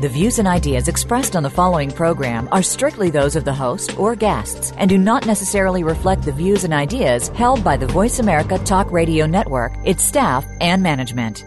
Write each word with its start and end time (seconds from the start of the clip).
The 0.00 0.08
views 0.08 0.38
and 0.38 0.48
ideas 0.48 0.88
expressed 0.88 1.36
on 1.36 1.42
the 1.42 1.50
following 1.50 1.90
program 1.90 2.48
are 2.52 2.62
strictly 2.62 3.10
those 3.10 3.36
of 3.36 3.44
the 3.44 3.52
host 3.52 3.98
or 3.98 4.16
guests 4.16 4.72
and 4.78 4.88
do 4.88 4.96
not 4.96 5.26
necessarily 5.26 5.84
reflect 5.84 6.22
the 6.22 6.32
views 6.32 6.64
and 6.64 6.72
ideas 6.72 7.28
held 7.28 7.62
by 7.62 7.76
the 7.76 7.86
Voice 7.86 8.18
America 8.18 8.56
Talk 8.60 8.90
Radio 8.90 9.26
Network, 9.26 9.74
its 9.84 10.02
staff, 10.02 10.46
and 10.62 10.82
management. 10.82 11.44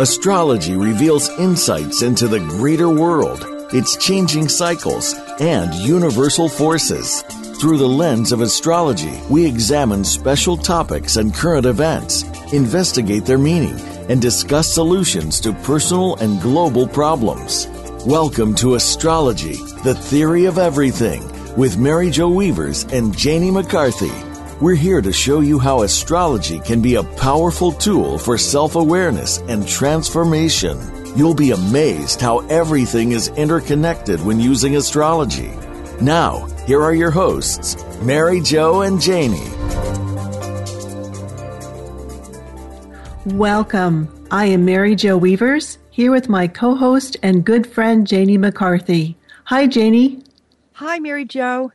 Astrology 0.00 0.76
reveals 0.76 1.28
insights 1.38 2.00
into 2.00 2.26
the 2.26 2.40
greater 2.40 2.88
world, 2.88 3.44
its 3.74 3.98
changing 3.98 4.48
cycles, 4.48 5.14
and 5.38 5.74
universal 5.74 6.48
forces. 6.48 7.22
Through 7.58 7.78
the 7.78 7.88
lens 7.88 8.32
of 8.32 8.42
astrology, 8.42 9.18
we 9.30 9.46
examine 9.46 10.04
special 10.04 10.58
topics 10.58 11.16
and 11.16 11.32
current 11.32 11.64
events, 11.64 12.22
investigate 12.52 13.24
their 13.24 13.38
meaning, 13.38 13.80
and 14.10 14.20
discuss 14.20 14.70
solutions 14.70 15.40
to 15.40 15.54
personal 15.54 16.16
and 16.16 16.38
global 16.42 16.86
problems. 16.86 17.66
Welcome 18.04 18.54
to 18.56 18.74
Astrology, 18.74 19.54
the 19.84 19.94
Theory 19.94 20.44
of 20.44 20.58
Everything, 20.58 21.22
with 21.56 21.78
Mary 21.78 22.10
Jo 22.10 22.28
Weavers 22.28 22.84
and 22.92 23.16
Janie 23.16 23.50
McCarthy. 23.50 24.12
We're 24.60 24.74
here 24.74 25.00
to 25.00 25.12
show 25.12 25.40
you 25.40 25.58
how 25.58 25.80
astrology 25.80 26.60
can 26.60 26.82
be 26.82 26.96
a 26.96 27.04
powerful 27.04 27.72
tool 27.72 28.18
for 28.18 28.36
self 28.36 28.76
awareness 28.76 29.38
and 29.48 29.66
transformation. 29.66 30.78
You'll 31.16 31.32
be 31.32 31.52
amazed 31.52 32.20
how 32.20 32.40
everything 32.48 33.12
is 33.12 33.28
interconnected 33.28 34.20
when 34.20 34.40
using 34.40 34.76
astrology. 34.76 35.52
Now, 36.00 36.44
here 36.66 36.82
are 36.82 36.94
your 36.94 37.10
hosts, 37.10 37.82
Mary 38.02 38.42
Jo 38.42 38.82
and 38.82 39.00
Janie. 39.00 39.50
Welcome. 43.24 44.12
I 44.30 44.44
am 44.44 44.66
Mary 44.66 44.94
Jo 44.94 45.16
Weavers, 45.16 45.78
here 45.90 46.10
with 46.10 46.28
my 46.28 46.48
co 46.48 46.74
host 46.74 47.16
and 47.22 47.46
good 47.46 47.66
friend, 47.66 48.06
Janie 48.06 48.36
McCarthy. 48.36 49.16
Hi, 49.44 49.66
Janie. 49.66 50.22
Hi, 50.74 50.98
Mary 50.98 51.24
Jo. 51.24 51.72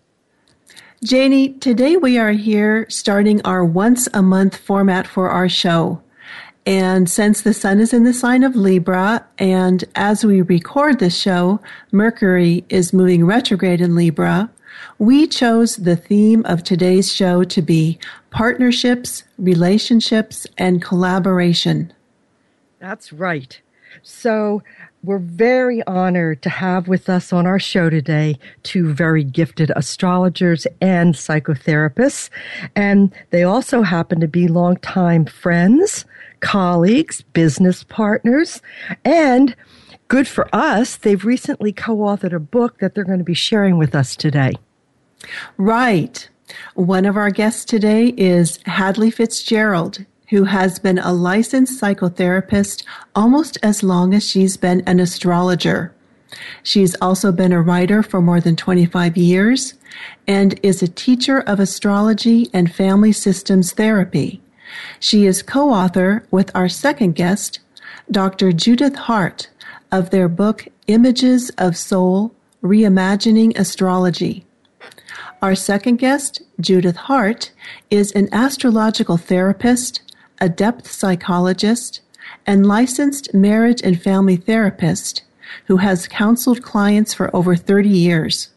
Janie, 1.04 1.54
today 1.54 1.98
we 1.98 2.20
are 2.20 2.32
here 2.32 2.86
starting 2.90 3.42
our 3.42 3.66
once 3.66 4.08
a 4.14 4.22
month 4.22 4.56
format 4.56 5.08
for 5.08 5.32
our 5.32 5.50
show. 5.50 6.00
And 6.66 7.09
since 7.09 7.42
the 7.42 7.54
sun 7.54 7.80
is 7.80 7.94
in 7.94 8.04
the 8.04 8.14
sign 8.14 8.44
of 8.44 8.56
Libra, 8.56 9.26
and 9.40 9.84
as 9.95 10.23
we 10.23 10.42
record 10.42 11.00
this 11.00 11.18
show, 11.18 11.59
Mercury 11.92 12.64
is 12.70 12.94
moving 12.94 13.26
retrograde 13.26 13.81
in 13.81 13.95
Libra, 13.95 14.50
we 15.00 15.26
chose 15.26 15.78
the 15.78 15.95
theme 15.95 16.45
of 16.45 16.64
today's 16.64 17.12
show 17.12 17.44
to 17.44 17.62
be 17.62 17.98
partnerships, 18.30 19.23
relationships, 19.40 20.45
and 20.58 20.84
collaboration. 20.84 21.92
That's 22.80 23.12
right. 23.12 23.59
So, 24.03 24.62
we're 25.03 25.18
very 25.18 25.81
honored 25.88 26.44
to 26.44 26.50
have 26.50 26.88
with 26.88 27.09
us 27.09 27.34
on 27.34 27.48
our 27.48 27.58
show 27.58 27.90
today 27.90 28.38
two 28.62 28.94
very 28.94 29.23
gifted 29.23 29.72
astrologers 29.75 30.68
and 30.80 31.16
psychotherapists. 31.16 32.30
And 32.75 33.12
they 33.31 33.42
also 33.42 33.81
happen 33.81 34.20
to 34.20 34.28
be 34.28 34.48
longtime 34.48 35.25
friends, 35.25 36.06
colleagues, 36.41 37.22
business 37.22 37.84
partners, 37.84 38.62
and 39.06 39.56
good 40.07 40.28
for 40.28 40.53
us, 40.53 40.97
they've 40.97 41.24
recently 41.24 41.72
co 41.72 41.97
authored 41.97 42.34
a 42.34 42.40
book 42.40 42.79
that 42.79 42.94
they're 42.94 43.06
going 43.06 43.19
to 43.19 43.24
be 43.24 43.34
sharing 43.34 43.78
with 43.78 43.96
us 43.96 44.16
today. 44.16 44.53
Right. 45.57 46.28
One 46.75 47.06
of 47.06 47.16
our 47.16 47.30
guests 47.30 47.63
today 47.63 48.13
is 48.18 48.59
Hadley 48.66 49.09
Fitzgerald 49.09 50.06
who 50.31 50.46
has 50.46 50.80
been 50.80 50.97
a 50.97 51.12
licensed 51.12 51.80
psychotherapist 51.80 52.85
almost 53.13 53.57
as 53.62 53.84
long 53.84 54.13
as 54.13 54.28
she's 54.28 54.56
been 54.56 54.81
an 54.88 55.00
astrologer. 55.00 55.94
She's 56.63 56.96
also 57.01 57.34
been 57.34 57.51
a 57.51 57.62
writer 57.62 58.01
for 58.01 58.22
more 58.22 58.40
than 58.40 58.56
25 58.56 59.18
years 59.18 59.74
and 60.25 60.57
is 60.63 60.81
a 60.81 60.88
teacher 60.88 61.41
of 61.41 61.59
astrology 61.59 62.50
and 62.53 62.74
family 62.74 63.12
systems 63.12 63.74
therapy. 63.74 64.41
She 65.00 65.26
is 65.26 65.44
co-author 65.44 66.26
with 66.32 66.56
our 66.56 66.70
second 66.70 67.16
guest, 67.16 67.59
Dr. 68.09 68.52
Judith 68.52 68.96
Harte, 68.96 69.50
of 69.92 70.09
their 70.09 70.28
book 70.28 70.68
Images 70.88 71.50
of 71.58 71.78
Soul, 71.78 72.34
Reimagining 72.64 73.58
Astrology. 73.58 74.46
Our 75.42 75.56
second 75.56 75.98
guest, 75.98 76.42
Judith 76.60 76.96
Harte, 76.96 77.52
is 77.90 78.12
an 78.12 78.30
astrological 78.31 79.18
therapist, 79.18 80.02
a 80.40 80.48
depth 80.48 80.92
psychologist, 80.92 82.02
and 82.46 82.66
licensed 82.66 83.34
marriage 83.34 83.81
and 83.84 84.02
family 84.02 84.38
therapist 84.38 85.24
who 85.68 85.78
has 85.78 86.08
counseled 86.08 86.62
clients 86.62 87.14
for 87.14 87.36
over 87.36 87.56
30 87.56 87.90
years. 87.90 88.50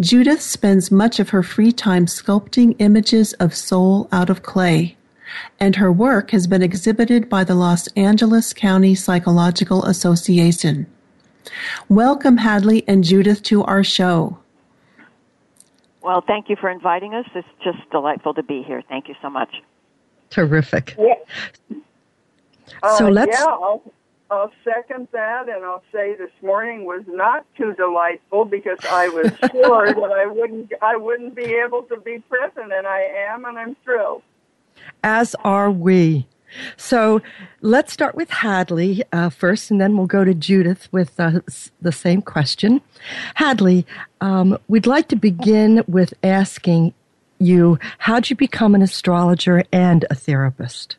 Judith 0.00 0.40
spends 0.40 0.90
much 0.90 1.20
of 1.20 1.30
her 1.30 1.42
free 1.42 1.72
time 1.72 2.06
sculpting 2.06 2.74
images 2.78 3.32
of 3.34 3.54
soul 3.54 4.08
out 4.12 4.30
of 4.30 4.42
clay, 4.42 4.96
and 5.60 5.76
her 5.76 5.92
work 5.92 6.30
has 6.30 6.46
been 6.46 6.62
exhibited 6.62 7.28
by 7.28 7.44
the 7.44 7.54
Los 7.54 7.86
Angeles 7.88 8.52
County 8.52 8.94
Psychological 8.94 9.84
Association. 9.84 10.86
Welcome, 11.88 12.38
Hadley 12.38 12.84
and 12.86 13.04
Judith, 13.04 13.42
to 13.44 13.64
our 13.64 13.82
show. 13.82 14.38
Well, 16.02 16.22
thank 16.26 16.48
you 16.48 16.56
for 16.56 16.70
inviting 16.70 17.14
us. 17.14 17.26
It's 17.34 17.48
just 17.62 17.78
delightful 17.90 18.34
to 18.34 18.42
be 18.42 18.62
here. 18.62 18.82
Thank 18.88 19.08
you 19.08 19.14
so 19.20 19.28
much. 19.28 19.62
Terrific. 20.30 20.96
Yeah. 20.98 21.14
So 22.96 23.06
uh, 23.06 23.10
let's. 23.10 23.38
Yeah, 23.38 23.46
I'll, 23.46 23.82
I'll 24.30 24.52
second 24.62 25.08
that, 25.12 25.48
and 25.48 25.64
I'll 25.64 25.82
say 25.92 26.14
this 26.14 26.30
morning 26.42 26.84
was 26.84 27.02
not 27.06 27.46
too 27.56 27.74
delightful 27.74 28.44
because 28.44 28.78
I 28.90 29.08
was 29.08 29.32
sure 29.52 29.92
that 29.92 30.12
I 30.12 30.26
wouldn't 30.26 30.72
I 30.82 30.96
wouldn't 30.96 31.34
be 31.34 31.54
able 31.64 31.82
to 31.84 31.98
be 31.98 32.18
present, 32.20 32.72
and 32.72 32.86
I 32.86 33.00
am, 33.30 33.44
and 33.44 33.58
I'm 33.58 33.74
thrilled. 33.84 34.22
As 35.02 35.34
are 35.44 35.70
we. 35.70 36.26
So 36.76 37.20
let's 37.60 37.92
start 37.92 38.14
with 38.14 38.30
Hadley 38.30 39.02
uh, 39.12 39.30
first, 39.30 39.70
and 39.70 39.80
then 39.80 39.96
we'll 39.96 40.06
go 40.06 40.24
to 40.24 40.34
Judith 40.34 40.88
with 40.92 41.18
uh, 41.20 41.40
the 41.80 41.92
same 41.92 42.22
question. 42.22 42.80
Hadley, 43.34 43.86
um, 44.20 44.58
we'd 44.68 44.86
like 44.86 45.08
to 45.08 45.16
begin 45.16 45.84
with 45.86 46.14
asking 46.22 46.94
you, 47.38 47.78
how'd 47.98 48.30
you 48.30 48.36
become 48.36 48.74
an 48.74 48.82
astrologer 48.82 49.62
and 49.72 50.04
a 50.10 50.14
therapist? 50.14 50.96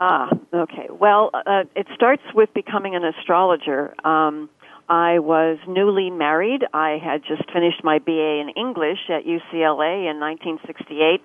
Ah, 0.00 0.28
okay. 0.52 0.88
Well, 0.90 1.30
uh, 1.32 1.64
it 1.74 1.86
starts 1.94 2.22
with 2.34 2.52
becoming 2.52 2.94
an 2.94 3.04
astrologer. 3.04 3.94
Um, 4.04 4.50
I 4.88 5.18
was 5.18 5.58
newly 5.66 6.10
married. 6.10 6.62
I 6.72 6.98
had 7.02 7.22
just 7.26 7.50
finished 7.52 7.82
my 7.82 7.98
BA 7.98 8.40
in 8.40 8.50
English 8.56 9.08
at 9.08 9.24
UCLA 9.24 10.10
in 10.10 10.20
1968. 10.20 11.22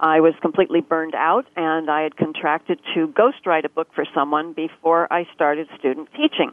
I 0.00 0.20
was 0.20 0.34
completely 0.40 0.80
burned 0.80 1.14
out, 1.14 1.46
and 1.54 1.90
I 1.90 2.02
had 2.02 2.16
contracted 2.16 2.80
to 2.94 3.08
ghostwrite 3.08 3.64
a 3.64 3.68
book 3.68 3.88
for 3.94 4.04
someone 4.14 4.52
before 4.52 5.12
I 5.12 5.26
started 5.34 5.68
student 5.78 6.08
teaching. 6.12 6.50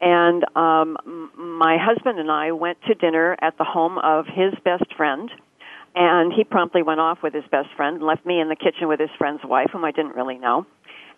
And 0.00 0.44
um, 0.56 0.98
my 1.34 1.78
husband 1.80 2.18
and 2.18 2.30
I 2.30 2.52
went 2.52 2.78
to 2.88 2.94
dinner 2.94 3.36
at 3.40 3.56
the 3.56 3.64
home 3.64 3.96
of 3.98 4.26
his 4.26 4.52
best 4.64 4.94
friend, 4.96 5.30
and 5.94 6.32
he 6.32 6.44
promptly 6.44 6.82
went 6.82 7.00
off 7.00 7.18
with 7.22 7.32
his 7.32 7.44
best 7.50 7.68
friend 7.76 7.96
and 7.96 8.04
left 8.04 8.26
me 8.26 8.40
in 8.40 8.48
the 8.48 8.56
kitchen 8.56 8.88
with 8.88 9.00
his 9.00 9.10
friend's 9.16 9.42
wife, 9.44 9.70
whom 9.72 9.84
I 9.84 9.92
didn't 9.92 10.16
really 10.16 10.36
know. 10.38 10.66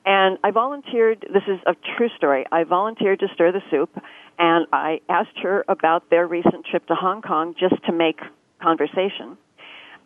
And 0.07 0.39
I 0.45 0.53
volunteered, 0.53 1.27
this 1.33 1.43
is 1.49 1.59
a 1.67 1.75
true 1.97 2.09
story, 2.17 2.47
I 2.53 2.65
volunteered 2.65 3.19
to 3.21 3.27
stir 3.35 3.53
the 3.53 3.61
soup, 3.71 3.91
and 4.39 4.67
I 4.73 5.01
asked 5.09 5.39
her 5.43 5.65
about 5.69 6.09
their 6.11 6.27
recent 6.27 6.65
trip 6.71 6.87
to 6.87 6.95
Hong 6.95 7.23
Kong 7.23 7.55
just 7.59 7.75
to 7.87 7.93
make 7.93 8.21
conversation. 8.63 9.37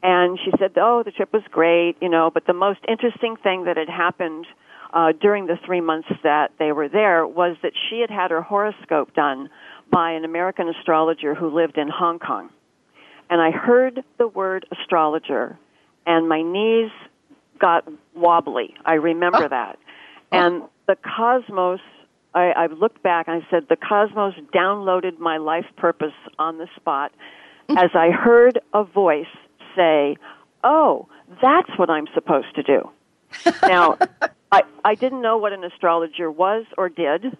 And 0.02 0.38
she 0.42 0.50
said, 0.58 0.72
oh, 0.76 1.02
the 1.04 1.10
trip 1.10 1.32
was 1.32 1.42
great, 1.50 1.96
you 2.00 2.08
know, 2.08 2.30
but 2.32 2.46
the 2.46 2.54
most 2.54 2.80
interesting 2.88 3.36
thing 3.36 3.64
that 3.64 3.76
had 3.76 3.90
happened 3.90 4.46
uh, 4.94 5.12
during 5.20 5.46
the 5.46 5.58
three 5.66 5.82
months 5.82 6.08
that 6.22 6.52
they 6.58 6.72
were 6.72 6.88
there 6.88 7.26
was 7.26 7.56
that 7.62 7.72
she 7.88 8.00
had 8.00 8.10
had 8.10 8.30
her 8.30 8.40
horoscope 8.40 9.14
done 9.14 9.50
by 9.92 10.12
an 10.12 10.24
American 10.24 10.68
astrologer 10.68 11.34
who 11.34 11.54
lived 11.54 11.76
in 11.76 11.88
Hong 11.88 12.18
Kong 12.18 12.48
and 13.30 13.40
I 13.40 13.52
heard 13.52 14.02
the 14.18 14.26
word 14.26 14.66
astrologer, 14.72 15.56
and 16.04 16.28
my 16.28 16.42
knees 16.42 16.90
got 17.60 17.88
wobbly. 18.14 18.74
I 18.84 18.94
remember 18.94 19.44
oh. 19.44 19.48
that. 19.48 19.78
And 20.32 20.62
the 20.86 20.96
cosmos 20.96 21.80
I, 22.34 22.52
I've 22.56 22.72
looked 22.72 23.02
back 23.02 23.28
and 23.28 23.42
I 23.42 23.46
said 23.50 23.66
the 23.68 23.76
cosmos 23.76 24.34
downloaded 24.54 25.18
my 25.18 25.38
life 25.38 25.66
purpose 25.76 26.14
on 26.38 26.58
the 26.58 26.68
spot 26.76 27.12
as 27.70 27.90
I 27.94 28.10
heard 28.10 28.60
a 28.72 28.84
voice 28.84 29.26
say, 29.76 30.16
"Oh, 30.64 31.08
that's 31.42 31.70
what 31.76 31.90
I'm 31.90 32.06
supposed 32.14 32.54
to 32.56 32.62
do." 32.62 32.90
now, 33.62 33.98
I 34.50 34.62
I 34.84 34.94
didn't 34.94 35.22
know 35.22 35.38
what 35.38 35.52
an 35.52 35.64
astrologer 35.64 36.30
was 36.30 36.64
or 36.76 36.88
did, 36.88 37.36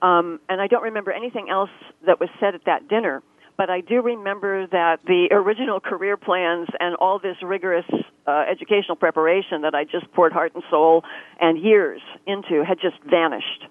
um, 0.00 0.40
and 0.48 0.60
I 0.60 0.66
don't 0.66 0.82
remember 0.82 1.12
anything 1.12 1.48
else 1.50 1.70
that 2.06 2.20
was 2.20 2.28
said 2.40 2.54
at 2.54 2.64
that 2.66 2.88
dinner. 2.88 3.22
But 3.62 3.70
I 3.70 3.80
do 3.80 4.02
remember 4.02 4.66
that 4.66 4.98
the 5.06 5.28
original 5.30 5.78
career 5.78 6.16
plans 6.16 6.66
and 6.80 6.96
all 6.96 7.20
this 7.20 7.36
rigorous 7.44 7.84
uh, 8.26 8.44
educational 8.50 8.96
preparation 8.96 9.62
that 9.62 9.72
I 9.72 9.84
just 9.84 10.10
poured 10.14 10.32
heart 10.32 10.50
and 10.56 10.64
soul 10.68 11.04
and 11.38 11.56
years 11.62 12.00
into 12.26 12.64
had 12.64 12.80
just 12.80 12.96
vanished. 13.08 13.62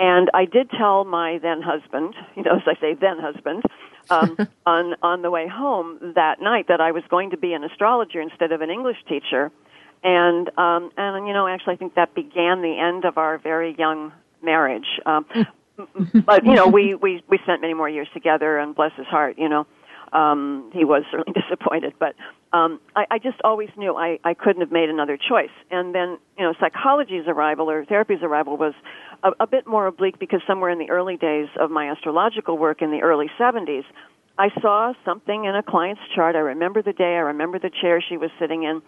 and 0.00 0.28
I 0.34 0.46
did 0.46 0.68
tell 0.76 1.04
my 1.04 1.38
then 1.40 1.62
husband, 1.62 2.16
you 2.34 2.42
know, 2.42 2.56
as 2.56 2.62
I 2.66 2.74
say, 2.80 2.94
then 2.94 3.20
husband, 3.20 3.62
um, 4.10 4.36
on 4.66 4.96
on 5.00 5.22
the 5.22 5.30
way 5.30 5.46
home 5.46 6.14
that 6.16 6.42
night 6.42 6.66
that 6.66 6.80
I 6.80 6.90
was 6.90 7.04
going 7.08 7.30
to 7.30 7.36
be 7.36 7.52
an 7.52 7.62
astrologer 7.62 8.20
instead 8.20 8.50
of 8.50 8.62
an 8.62 8.70
English 8.70 8.98
teacher, 9.08 9.52
and 10.02 10.48
um, 10.58 10.90
and 10.96 11.28
you 11.28 11.32
know, 11.32 11.46
actually, 11.46 11.74
I 11.74 11.76
think 11.76 11.94
that 11.94 12.16
began 12.16 12.62
the 12.62 12.76
end 12.80 13.04
of 13.04 13.16
our 13.16 13.38
very 13.38 13.76
young 13.78 14.12
marriage. 14.42 14.88
Um, 15.06 15.24
but 16.24 16.44
you 16.44 16.54
know, 16.54 16.66
we 16.78 16.94
we 16.94 17.22
we 17.28 17.38
spent 17.38 17.60
many 17.60 17.74
more 17.74 17.88
years 17.88 18.08
together, 18.12 18.58
and 18.58 18.74
bless 18.74 18.92
his 18.96 19.06
heart, 19.06 19.36
you 19.38 19.48
know, 19.48 19.66
um, 20.12 20.70
he 20.72 20.84
was 20.84 21.04
certainly 21.10 21.40
disappointed. 21.40 21.94
But 21.98 22.14
um, 22.52 22.80
I, 22.96 23.06
I 23.12 23.18
just 23.18 23.40
always 23.44 23.68
knew 23.76 23.94
I 23.96 24.18
I 24.24 24.34
couldn't 24.34 24.60
have 24.60 24.72
made 24.72 24.88
another 24.88 25.16
choice. 25.16 25.50
And 25.70 25.94
then 25.94 26.18
you 26.38 26.44
know, 26.44 26.54
psychology's 26.60 27.26
arrival 27.26 27.70
or 27.70 27.84
therapy's 27.84 28.22
arrival 28.22 28.56
was 28.56 28.74
a, 29.22 29.30
a 29.40 29.46
bit 29.46 29.66
more 29.66 29.86
oblique 29.86 30.18
because 30.18 30.40
somewhere 30.46 30.70
in 30.70 30.78
the 30.78 30.90
early 30.90 31.16
days 31.16 31.48
of 31.58 31.70
my 31.70 31.90
astrological 31.90 32.58
work 32.58 32.82
in 32.82 32.90
the 32.90 33.00
early 33.00 33.30
70s, 33.38 33.84
I 34.38 34.48
saw 34.60 34.94
something 35.04 35.44
in 35.44 35.54
a 35.54 35.62
client's 35.62 36.02
chart. 36.14 36.34
I 36.34 36.40
remember 36.40 36.82
the 36.82 36.92
day. 36.92 37.14
I 37.16 37.20
remember 37.32 37.58
the 37.58 37.70
chair 37.70 38.02
she 38.06 38.16
was 38.16 38.30
sitting 38.38 38.62
in, 38.62 38.82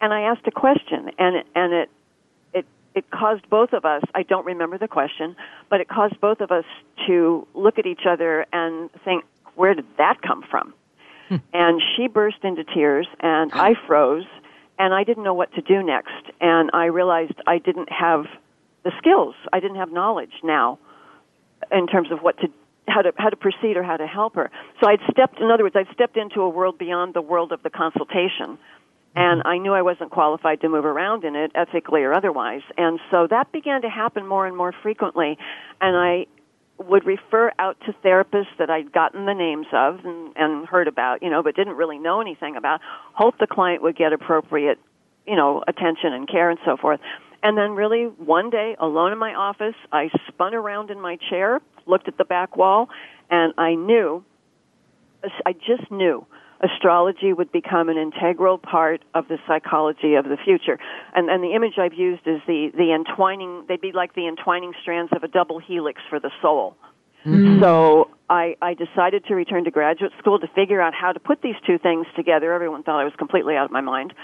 and 0.00 0.12
I 0.12 0.22
asked 0.22 0.46
a 0.46 0.50
question, 0.50 1.10
and 1.18 1.36
it, 1.36 1.46
and 1.54 1.72
it 1.72 1.90
it 2.94 3.10
caused 3.10 3.48
both 3.48 3.72
of 3.72 3.84
us. 3.84 4.02
I 4.14 4.22
don't 4.22 4.46
remember 4.46 4.78
the 4.78 4.88
question, 4.88 5.36
but 5.68 5.80
it 5.80 5.88
caused 5.88 6.20
both 6.20 6.40
of 6.40 6.50
us 6.50 6.64
to 7.06 7.46
look 7.54 7.78
at 7.78 7.86
each 7.86 8.06
other 8.08 8.46
and 8.52 8.90
think, 9.04 9.24
where 9.54 9.74
did 9.74 9.86
that 9.98 10.22
come 10.22 10.42
from? 10.50 10.74
Hmm. 11.28 11.36
And 11.52 11.82
she 11.96 12.08
burst 12.08 12.38
into 12.42 12.64
tears, 12.64 13.06
and 13.20 13.52
I 13.52 13.74
froze, 13.86 14.26
and 14.78 14.92
I 14.92 15.04
didn't 15.04 15.22
know 15.22 15.34
what 15.34 15.52
to 15.54 15.62
do 15.62 15.82
next. 15.82 16.30
And 16.40 16.70
I 16.72 16.86
realized 16.86 17.34
I 17.46 17.58
didn't 17.58 17.90
have 17.92 18.24
the 18.82 18.92
skills. 18.98 19.34
I 19.52 19.60
didn't 19.60 19.76
have 19.76 19.92
knowledge 19.92 20.32
now 20.42 20.78
in 21.70 21.86
terms 21.86 22.10
of 22.10 22.20
what 22.20 22.38
to 22.38 22.48
how 22.88 23.02
to 23.02 23.12
how 23.16 23.28
to 23.28 23.36
proceed 23.36 23.76
or 23.76 23.82
how 23.82 23.96
to 23.96 24.06
help 24.06 24.34
her. 24.34 24.50
So 24.80 24.88
I'd 24.88 25.00
stepped 25.10 25.38
in 25.38 25.50
other 25.50 25.62
words, 25.62 25.76
I'd 25.76 25.92
stepped 25.92 26.16
into 26.16 26.40
a 26.40 26.48
world 26.48 26.78
beyond 26.78 27.14
the 27.14 27.22
world 27.22 27.52
of 27.52 27.62
the 27.62 27.70
consultation. 27.70 28.58
Mm-hmm. 29.16 29.18
And 29.18 29.42
I 29.44 29.58
knew 29.58 29.72
I 29.72 29.82
wasn't 29.82 30.10
qualified 30.10 30.60
to 30.60 30.68
move 30.68 30.84
around 30.84 31.24
in 31.24 31.34
it 31.34 31.52
ethically 31.54 32.02
or 32.02 32.12
otherwise. 32.12 32.62
And 32.76 33.00
so 33.10 33.26
that 33.28 33.52
began 33.52 33.82
to 33.82 33.88
happen 33.88 34.26
more 34.26 34.46
and 34.46 34.56
more 34.56 34.72
frequently. 34.82 35.36
And 35.80 35.96
I 35.96 36.26
would 36.78 37.04
refer 37.04 37.52
out 37.58 37.76
to 37.86 37.92
therapists 38.04 38.56
that 38.58 38.70
I'd 38.70 38.92
gotten 38.92 39.26
the 39.26 39.34
names 39.34 39.66
of 39.72 40.04
and, 40.04 40.32
and 40.36 40.66
heard 40.66 40.88
about, 40.88 41.22
you 41.22 41.28
know, 41.28 41.42
but 41.42 41.54
didn't 41.54 41.76
really 41.76 41.98
know 41.98 42.20
anything 42.20 42.56
about. 42.56 42.80
Hope 43.12 43.34
the 43.38 43.46
client 43.46 43.82
would 43.82 43.96
get 43.96 44.12
appropriate, 44.12 44.78
you 45.26 45.36
know, 45.36 45.62
attention 45.68 46.12
and 46.14 46.28
care 46.28 46.48
and 46.48 46.58
so 46.64 46.76
forth. 46.76 47.00
And 47.42 47.56
then 47.56 47.72
really 47.72 48.04
one 48.04 48.50
day, 48.50 48.76
alone 48.78 49.12
in 49.12 49.18
my 49.18 49.34
office, 49.34 49.74
I 49.92 50.10
spun 50.28 50.54
around 50.54 50.90
in 50.90 51.00
my 51.00 51.18
chair, 51.28 51.60
looked 51.86 52.08
at 52.08 52.16
the 52.16 52.24
back 52.24 52.56
wall, 52.56 52.88
and 53.30 53.52
I 53.58 53.74
knew, 53.74 54.24
I 55.44 55.52
just 55.52 55.90
knew 55.90 56.26
astrology 56.60 57.32
would 57.32 57.50
become 57.52 57.88
an 57.88 57.96
integral 57.96 58.58
part 58.58 59.02
of 59.14 59.28
the 59.28 59.38
psychology 59.46 60.14
of 60.14 60.24
the 60.24 60.36
future. 60.44 60.78
And, 61.14 61.30
and 61.30 61.42
the 61.42 61.54
image 61.54 61.74
I've 61.78 61.94
used 61.94 62.26
is 62.26 62.40
the, 62.46 62.70
the 62.76 62.92
entwining, 62.92 63.64
they'd 63.68 63.80
be 63.80 63.92
like 63.92 64.14
the 64.14 64.26
entwining 64.26 64.72
strands 64.82 65.12
of 65.14 65.22
a 65.22 65.28
double 65.28 65.58
helix 65.58 66.00
for 66.08 66.20
the 66.20 66.30
soul. 66.42 66.76
Mm-hmm. 67.24 67.60
So 67.60 68.10
I, 68.28 68.56
I 68.62 68.74
decided 68.74 69.26
to 69.26 69.34
return 69.34 69.64
to 69.64 69.70
graduate 69.70 70.12
school 70.18 70.38
to 70.38 70.48
figure 70.48 70.80
out 70.80 70.94
how 70.94 71.12
to 71.12 71.20
put 71.20 71.42
these 71.42 71.56
two 71.66 71.78
things 71.78 72.06
together. 72.16 72.52
Everyone 72.52 72.82
thought 72.82 73.00
I 73.00 73.04
was 73.04 73.14
completely 73.18 73.56
out 73.56 73.66
of 73.66 73.70
my 73.70 73.82
mind 73.82 74.14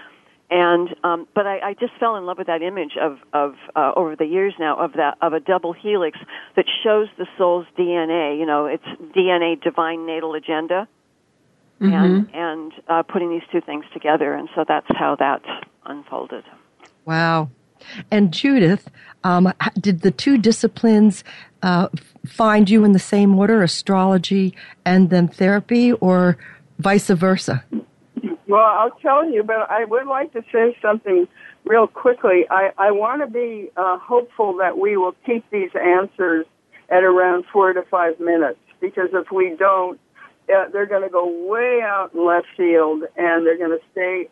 and 0.50 0.94
um, 1.02 1.26
but 1.34 1.46
I, 1.46 1.70
I 1.70 1.74
just 1.74 1.92
fell 1.98 2.16
in 2.16 2.24
love 2.24 2.38
with 2.38 2.46
that 2.46 2.62
image 2.62 2.92
of 3.00 3.18
of 3.32 3.54
uh, 3.74 3.92
over 3.96 4.14
the 4.14 4.26
years 4.26 4.54
now 4.58 4.78
of 4.78 4.92
that 4.92 5.18
of 5.20 5.32
a 5.32 5.40
double 5.40 5.72
helix 5.72 6.18
that 6.54 6.66
shows 6.84 7.08
the 7.18 7.26
soul's 7.36 7.66
DNA. 7.76 8.38
You 8.38 8.46
know, 8.46 8.66
it's 8.66 8.84
DNA 9.16 9.60
divine 9.60 10.06
natal 10.06 10.34
agenda, 10.34 10.88
mm-hmm. 11.80 11.92
and 11.92 12.30
and 12.34 12.72
uh, 12.88 13.02
putting 13.02 13.30
these 13.30 13.42
two 13.50 13.60
things 13.60 13.84
together, 13.92 14.34
and 14.34 14.48
so 14.54 14.64
that's 14.66 14.86
how 14.90 15.16
that 15.16 15.42
unfolded. 15.84 16.44
Wow. 17.04 17.50
And 18.10 18.32
Judith, 18.32 18.90
um, 19.22 19.52
did 19.78 20.00
the 20.00 20.10
two 20.10 20.38
disciplines 20.38 21.22
uh, 21.62 21.88
find 22.26 22.68
you 22.68 22.84
in 22.84 22.92
the 22.92 22.98
same 22.98 23.38
order, 23.38 23.62
astrology 23.62 24.56
and 24.84 25.10
then 25.10 25.28
therapy, 25.28 25.92
or 25.92 26.36
vice 26.78 27.08
versa? 27.08 27.64
Well, 28.48 28.60
I'll 28.60 28.98
tell 29.02 29.28
you, 29.28 29.42
but 29.42 29.70
I 29.70 29.84
would 29.84 30.06
like 30.06 30.32
to 30.32 30.42
say 30.52 30.76
something 30.80 31.26
real 31.64 31.86
quickly. 31.86 32.46
I, 32.50 32.70
I 32.78 32.90
want 32.92 33.22
to 33.22 33.26
be 33.26 33.70
uh, 33.76 33.98
hopeful 33.98 34.56
that 34.58 34.78
we 34.78 34.96
will 34.96 35.14
keep 35.24 35.48
these 35.50 35.70
answers 35.74 36.46
at 36.88 37.02
around 37.02 37.44
four 37.52 37.72
to 37.72 37.82
five 37.82 38.20
minutes 38.20 38.60
because 38.80 39.08
if 39.12 39.32
we 39.32 39.56
don't, 39.58 39.98
uh, 40.54 40.68
they're 40.72 40.86
going 40.86 41.02
to 41.02 41.08
go 41.08 41.26
way 41.48 41.80
out 41.82 42.12
in 42.14 42.24
left 42.26 42.46
field 42.56 43.02
and 43.16 43.46
they're 43.46 43.58
going 43.58 43.70
to 43.78 43.84
stay 43.92 44.28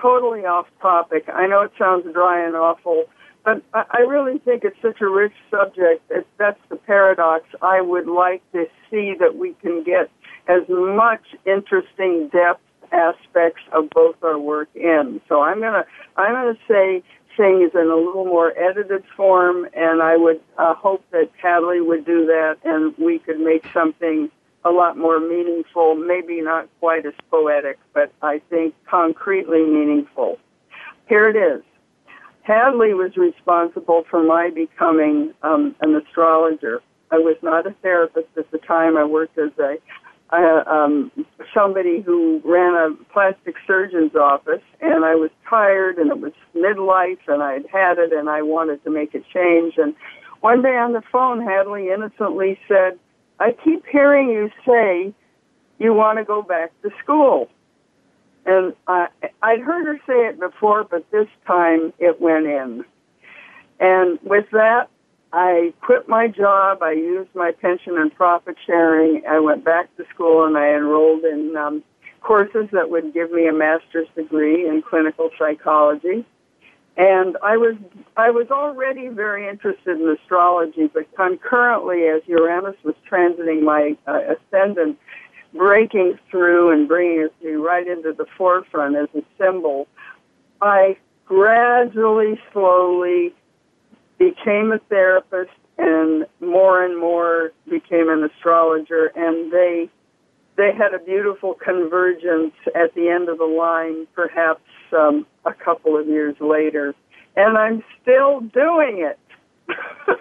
totally 0.00 0.44
off 0.44 0.66
topic. 0.80 1.28
I 1.32 1.46
know 1.46 1.62
it 1.62 1.72
sounds 1.78 2.04
dry 2.12 2.44
and 2.46 2.54
awful, 2.56 3.04
but 3.44 3.62
I, 3.74 3.84
I 3.90 3.98
really 4.00 4.38
think 4.38 4.64
it's 4.64 4.80
such 4.82 5.00
a 5.00 5.08
rich 5.08 5.32
subject. 5.50 6.08
That 6.08 6.26
that's 6.38 6.60
the 6.68 6.76
paradox. 6.76 7.44
I 7.62 7.80
would 7.80 8.06
like 8.06 8.42
to 8.52 8.66
see 8.90 9.14
that 9.18 9.36
we 9.36 9.54
can 9.54 9.82
get 9.82 10.10
as 10.48 10.62
much 10.68 11.22
interesting 11.44 12.28
depth 12.28 12.62
aspects 12.92 13.62
of 13.72 13.90
both 13.90 14.16
our 14.22 14.38
work 14.38 14.68
in. 14.74 15.20
So 15.28 15.42
I'm 15.42 15.60
gonna 15.60 15.84
I'm 16.16 16.32
gonna 16.32 16.58
say 16.68 17.02
things 17.36 17.70
in 17.74 17.88
a 17.88 17.96
little 17.96 18.24
more 18.24 18.52
edited 18.58 19.04
form, 19.16 19.68
and 19.74 20.02
I 20.02 20.16
would 20.16 20.40
uh, 20.58 20.74
hope 20.74 21.04
that 21.12 21.30
Hadley 21.40 21.80
would 21.80 22.04
do 22.04 22.26
that, 22.26 22.56
and 22.64 22.94
we 22.98 23.18
could 23.18 23.38
make 23.38 23.64
something 23.72 24.30
a 24.64 24.70
lot 24.70 24.96
more 24.96 25.20
meaningful. 25.20 25.94
Maybe 25.94 26.40
not 26.40 26.68
quite 26.80 27.06
as 27.06 27.14
poetic, 27.30 27.78
but 27.94 28.12
I 28.22 28.40
think 28.50 28.74
concretely 28.88 29.64
meaningful. 29.64 30.38
Here 31.08 31.28
it 31.28 31.36
is. 31.36 31.62
Hadley 32.42 32.94
was 32.94 33.16
responsible 33.16 34.04
for 34.10 34.22
my 34.22 34.50
becoming 34.50 35.34
um, 35.42 35.74
an 35.80 35.94
astrologer. 35.94 36.80
I 37.10 37.16
was 37.16 37.36
not 37.42 37.66
a 37.66 37.74
therapist 37.82 38.28
at 38.36 38.50
the 38.50 38.58
time. 38.58 38.96
I 38.96 39.04
worked 39.04 39.38
as 39.38 39.50
a 39.58 39.76
uh, 40.30 40.62
um, 40.66 41.10
somebody 41.54 42.02
who 42.02 42.42
ran 42.44 42.74
a 42.74 42.94
plastic 43.12 43.54
surgeon's 43.66 44.14
office, 44.14 44.62
and 44.80 45.04
I 45.04 45.14
was 45.14 45.30
tired, 45.48 45.96
and 45.96 46.10
it 46.10 46.20
was 46.20 46.32
midlife, 46.54 47.18
and 47.26 47.42
I'd 47.42 47.66
had 47.72 47.98
it, 47.98 48.12
and 48.12 48.28
I 48.28 48.42
wanted 48.42 48.84
to 48.84 48.90
make 48.90 49.14
a 49.14 49.20
change. 49.32 49.74
And 49.78 49.94
one 50.40 50.62
day 50.62 50.76
on 50.76 50.92
the 50.92 51.02
phone, 51.10 51.40
Hadley 51.40 51.88
innocently 51.88 52.58
said, 52.68 52.98
"I 53.40 53.52
keep 53.64 53.86
hearing 53.86 54.28
you 54.30 54.50
say 54.66 55.14
you 55.78 55.94
want 55.94 56.18
to 56.18 56.24
go 56.24 56.42
back 56.42 56.72
to 56.82 56.90
school." 57.02 57.48
And 58.46 58.74
I, 58.86 59.08
I'd 59.42 59.60
heard 59.60 59.86
her 59.86 59.98
say 60.06 60.26
it 60.26 60.40
before, 60.40 60.84
but 60.84 61.10
this 61.10 61.28
time 61.46 61.92
it 61.98 62.20
went 62.20 62.46
in. 62.46 62.84
And 63.78 64.18
with 64.22 64.46
that, 64.52 64.88
I 65.32 65.74
quit 65.82 66.08
my 66.08 66.28
job. 66.28 66.82
I 66.82 66.92
used 66.92 67.34
my 67.34 67.52
pension 67.52 67.98
and 67.98 68.14
profit 68.14 68.56
sharing. 68.66 69.22
I 69.28 69.40
went 69.40 69.64
back 69.64 69.94
to 69.98 70.04
school 70.14 70.46
and 70.46 70.56
I 70.56 70.68
enrolled 70.74 71.24
in 71.24 71.54
um, 71.56 71.82
courses 72.20 72.68
that 72.72 72.90
would 72.90 73.12
give 73.12 73.30
me 73.30 73.46
a 73.46 73.52
master's 73.52 74.08
degree 74.16 74.66
in 74.66 74.82
clinical 74.82 75.30
psychology. 75.38 76.24
And 76.98 77.36
I 77.44 77.56
was 77.56 77.76
I 78.16 78.30
was 78.30 78.48
already 78.50 79.06
very 79.06 79.48
interested 79.48 80.00
in 80.00 80.08
astrology, 80.20 80.90
but 80.92 81.04
concurrently, 81.14 82.08
as 82.08 82.22
Uranus 82.26 82.74
was 82.82 82.96
transiting 83.08 83.62
my 83.62 83.96
uh, 84.08 84.34
ascendant, 84.34 84.98
breaking 85.54 86.18
through 86.28 86.72
and 86.72 86.88
bringing 86.88 87.28
me 87.40 87.52
right 87.52 87.86
into 87.86 88.12
the 88.12 88.26
forefront 88.36 88.96
as 88.96 89.08
a 89.14 89.22
symbol, 89.38 89.86
I 90.60 90.96
gradually, 91.24 92.40
slowly 92.52 93.32
became 94.18 94.72
a 94.72 94.80
therapist 94.88 95.52
and 95.78 96.26
more 96.40 96.84
and 96.84 96.98
more 96.98 97.52
became 97.70 98.08
an 98.08 98.24
astrologer. 98.24 99.12
And 99.14 99.52
they 99.52 99.88
they 100.56 100.72
had 100.76 100.94
a 100.94 100.98
beautiful 100.98 101.54
convergence 101.54 102.54
at 102.74 102.92
the 102.96 103.08
end 103.08 103.28
of 103.28 103.38
the 103.38 103.44
line 103.44 104.08
perhaps 104.16 104.62
um, 104.92 105.26
a 105.44 105.52
couple 105.52 105.96
of 105.96 106.06
years 106.06 106.34
later 106.40 106.94
and 107.36 107.56
i'm 107.56 107.82
still 108.02 108.40
doing 108.40 108.98
it 108.98 109.18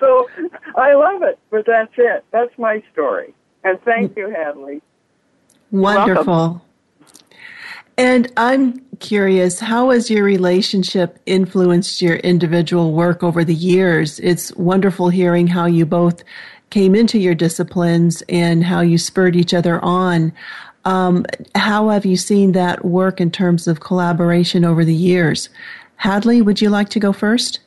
so 0.00 0.28
I 0.76 0.94
love 0.94 1.22
it, 1.22 1.38
but 1.50 1.66
that's 1.66 1.92
it. 1.96 2.24
That's 2.30 2.56
my 2.58 2.82
story. 2.92 3.34
And 3.64 3.80
thank 3.82 4.16
you, 4.16 4.30
Hadley. 4.30 4.82
Wonderful. 5.70 6.64
And 7.98 8.32
I'm 8.36 8.80
curious, 9.00 9.60
how 9.60 9.90
has 9.90 10.10
your 10.10 10.24
relationship 10.24 11.18
influenced 11.26 12.00
your 12.00 12.16
individual 12.16 12.92
work 12.92 13.22
over 13.22 13.44
the 13.44 13.54
years? 13.54 14.18
It's 14.20 14.54
wonderful 14.56 15.10
hearing 15.10 15.46
how 15.46 15.66
you 15.66 15.86
both 15.86 16.24
came 16.70 16.94
into 16.94 17.18
your 17.18 17.34
disciplines 17.34 18.22
and 18.28 18.64
how 18.64 18.80
you 18.80 18.96
spurred 18.96 19.36
each 19.36 19.52
other 19.52 19.78
on. 19.84 20.32
Um, 20.84 21.24
how 21.54 21.88
have 21.90 22.04
you 22.04 22.16
seen 22.16 22.52
that 22.52 22.84
work 22.84 23.20
in 23.20 23.30
terms 23.30 23.68
of 23.68 23.80
collaboration 23.80 24.64
over 24.64 24.84
the 24.84 24.94
years? 24.94 25.48
Hadley, 25.96 26.42
would 26.42 26.60
you 26.60 26.70
like 26.70 26.88
to 26.90 27.00
go 27.00 27.12
first? 27.12 27.60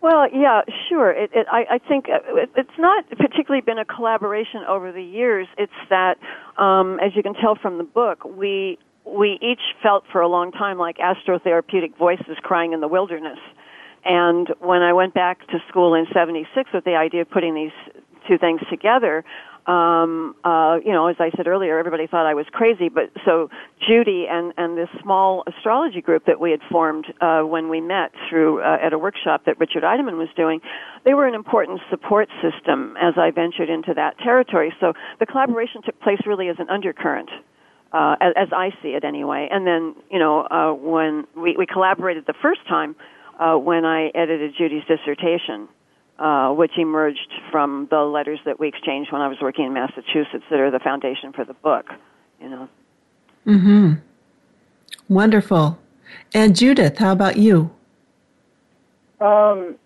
Well, 0.00 0.26
yeah, 0.32 0.62
sure. 0.88 1.10
It, 1.10 1.30
it, 1.34 1.46
I, 1.52 1.64
I 1.72 1.78
think 1.78 2.06
uh, 2.08 2.20
it, 2.36 2.50
it's 2.56 2.78
not 2.78 3.08
particularly 3.10 3.60
been 3.60 3.78
a 3.78 3.84
collaboration 3.84 4.62
over 4.66 4.92
the 4.92 5.02
years. 5.02 5.46
It's 5.58 5.72
that, 5.90 6.16
um, 6.56 6.98
as 7.00 7.14
you 7.14 7.22
can 7.22 7.34
tell 7.34 7.54
from 7.54 7.76
the 7.76 7.84
book, 7.84 8.24
we 8.24 8.78
we 9.04 9.38
each 9.42 9.60
felt 9.82 10.04
for 10.10 10.20
a 10.20 10.28
long 10.28 10.52
time 10.52 10.78
like 10.78 10.98
astrotherapeutic 10.98 11.96
voices 11.98 12.36
crying 12.42 12.72
in 12.72 12.80
the 12.80 12.88
wilderness. 12.88 13.38
And 14.04 14.48
when 14.60 14.82
I 14.82 14.92
went 14.94 15.12
back 15.12 15.46
to 15.48 15.58
school 15.68 15.94
in 15.94 16.06
'76 16.14 16.70
with 16.72 16.84
the 16.84 16.94
idea 16.94 17.20
of 17.22 17.30
putting 17.30 17.54
these 17.54 17.72
two 18.26 18.38
things 18.38 18.62
together, 18.70 19.22
um, 19.66 20.34
uh, 20.44 20.78
you 20.84 20.92
know, 20.92 21.08
as 21.08 21.16
I 21.18 21.30
said 21.36 21.46
earlier, 21.46 21.78
everybody 21.78 22.06
thought 22.06 22.26
I 22.26 22.34
was 22.34 22.46
crazy. 22.52 22.88
But 22.88 23.10
so 23.24 23.50
Judy 23.86 24.26
and 24.28 24.52
and 24.56 24.76
this 24.76 24.88
small 25.02 25.44
astrology 25.46 26.00
group 26.00 26.24
that 26.26 26.40
we 26.40 26.50
had 26.50 26.60
formed 26.70 27.06
uh, 27.20 27.42
when 27.42 27.68
we 27.68 27.80
met 27.80 28.12
through 28.28 28.62
uh, 28.62 28.78
at 28.82 28.92
a 28.92 28.98
workshop 28.98 29.42
that 29.46 29.58
Richard 29.58 29.82
Idemon 29.82 30.18
was 30.18 30.28
doing, 30.36 30.60
they 31.04 31.14
were 31.14 31.26
an 31.26 31.34
important 31.34 31.80
support 31.90 32.28
system 32.42 32.96
as 33.00 33.14
I 33.16 33.30
ventured 33.30 33.68
into 33.68 33.94
that 33.94 34.18
territory. 34.18 34.72
So 34.80 34.92
the 35.18 35.26
collaboration 35.26 35.82
took 35.82 36.00
place 36.00 36.20
really 36.26 36.48
as 36.48 36.56
an 36.58 36.68
undercurrent. 36.70 37.30
Uh, 37.92 38.14
as, 38.20 38.34
as 38.36 38.48
I 38.52 38.70
see 38.84 38.90
it, 38.90 39.02
anyway. 39.02 39.48
And 39.50 39.66
then, 39.66 39.96
you 40.12 40.20
know, 40.20 40.46
uh, 40.46 40.72
when 40.72 41.26
we, 41.36 41.56
we 41.58 41.66
collaborated 41.66 42.24
the 42.24 42.38
first 42.40 42.60
time, 42.68 42.94
uh, 43.40 43.56
when 43.56 43.84
I 43.84 44.10
edited 44.14 44.54
Judy's 44.56 44.84
dissertation, 44.86 45.68
uh, 46.20 46.52
which 46.52 46.72
emerged 46.76 47.32
from 47.50 47.88
the 47.90 48.00
letters 48.00 48.38
that 48.44 48.60
we 48.60 48.68
exchanged 48.68 49.10
when 49.10 49.22
I 49.22 49.28
was 49.28 49.38
working 49.40 49.64
in 49.64 49.72
Massachusetts 49.72 50.44
that 50.50 50.60
are 50.60 50.70
the 50.70 50.78
foundation 50.78 51.32
for 51.32 51.44
the 51.44 51.54
book. 51.54 51.86
You 52.40 52.48
know. 52.48 52.68
Hmm. 53.44 53.92
Wonderful. 55.08 55.78
And 56.34 56.54
Judith, 56.54 56.98
how 56.98 57.12
about 57.12 57.36
you? 57.36 57.70
Um, 59.20 59.76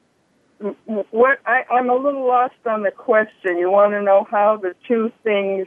what 1.10 1.38
I, 1.46 1.62
I'm 1.70 1.88
a 1.88 1.94
little 1.94 2.26
lost 2.26 2.54
on 2.66 2.82
the 2.82 2.90
question. 2.90 3.56
You 3.56 3.70
want 3.70 3.92
to 3.92 4.02
know 4.02 4.26
how 4.30 4.58
the 4.60 4.74
two 4.86 5.12
things 5.22 5.66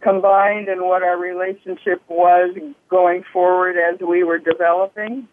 combined 0.00 0.68
and 0.68 0.82
what 0.82 1.02
our 1.02 1.16
relationship 1.18 2.02
was 2.08 2.56
going 2.88 3.24
forward 3.32 3.76
as 3.76 3.98
we 4.00 4.22
were 4.22 4.38
developing? 4.38 5.28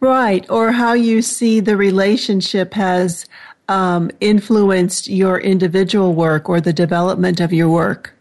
Right, 0.00 0.48
or 0.48 0.72
how 0.72 0.94
you 0.94 1.20
see 1.20 1.60
the 1.60 1.76
relationship 1.76 2.72
has 2.72 3.26
um, 3.70 4.10
influenced 4.20 5.08
your 5.08 5.38
individual 5.38 6.12
work 6.12 6.48
or 6.48 6.60
the 6.60 6.72
development 6.72 7.40
of 7.40 7.52
your 7.52 7.70
work? 7.70 8.12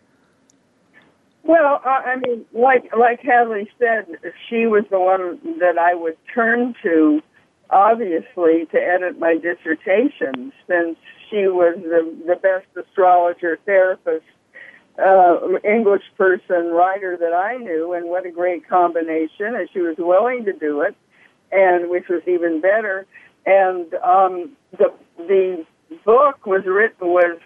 Well, 1.43 1.81
I 1.83 2.17
mean, 2.23 2.45
like 2.53 2.95
like 2.95 3.21
Hadley 3.21 3.67
said, 3.79 4.05
she 4.47 4.67
was 4.67 4.83
the 4.91 4.99
one 4.99 5.39
that 5.59 5.79
I 5.79 5.95
would 5.95 6.15
turn 6.35 6.75
to, 6.83 7.23
obviously, 7.71 8.67
to 8.71 8.77
edit 8.77 9.17
my 9.17 9.37
dissertation, 9.37 10.53
since 10.67 10.97
she 11.29 11.47
was 11.47 11.75
the 11.81 12.15
the 12.27 12.35
best 12.35 12.67
astrologer, 12.77 13.57
therapist, 13.65 14.25
uh, 15.03 15.39
English 15.63 16.03
person, 16.15 16.67
writer 16.67 17.17
that 17.17 17.33
I 17.33 17.57
knew, 17.57 17.93
and 17.93 18.07
what 18.07 18.27
a 18.27 18.31
great 18.31 18.69
combination! 18.69 19.55
And 19.55 19.67
she 19.73 19.79
was 19.79 19.95
willing 19.97 20.45
to 20.45 20.53
do 20.53 20.81
it, 20.81 20.95
and 21.51 21.89
which 21.89 22.07
was 22.09 22.21
even 22.27 22.61
better. 22.61 23.07
And 23.47 23.91
um, 23.95 24.51
the 24.77 24.93
the 25.27 25.65
book 26.05 26.45
was 26.45 26.63
written 26.65 27.07
was 27.07 27.39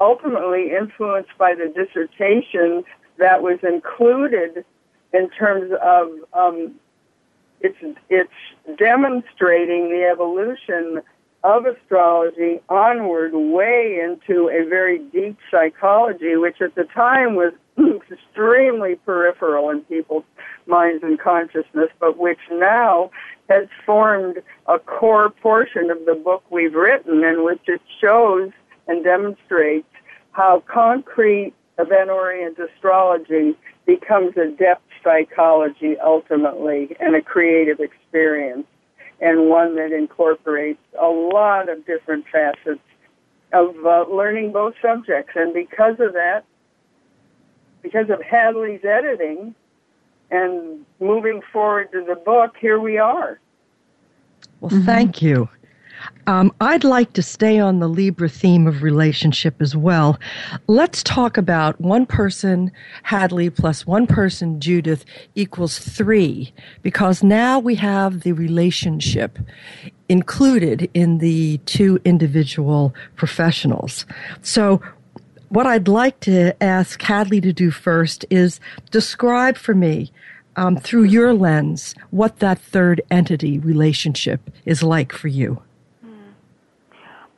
ultimately 0.00 0.72
influenced 0.72 1.36
by 1.38 1.54
the 1.54 1.68
dissertation 1.68 2.84
that 3.18 3.42
was 3.42 3.58
included 3.62 4.64
in 5.12 5.28
terms 5.30 5.72
of 5.82 6.08
um, 6.32 6.74
it's 7.60 7.76
it's 8.08 8.78
demonstrating 8.78 9.90
the 9.90 10.08
evolution 10.10 11.02
of 11.42 11.64
astrology 11.66 12.60
onward 12.68 13.32
way 13.32 14.00
into 14.02 14.48
a 14.48 14.68
very 14.68 14.98
deep 14.98 15.38
psychology, 15.50 16.36
which 16.36 16.60
at 16.60 16.74
the 16.74 16.84
time 16.84 17.34
was 17.34 17.52
extremely 18.10 18.96
peripheral 18.96 19.70
in 19.70 19.80
people's 19.82 20.24
minds 20.66 21.02
and 21.02 21.18
consciousness, 21.18 21.88
but 21.98 22.18
which 22.18 22.38
now 22.52 23.10
has 23.50 23.66
formed 23.84 24.36
a 24.66 24.78
core 24.78 25.28
portion 25.28 25.90
of 25.90 25.98
the 26.06 26.14
book 26.14 26.42
we've 26.50 26.74
written 26.74 27.24
in 27.24 27.44
which 27.44 27.62
it 27.66 27.82
shows 28.00 28.50
and 28.86 29.02
demonstrates 29.04 29.88
how 30.32 30.62
concrete 30.72 31.52
event-oriented 31.78 32.70
astrology 32.70 33.56
becomes 33.86 34.36
a 34.36 34.50
depth 34.56 34.84
psychology 35.02 35.96
ultimately 35.98 36.96
and 37.00 37.16
a 37.16 37.22
creative 37.22 37.80
experience 37.80 38.66
and 39.20 39.48
one 39.48 39.74
that 39.74 39.92
incorporates 39.92 40.80
a 41.00 41.08
lot 41.08 41.68
of 41.68 41.84
different 41.86 42.24
facets 42.30 42.80
of 43.52 43.74
uh, 43.84 44.04
learning 44.08 44.52
both 44.52 44.74
subjects. 44.80 45.32
And 45.34 45.52
because 45.52 45.96
of 45.98 46.12
that, 46.12 46.44
because 47.82 48.08
of 48.10 48.22
Hadley's 48.22 48.84
editing, 48.84 49.54
and 50.30 50.84
moving 51.00 51.40
forward 51.52 51.90
to 51.92 52.04
the 52.04 52.14
book, 52.14 52.56
here 52.60 52.78
we 52.78 52.98
are. 52.98 53.40
Well, 54.60 54.70
mm-hmm. 54.70 54.84
thank 54.84 55.22
you. 55.22 55.48
Um, 56.26 56.52
I'd 56.60 56.84
like 56.84 57.12
to 57.14 57.22
stay 57.22 57.58
on 57.58 57.80
the 57.80 57.88
Libra 57.88 58.28
theme 58.28 58.66
of 58.66 58.82
relationship 58.82 59.60
as 59.60 59.76
well. 59.76 60.18
Let's 60.66 61.02
talk 61.02 61.36
about 61.36 61.80
one 61.80 62.06
person, 62.06 62.72
Hadley, 63.02 63.50
plus 63.50 63.86
one 63.86 64.06
person, 64.06 64.60
Judith, 64.60 65.04
equals 65.34 65.78
three, 65.78 66.52
because 66.82 67.22
now 67.22 67.58
we 67.58 67.74
have 67.76 68.20
the 68.20 68.32
relationship 68.32 69.38
included 70.08 70.90
in 70.94 71.18
the 71.18 71.58
two 71.66 72.00
individual 72.04 72.94
professionals. 73.16 74.06
So, 74.42 74.80
what 75.48 75.66
I'd 75.66 75.88
like 75.88 76.20
to 76.20 76.54
ask 76.62 77.02
Hadley 77.02 77.40
to 77.40 77.52
do 77.52 77.72
first 77.72 78.24
is 78.30 78.60
describe 78.92 79.56
for 79.56 79.74
me 79.74 80.12
um, 80.60 80.76
through 80.76 81.04
your 81.04 81.32
lens, 81.32 81.94
what 82.10 82.38
that 82.40 82.58
third 82.58 83.00
entity 83.10 83.58
relationship 83.58 84.50
is 84.66 84.82
like 84.82 85.10
for 85.10 85.28
you. 85.28 85.62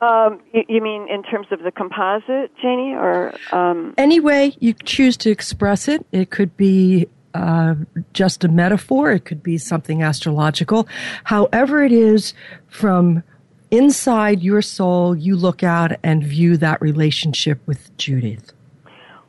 Um, 0.01 0.41
you, 0.51 0.63
you, 0.67 0.81
mean 0.81 1.07
in 1.09 1.23
terms 1.23 1.47
of 1.51 1.63
the 1.63 1.71
composite, 1.71 2.51
Janie, 2.61 2.93
or 2.93 3.33
um... 3.53 3.93
any 3.97 4.19
way 4.19 4.53
you 4.59 4.73
choose 4.73 5.15
to 5.17 5.29
express 5.29 5.87
it? 5.87 6.05
It 6.11 6.31
could 6.31 6.57
be 6.57 7.07
uh, 7.33 7.75
just 8.11 8.43
a 8.43 8.49
metaphor. 8.49 9.13
It 9.13 9.23
could 9.23 9.41
be 9.41 9.57
something 9.57 10.03
astrological. 10.03 10.89
However, 11.23 11.81
it 11.81 11.93
is 11.93 12.33
from 12.67 13.23
inside 13.71 14.43
your 14.43 14.61
soul, 14.61 15.15
you 15.15 15.37
look 15.37 15.63
out 15.63 15.93
and 16.03 16.21
view 16.21 16.57
that 16.57 16.81
relationship 16.81 17.65
with 17.65 17.95
Judith. 17.95 18.51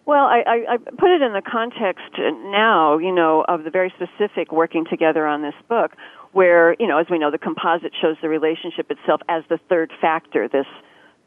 Well, 0.07 0.25
I, 0.25 0.43
I, 0.47 0.75
I 0.75 0.77
put 0.77 1.11
it 1.11 1.23
in 1.23 1.33
the 1.33 1.43
context 1.43 2.19
now, 2.19 2.99
you 2.99 3.13
know, 3.13 3.45
of 3.49 3.65
the 3.65 3.71
very 3.71 3.93
specific 3.97 4.53
working 4.53 4.85
together 4.89 5.27
on 5.27 5.41
this 5.41 5.55
book, 5.69 5.93
where, 6.33 6.75
you 6.79 6.87
know, 6.87 6.99
as 6.99 7.07
we 7.11 7.19
know, 7.19 7.31
the 7.31 7.39
composite 7.39 7.93
shows 8.03 8.17
the 8.21 8.29
relationship 8.29 8.91
itself 8.91 9.23
as 9.29 9.45
the 9.49 9.59
third 9.69 9.93
factor, 10.01 10.47
this, 10.47 10.67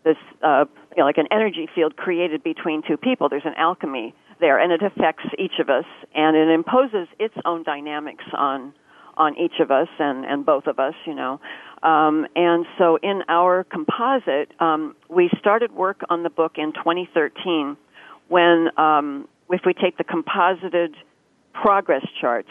this, 0.03 0.17
uh, 0.43 0.65
you 0.95 1.01
know, 1.01 1.05
like 1.05 1.17
an 1.17 1.27
energy 1.31 1.67
field 1.73 1.95
created 1.95 2.43
between 2.43 2.83
two 2.87 2.97
people. 2.97 3.29
There's 3.29 3.45
an 3.45 3.55
alchemy 3.57 4.13
there, 4.39 4.59
and 4.59 4.71
it 4.71 4.83
affects 4.83 5.25
each 5.39 5.59
of 5.59 5.69
us, 5.69 5.85
and 6.13 6.37
it 6.37 6.49
imposes 6.49 7.07
its 7.17 7.33
own 7.45 7.63
dynamics 7.63 8.25
on, 8.37 8.73
on 9.15 9.35
each 9.39 9.59
of 9.59 9.71
us 9.71 9.87
and, 9.97 10.23
and 10.23 10.45
both 10.45 10.67
of 10.67 10.77
us, 10.77 10.93
you 11.07 11.15
know. 11.15 11.39
Um, 11.81 12.27
and 12.35 12.65
so 12.77 12.99
in 13.01 13.23
our 13.27 13.63
composite, 13.63 14.51
um, 14.59 14.95
we 15.09 15.31
started 15.39 15.71
work 15.71 16.01
on 16.09 16.21
the 16.21 16.29
book 16.29 16.53
in 16.57 16.73
2013 16.73 17.75
when 18.27 18.69
um, 18.77 19.27
if 19.49 19.61
we 19.65 19.73
take 19.73 19.97
the 19.97 20.03
composited 20.03 20.95
progress 21.53 22.05
charts, 22.19 22.49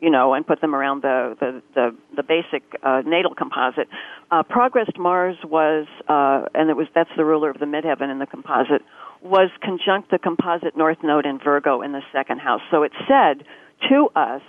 you 0.00 0.10
know, 0.10 0.32
and 0.32 0.46
put 0.46 0.60
them 0.60 0.74
around 0.74 1.02
the 1.02 1.36
the 1.38 1.62
the, 1.74 1.96
the 2.16 2.22
basic 2.22 2.62
uh, 2.82 3.02
natal 3.04 3.34
composite, 3.34 3.88
uh, 4.30 4.42
progressed 4.42 4.98
Mars 4.98 5.36
was, 5.44 5.86
uh, 6.08 6.46
and 6.54 6.70
it 6.70 6.76
was 6.76 6.86
that's 6.94 7.10
the 7.16 7.24
ruler 7.24 7.50
of 7.50 7.58
the 7.58 7.66
midheaven 7.66 8.10
in 8.10 8.18
the 8.18 8.26
composite, 8.26 8.82
was 9.22 9.50
conjunct 9.62 10.10
the 10.10 10.18
composite 10.18 10.76
North 10.76 10.98
Node 11.02 11.26
in 11.26 11.38
Virgo 11.38 11.82
in 11.82 11.92
the 11.92 12.02
second 12.12 12.40
house. 12.40 12.62
So 12.70 12.82
it 12.82 12.92
said 13.06 13.44
to 13.90 14.08
us 14.16 14.42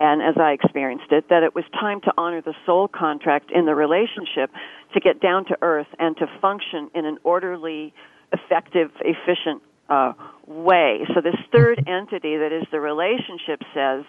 and 0.00 0.22
as 0.22 0.34
I 0.40 0.52
experienced 0.52 1.12
it, 1.12 1.28
that 1.28 1.42
it 1.42 1.54
was 1.54 1.64
time 1.78 2.00
to 2.00 2.12
honor 2.16 2.40
the 2.40 2.54
soul 2.64 2.88
contract 2.88 3.52
in 3.54 3.66
the 3.66 3.74
relationship 3.74 4.50
to 4.94 5.00
get 5.00 5.20
down 5.20 5.44
to 5.46 5.58
earth 5.60 5.88
and 5.98 6.16
to 6.16 6.26
function 6.40 6.90
in 6.94 7.04
an 7.04 7.18
orderly, 7.22 7.92
effective, 8.32 8.90
efficient 9.02 9.62
uh, 9.90 10.12
way. 10.46 11.00
So 11.14 11.20
this 11.20 11.36
third 11.52 11.84
entity 11.86 12.36
that 12.36 12.52
is 12.52 12.66
the 12.70 12.80
relationship 12.80 13.62
says 13.74 14.04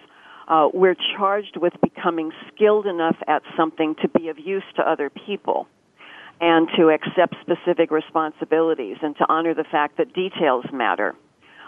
uh, 0.48 0.70
we're 0.74 0.96
charged 1.18 1.58
with 1.58 1.74
becoming 1.82 2.32
skilled 2.54 2.86
enough 2.86 3.16
at 3.28 3.42
something 3.58 3.96
to 4.02 4.08
be 4.10 4.30
of 4.30 4.40
use 4.40 4.64
to 4.76 4.82
other 4.82 5.10
people 5.10 5.68
and 6.40 6.68
to 6.76 6.90
accept 6.90 7.36
specific 7.42 7.92
responsibilities 7.92 8.98
and 9.02 9.16
to 9.18 9.26
honor 9.30 9.54
the 9.54 9.64
fact 9.64 9.98
that 9.98 10.14
details 10.14 10.66
matter 10.74 11.16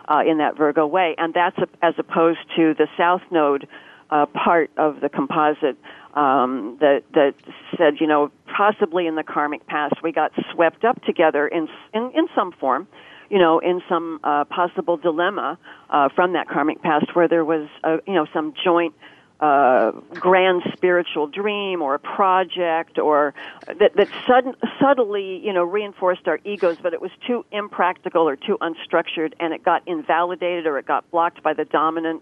uh, 0.07 0.21
in 0.27 0.39
that 0.39 0.57
Virgo 0.57 0.87
way. 0.87 1.15
And 1.17 1.33
that's 1.33 1.57
a, 1.57 1.67
as 1.85 1.93
opposed 1.97 2.39
to 2.55 2.73
the 2.73 2.87
South 2.97 3.21
Node 3.31 3.67
uh, 4.09 4.25
part 4.27 4.71
of 4.77 4.99
the 4.99 5.09
composite 5.09 5.77
um, 6.13 6.77
that 6.79 7.03
that 7.13 7.33
said, 7.77 7.95
you 7.99 8.07
know, 8.07 8.31
possibly 8.55 9.07
in 9.07 9.15
the 9.15 9.23
karmic 9.23 9.65
past 9.65 9.95
we 10.03 10.11
got 10.11 10.31
swept 10.53 10.83
up 10.83 11.01
together 11.03 11.47
in 11.47 11.67
in, 11.93 12.11
in 12.13 12.27
some 12.35 12.51
form, 12.51 12.87
you 13.33 13.39
know, 13.39 13.57
in 13.57 13.81
some 13.89 14.19
uh, 14.23 14.43
possible 14.43 14.95
dilemma 14.95 15.57
uh, 15.89 16.07
from 16.09 16.33
that 16.33 16.47
karmic 16.47 16.83
past 16.83 17.15
where 17.15 17.27
there 17.27 17.43
was, 17.43 17.67
a, 17.83 17.97
you 18.05 18.13
know, 18.13 18.27
some 18.31 18.53
joint 18.63 18.93
uh, 19.39 19.89
grand 20.11 20.61
spiritual 20.73 21.25
dream 21.25 21.81
or 21.81 21.95
a 21.95 21.99
project 21.99 22.99
or 22.99 23.33
that, 23.65 23.95
that 23.95 24.07
sudden, 24.27 24.53
subtly, 24.79 25.41
you 25.43 25.51
know, 25.51 25.63
reinforced 25.63 26.27
our 26.27 26.39
egos, 26.45 26.77
but 26.83 26.93
it 26.93 27.01
was 27.01 27.09
too 27.25 27.43
impractical 27.51 28.29
or 28.29 28.35
too 28.35 28.55
unstructured 28.61 29.33
and 29.39 29.51
it 29.51 29.63
got 29.63 29.81
invalidated 29.87 30.67
or 30.67 30.77
it 30.77 30.85
got 30.85 31.09
blocked 31.09 31.41
by 31.41 31.55
the 31.55 31.65
dominant 31.65 32.21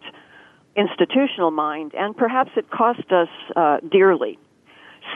institutional 0.77 1.51
mind 1.51 1.93
and 1.93 2.15
perhaps 2.15 2.51
it 2.55 2.71
cost 2.71 3.11
us 3.11 3.27
uh, 3.57 3.81
dearly. 3.91 4.39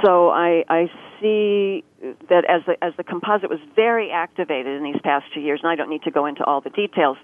So 0.03 0.29
I, 0.29 0.63
I 0.67 0.91
see 1.21 1.83
that 2.29 2.45
as 2.49 2.61
the, 2.67 2.75
as 2.81 2.93
the 2.97 3.03
composite 3.03 3.49
was 3.49 3.59
very 3.75 4.11
activated 4.11 4.77
in 4.77 4.83
these 4.83 5.01
past 5.03 5.25
two 5.33 5.39
years, 5.39 5.61
and 5.63 5.71
I 5.71 5.75
don't 5.75 5.89
need 5.89 6.03
to 6.03 6.11
go 6.11 6.25
into 6.25 6.43
all 6.43 6.61
the 6.61 6.69
details, 6.69 7.17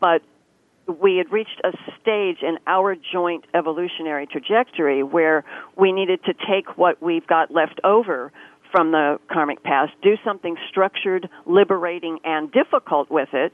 but 0.00 0.22
we 1.00 1.16
had 1.16 1.30
reached 1.32 1.60
a 1.62 1.72
stage 2.00 2.38
in 2.42 2.58
our 2.66 2.96
joint 3.12 3.44
evolutionary 3.54 4.26
trajectory 4.26 5.02
where 5.02 5.44
we 5.76 5.92
needed 5.92 6.20
to 6.24 6.34
take 6.34 6.76
what 6.76 7.00
we've 7.02 7.26
got 7.26 7.50
left 7.50 7.80
over 7.84 8.32
from 8.72 8.92
the 8.92 9.18
karmic 9.30 9.62
past, 9.62 9.92
do 10.02 10.16
something 10.24 10.56
structured, 10.68 11.28
liberating, 11.46 12.18
and 12.24 12.52
difficult 12.52 13.10
with 13.10 13.28
it, 13.32 13.52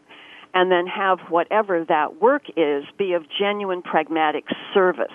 and 0.55 0.71
then 0.71 0.87
have 0.87 1.19
whatever 1.29 1.85
that 1.85 2.21
work 2.21 2.43
is 2.57 2.85
be 2.99 3.13
of 3.13 3.25
genuine 3.39 3.83
pragmatic 3.83 4.45
service. 4.73 5.07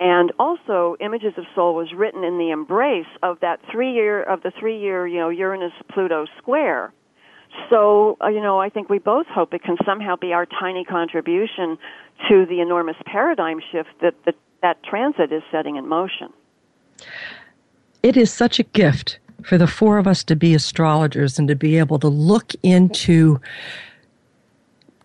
And 0.00 0.32
also, 0.38 0.96
Images 1.00 1.34
of 1.36 1.44
Soul 1.54 1.74
was 1.74 1.92
written 1.94 2.24
in 2.24 2.38
the 2.38 2.50
embrace 2.50 3.06
of 3.22 3.40
that 3.40 3.60
three 3.70 3.92
year, 3.92 4.22
of 4.22 4.42
the 4.42 4.52
three 4.58 4.78
year, 4.78 5.06
you 5.06 5.18
know, 5.18 5.28
Uranus 5.28 5.72
Pluto 5.92 6.26
square 6.38 6.92
so, 7.70 8.16
uh, 8.22 8.28
you 8.28 8.40
know, 8.40 8.60
I 8.60 8.68
think 8.68 8.88
we 8.88 8.98
both 8.98 9.26
hope 9.26 9.54
it 9.54 9.62
can 9.62 9.76
somehow 9.84 10.16
be 10.16 10.32
our 10.32 10.46
tiny 10.46 10.84
contribution 10.84 11.78
to 12.28 12.46
the 12.46 12.60
enormous 12.60 12.96
paradigm 13.06 13.60
shift 13.72 13.90
that 14.00 14.14
the, 14.24 14.34
that 14.62 14.82
transit 14.82 15.32
is 15.32 15.42
setting 15.50 15.76
in 15.76 15.86
motion. 15.86 16.32
It 18.02 18.16
is 18.16 18.32
such 18.32 18.58
a 18.58 18.62
gift 18.62 19.18
for 19.42 19.58
the 19.58 19.66
four 19.66 19.98
of 19.98 20.06
us 20.06 20.24
to 20.24 20.36
be 20.36 20.54
astrologers 20.54 21.38
and 21.38 21.48
to 21.48 21.54
be 21.54 21.78
able 21.78 21.98
to 22.00 22.08
look 22.08 22.52
into 22.62 23.40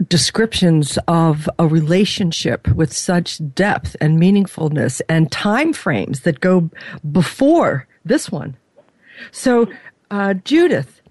descriptions 0.08 0.98
of 1.08 1.50
a 1.60 1.68
relationship 1.68 2.68
with 2.70 2.94
such 2.94 3.40
depth 3.54 3.96
and 4.00 4.20
meaningfulness 4.20 5.02
and 5.10 5.32
time 5.32 5.74
frames 5.74 6.22
that 6.22 6.40
go 6.40 6.70
before 7.12 7.88
this 8.06 8.32
one. 8.32 8.56
So, 9.32 9.68
uh, 10.10 10.36
Judith, 10.36 11.02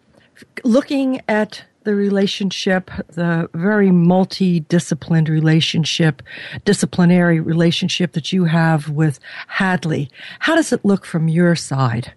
looking 0.64 1.20
at 1.28 1.64
the 1.84 1.94
relationship, 1.94 2.90
the 3.08 3.48
very 3.54 3.88
multidisciplined 3.88 5.28
relationship, 5.28 6.22
disciplinary 6.64 7.40
relationship 7.40 8.12
that 8.12 8.32
you 8.32 8.44
have 8.44 8.88
with 8.88 9.20
Hadley, 9.46 10.10
how 10.40 10.54
does 10.54 10.72
it 10.72 10.84
look 10.84 11.04
from 11.04 11.28
your 11.28 11.54
side? 11.54 12.12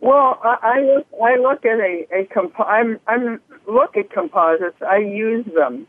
Well, 0.00 0.38
I, 0.44 0.56
I 0.62 0.80
look, 0.80 1.06
I 1.20 1.36
look 1.36 1.64
at 1.64 1.78
a, 1.80 2.06
a 2.14 2.26
comp- 2.26 2.60
I'm, 2.60 3.00
I'm 3.08 3.40
look 3.68 3.96
at 3.96 4.10
composites. 4.10 4.80
I 4.82 4.98
use 4.98 5.46
them, 5.54 5.86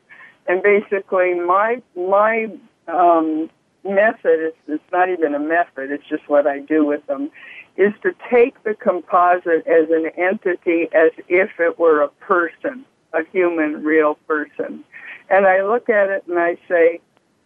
and 0.47 0.61
basically 0.61 1.33
my 1.35 1.81
my 1.95 2.51
um, 2.87 3.49
method 3.83 4.47
is 4.47 4.53
it's 4.67 4.83
not 4.91 5.09
even 5.09 5.33
a 5.33 5.39
method. 5.39 5.91
It's 5.91 6.07
just 6.07 6.27
what 6.27 6.45
I 6.45 6.59
do 6.59 6.85
with 6.85 7.05
them 7.07 7.31
is 7.79 7.93
to 8.03 8.13
take 8.29 8.61
the 8.63 8.73
composite 8.73 9.65
as 9.65 9.89
an 9.89 10.11
entity 10.17 10.89
as 10.93 11.11
if 11.29 11.49
it 11.59 11.79
were 11.79 12.01
a 12.01 12.09
person, 12.09 12.83
a 13.13 13.23
human, 13.31 13.83
real 13.83 14.15
person. 14.27 14.83
And 15.29 15.45
I 15.45 15.63
look 15.63 15.89
at 15.89 16.09
it 16.09 16.25
and 16.27 16.37
I 16.37 16.57
say, 16.67 16.99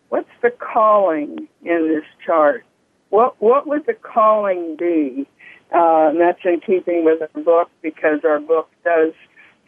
what's 0.10 0.30
the 0.42 0.50
calling 0.50 1.48
in 1.64 1.88
this 1.88 2.06
chart? 2.26 2.66
What, 3.10 3.40
what 3.42 3.68
would 3.68 3.86
the 3.86 3.94
calling 3.94 4.76
be? 4.76 5.28
Uh, 5.72 6.10
and 6.10 6.20
that's 6.20 6.40
in 6.44 6.62
keeping 6.66 7.06
with 7.06 7.22
our 7.22 7.44
book 7.44 7.70
because 7.84 8.22
our 8.24 8.40
book 8.40 8.70
does 8.84 9.14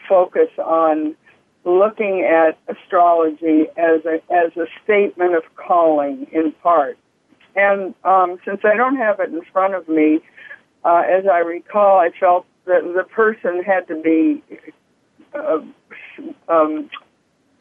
focus 0.08 0.50
on 0.58 1.16
looking 1.64 2.22
at 2.22 2.58
astrology 2.68 3.66
as 3.76 4.06
a, 4.06 4.22
as 4.32 4.56
a 4.56 4.68
statement 4.84 5.36
of 5.36 5.44
calling 5.56 6.28
in 6.32 6.52
part. 6.64 6.98
And 7.56 7.96
um, 8.04 8.38
since 8.46 8.62
I 8.64 8.76
don't 8.76 8.98
have 8.98 9.20
it 9.20 9.30
in 9.30 9.42
front 9.52 9.74
of 9.74 9.88
me, 9.88 10.20
uh, 10.84 11.04
as 11.10 11.26
I 11.26 11.40
recall, 11.40 12.00
I 12.00 12.12
felt 12.20 12.46
that 12.66 12.84
the 12.96 13.04
person 13.04 13.64
had 13.64 13.88
to 13.88 14.02
be 14.02 14.44
uh, 15.34 15.62
um, 16.48 16.90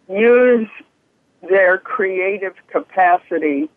use 0.08 0.68
their 1.48 1.78
creative 1.78 2.54
capacity 2.70 3.70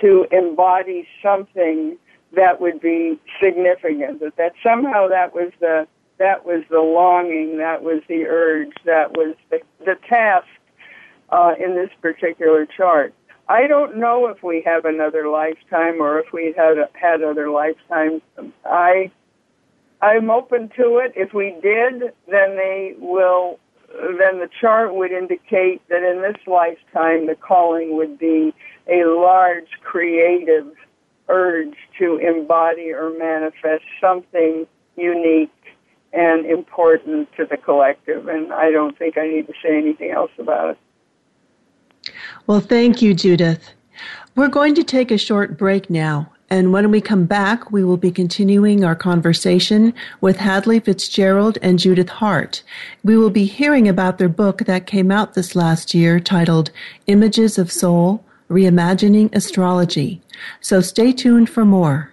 to 0.00 0.26
embody 0.30 1.06
something 1.22 1.96
that 2.34 2.60
would 2.60 2.80
be 2.80 3.18
significant. 3.42 4.20
That 4.20 4.36
that 4.36 4.52
somehow 4.62 5.08
that 5.08 5.34
was 5.34 5.52
the 5.60 5.86
that 6.18 6.44
was 6.44 6.64
the 6.70 6.80
longing, 6.80 7.58
that 7.58 7.82
was 7.82 8.02
the 8.08 8.24
urge, 8.26 8.72
that 8.84 9.12
was 9.12 9.34
the, 9.50 9.60
the 9.80 9.96
task 10.08 10.46
uh, 11.30 11.54
in 11.58 11.74
this 11.74 11.90
particular 12.00 12.66
chart. 12.66 13.14
I 13.48 13.66
don't 13.66 13.96
know 13.96 14.28
if 14.28 14.42
we 14.42 14.62
have 14.64 14.84
another 14.84 15.28
lifetime 15.28 16.00
or 16.00 16.20
if 16.20 16.32
we 16.32 16.54
had 16.56 16.76
had 16.94 17.22
other 17.22 17.50
lifetimes. 17.50 18.22
I 18.64 19.10
I'm 20.00 20.30
open 20.30 20.68
to 20.76 20.98
it. 20.98 21.12
If 21.14 21.32
we 21.32 21.56
did, 21.62 22.12
then 22.28 22.56
they 22.56 22.94
will. 22.98 23.58
Then 23.94 24.40
the 24.40 24.48
chart 24.60 24.94
would 24.94 25.12
indicate 25.12 25.86
that 25.88 26.02
in 26.02 26.22
this 26.22 26.40
lifetime, 26.46 27.26
the 27.26 27.36
calling 27.38 27.94
would 27.96 28.18
be 28.18 28.54
a 28.88 29.04
large 29.04 29.68
creative 29.82 30.66
urge 31.28 31.74
to 31.98 32.16
embody 32.16 32.90
or 32.90 33.10
manifest 33.10 33.84
something 34.00 34.66
unique 34.96 35.52
and 36.12 36.46
important 36.46 37.28
to 37.36 37.44
the 37.44 37.56
collective. 37.56 38.28
And 38.28 38.52
I 38.52 38.70
don't 38.70 38.98
think 38.98 39.16
I 39.16 39.26
need 39.26 39.46
to 39.46 39.54
say 39.62 39.76
anything 39.76 40.10
else 40.10 40.30
about 40.38 40.70
it. 40.70 42.12
Well, 42.46 42.60
thank 42.60 43.00
you, 43.00 43.14
Judith. 43.14 43.70
We're 44.34 44.48
going 44.48 44.74
to 44.74 44.84
take 44.84 45.10
a 45.10 45.18
short 45.18 45.58
break 45.58 45.90
now. 45.90 46.30
And 46.50 46.70
when 46.70 46.90
we 46.90 47.00
come 47.00 47.24
back, 47.24 47.72
we 47.72 47.82
will 47.82 47.96
be 47.96 48.10
continuing 48.10 48.84
our 48.84 48.94
conversation 48.94 49.94
with 50.20 50.36
Hadley 50.36 50.80
Fitzgerald 50.80 51.56
and 51.62 51.78
Judith 51.78 52.10
Harte. 52.10 52.62
We 53.02 53.16
will 53.16 53.30
be 53.30 53.46
hearing 53.46 53.88
about 53.88 54.18
their 54.18 54.28
book 54.28 54.58
that 54.66 54.86
came 54.86 55.10
out 55.10 55.32
this 55.32 55.56
last 55.56 55.94
year 55.94 56.20
titled 56.20 56.70
Images 57.06 57.56
of 57.56 57.72
Soul 57.72 58.22
Reimagining 58.50 59.34
Astrology. 59.34 60.20
So 60.60 60.82
stay 60.82 61.12
tuned 61.12 61.48
for 61.48 61.64
more. 61.64 62.11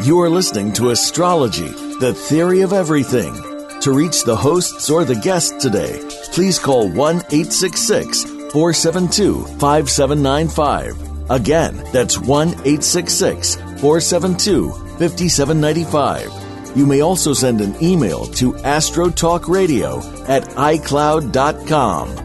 You 0.06 0.22
are 0.22 0.30
listening 0.30 0.72
to 0.74 0.92
Astrology, 0.92 1.70
the 2.00 2.14
Theory 2.14 2.62
of 2.62 2.74
Everything. 2.74 3.34
To 3.82 3.94
reach 3.94 4.24
the 4.24 4.36
hosts 4.36 4.90
or 4.90 5.06
the 5.06 5.16
guests 5.16 5.62
today, 5.62 6.02
please 6.34 6.60
call 6.60 6.90
1 6.90 7.16
866 7.32 8.26
472 8.52 9.46
5795 9.60 11.09
Again, 11.30 11.76
that's 11.92 12.18
1 12.18 12.48
866 12.48 13.56
472 13.56 14.72
5795. 14.72 16.76
You 16.76 16.86
may 16.86 17.02
also 17.02 17.34
send 17.34 17.62
an 17.62 17.76
email 17.84 18.26
to 18.26 18.54
astrotalkradio 18.54 20.30
at 20.30 20.44
icloud.com. 20.44 22.16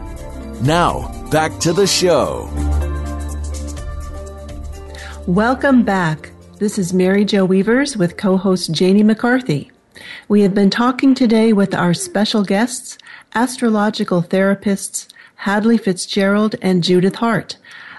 Now, 0.65 1.29
back 1.29 1.59
to 1.59 1.73
the 1.73 1.85
show. 1.85 2.49
Welcome 5.27 5.83
back. 5.83 6.31
This 6.57 6.79
is 6.79 6.93
Mary 6.93 7.25
Jo 7.25 7.45
Weavers 7.45 7.97
with 7.97 8.17
co 8.17 8.37
host 8.37 8.71
Janie 8.71 9.03
McCarthy. 9.03 9.71
We 10.27 10.41
have 10.41 10.55
been 10.55 10.71
talking 10.71 11.13
today 11.13 11.53
with 11.53 11.75
our 11.75 11.93
special 11.93 12.43
guests, 12.43 12.97
astrological 13.35 14.23
therapists 14.23 15.07
Hadley 15.35 15.77
Fitzgerald 15.77 16.55
and 16.61 16.83
Judith 16.83 17.15
Harte 17.15 17.57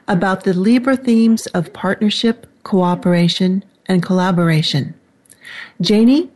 about 0.08 0.44
the 0.44 0.54
Libra 0.54 0.96
themes 0.96 1.46
of 1.48 1.72
partnership, 1.72 2.46
cooperation, 2.62 3.64
and 3.86 4.02
collaboration. 4.02 4.94
Janie? 5.80 6.30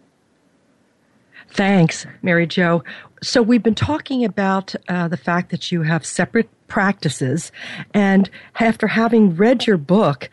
Thanks, 1.50 2.06
Mary 2.22 2.46
Jo. 2.46 2.84
So, 3.22 3.42
we've 3.42 3.62
been 3.62 3.74
talking 3.74 4.24
about 4.24 4.74
uh, 4.88 5.08
the 5.08 5.16
fact 5.16 5.50
that 5.50 5.70
you 5.70 5.82
have 5.82 6.06
separate 6.06 6.48
practices, 6.68 7.52
and 7.92 8.30
after 8.60 8.86
having 8.86 9.36
read 9.36 9.66
your 9.66 9.76
book, 9.76 10.30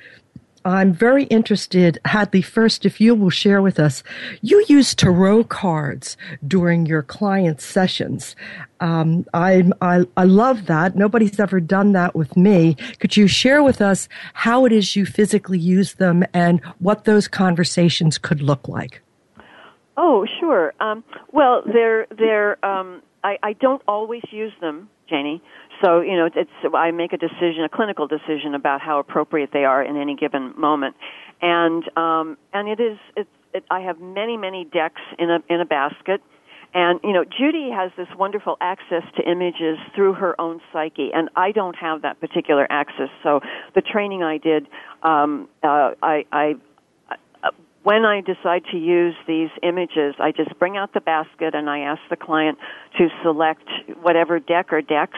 I'm 0.67 0.93
very 0.93 1.23
interested, 1.25 1.97
Hadley, 2.03 2.41
first, 2.41 2.85
if 2.85 2.99
you 2.99 3.15
will 3.15 3.29
share 3.29 3.61
with 3.61 3.79
us, 3.79 4.03
you 4.41 4.63
use 4.67 4.93
tarot 4.93 5.45
cards 5.45 6.17
during 6.45 6.85
your 6.85 7.03
client 7.03 7.61
sessions. 7.61 8.35
Um, 8.81 9.25
I, 9.33 9.63
I, 9.81 10.05
I 10.17 10.25
love 10.25 10.65
that. 10.65 10.95
Nobody's 10.95 11.39
ever 11.39 11.61
done 11.61 11.93
that 11.93 12.15
with 12.15 12.35
me. 12.35 12.75
Could 12.99 13.15
you 13.15 13.27
share 13.27 13.63
with 13.63 13.81
us 13.81 14.09
how 14.33 14.65
it 14.65 14.73
is 14.73 14.95
you 14.95 15.05
physically 15.05 15.57
use 15.57 15.93
them 15.93 16.25
and 16.33 16.59
what 16.79 17.05
those 17.05 17.29
conversations 17.29 18.17
could 18.17 18.41
look 18.41 18.67
like? 18.67 19.01
Oh, 19.95 20.27
sure. 20.39 20.73
Um, 20.79 21.03
well, 21.31 21.63
they're 21.65 22.05
they're. 22.17 22.63
Um, 22.63 23.01
I, 23.23 23.37
I 23.41 23.53
don't 23.53 23.81
always 23.87 24.21
use 24.31 24.53
them, 24.61 24.89
Janie. 25.09 25.41
So 25.81 26.01
you 26.01 26.15
know, 26.15 26.29
it's 26.33 26.49
I 26.73 26.91
make 26.91 27.13
a 27.13 27.17
decision, 27.17 27.63
a 27.63 27.69
clinical 27.69 28.07
decision 28.07 28.55
about 28.55 28.81
how 28.81 28.99
appropriate 28.99 29.51
they 29.53 29.65
are 29.65 29.83
in 29.83 29.97
any 29.97 30.15
given 30.15 30.53
moment, 30.57 30.95
and 31.41 31.83
um, 31.97 32.37
and 32.53 32.67
it 32.67 32.79
is 32.79 32.97
it's 33.15 33.29
it, 33.53 33.63
I 33.69 33.81
have 33.81 33.99
many 33.99 34.37
many 34.37 34.65
decks 34.65 35.01
in 35.19 35.29
a 35.29 35.39
in 35.49 35.61
a 35.61 35.65
basket. 35.65 36.21
And 36.73 36.99
you 37.03 37.13
know, 37.13 37.23
Judy 37.23 37.71
has 37.71 37.91
this 37.97 38.07
wonderful 38.17 38.57
access 38.59 39.03
to 39.15 39.29
images 39.29 39.77
through 39.95 40.13
her 40.13 40.39
own 40.39 40.59
psyche, 40.73 41.11
and 41.13 41.29
I 41.35 41.51
don't 41.51 41.75
have 41.75 42.01
that 42.01 42.19
particular 42.19 42.67
access. 42.69 43.09
So 43.23 43.39
the 43.73 43.81
training 43.81 44.21
I 44.21 44.37
did, 44.37 44.67
um, 45.01 45.47
uh, 45.63 45.91
I, 46.03 46.25
I 46.31 46.55
uh, 47.41 47.51
when 47.83 48.03
I 48.03 48.19
decide 48.19 48.63
to 48.71 48.77
use 48.77 49.15
these 49.27 49.49
images, 49.63 50.15
I 50.19 50.33
just 50.33 50.59
bring 50.59 50.75
out 50.75 50.93
the 50.93 50.99
basket 50.99 51.55
and 51.55 51.69
I 51.69 51.79
ask 51.79 52.01
the 52.09 52.17
client 52.17 52.57
to 52.97 53.07
select 53.23 53.67
whatever 54.01 54.39
deck 54.39 54.73
or 54.73 54.81
decks 54.81 55.17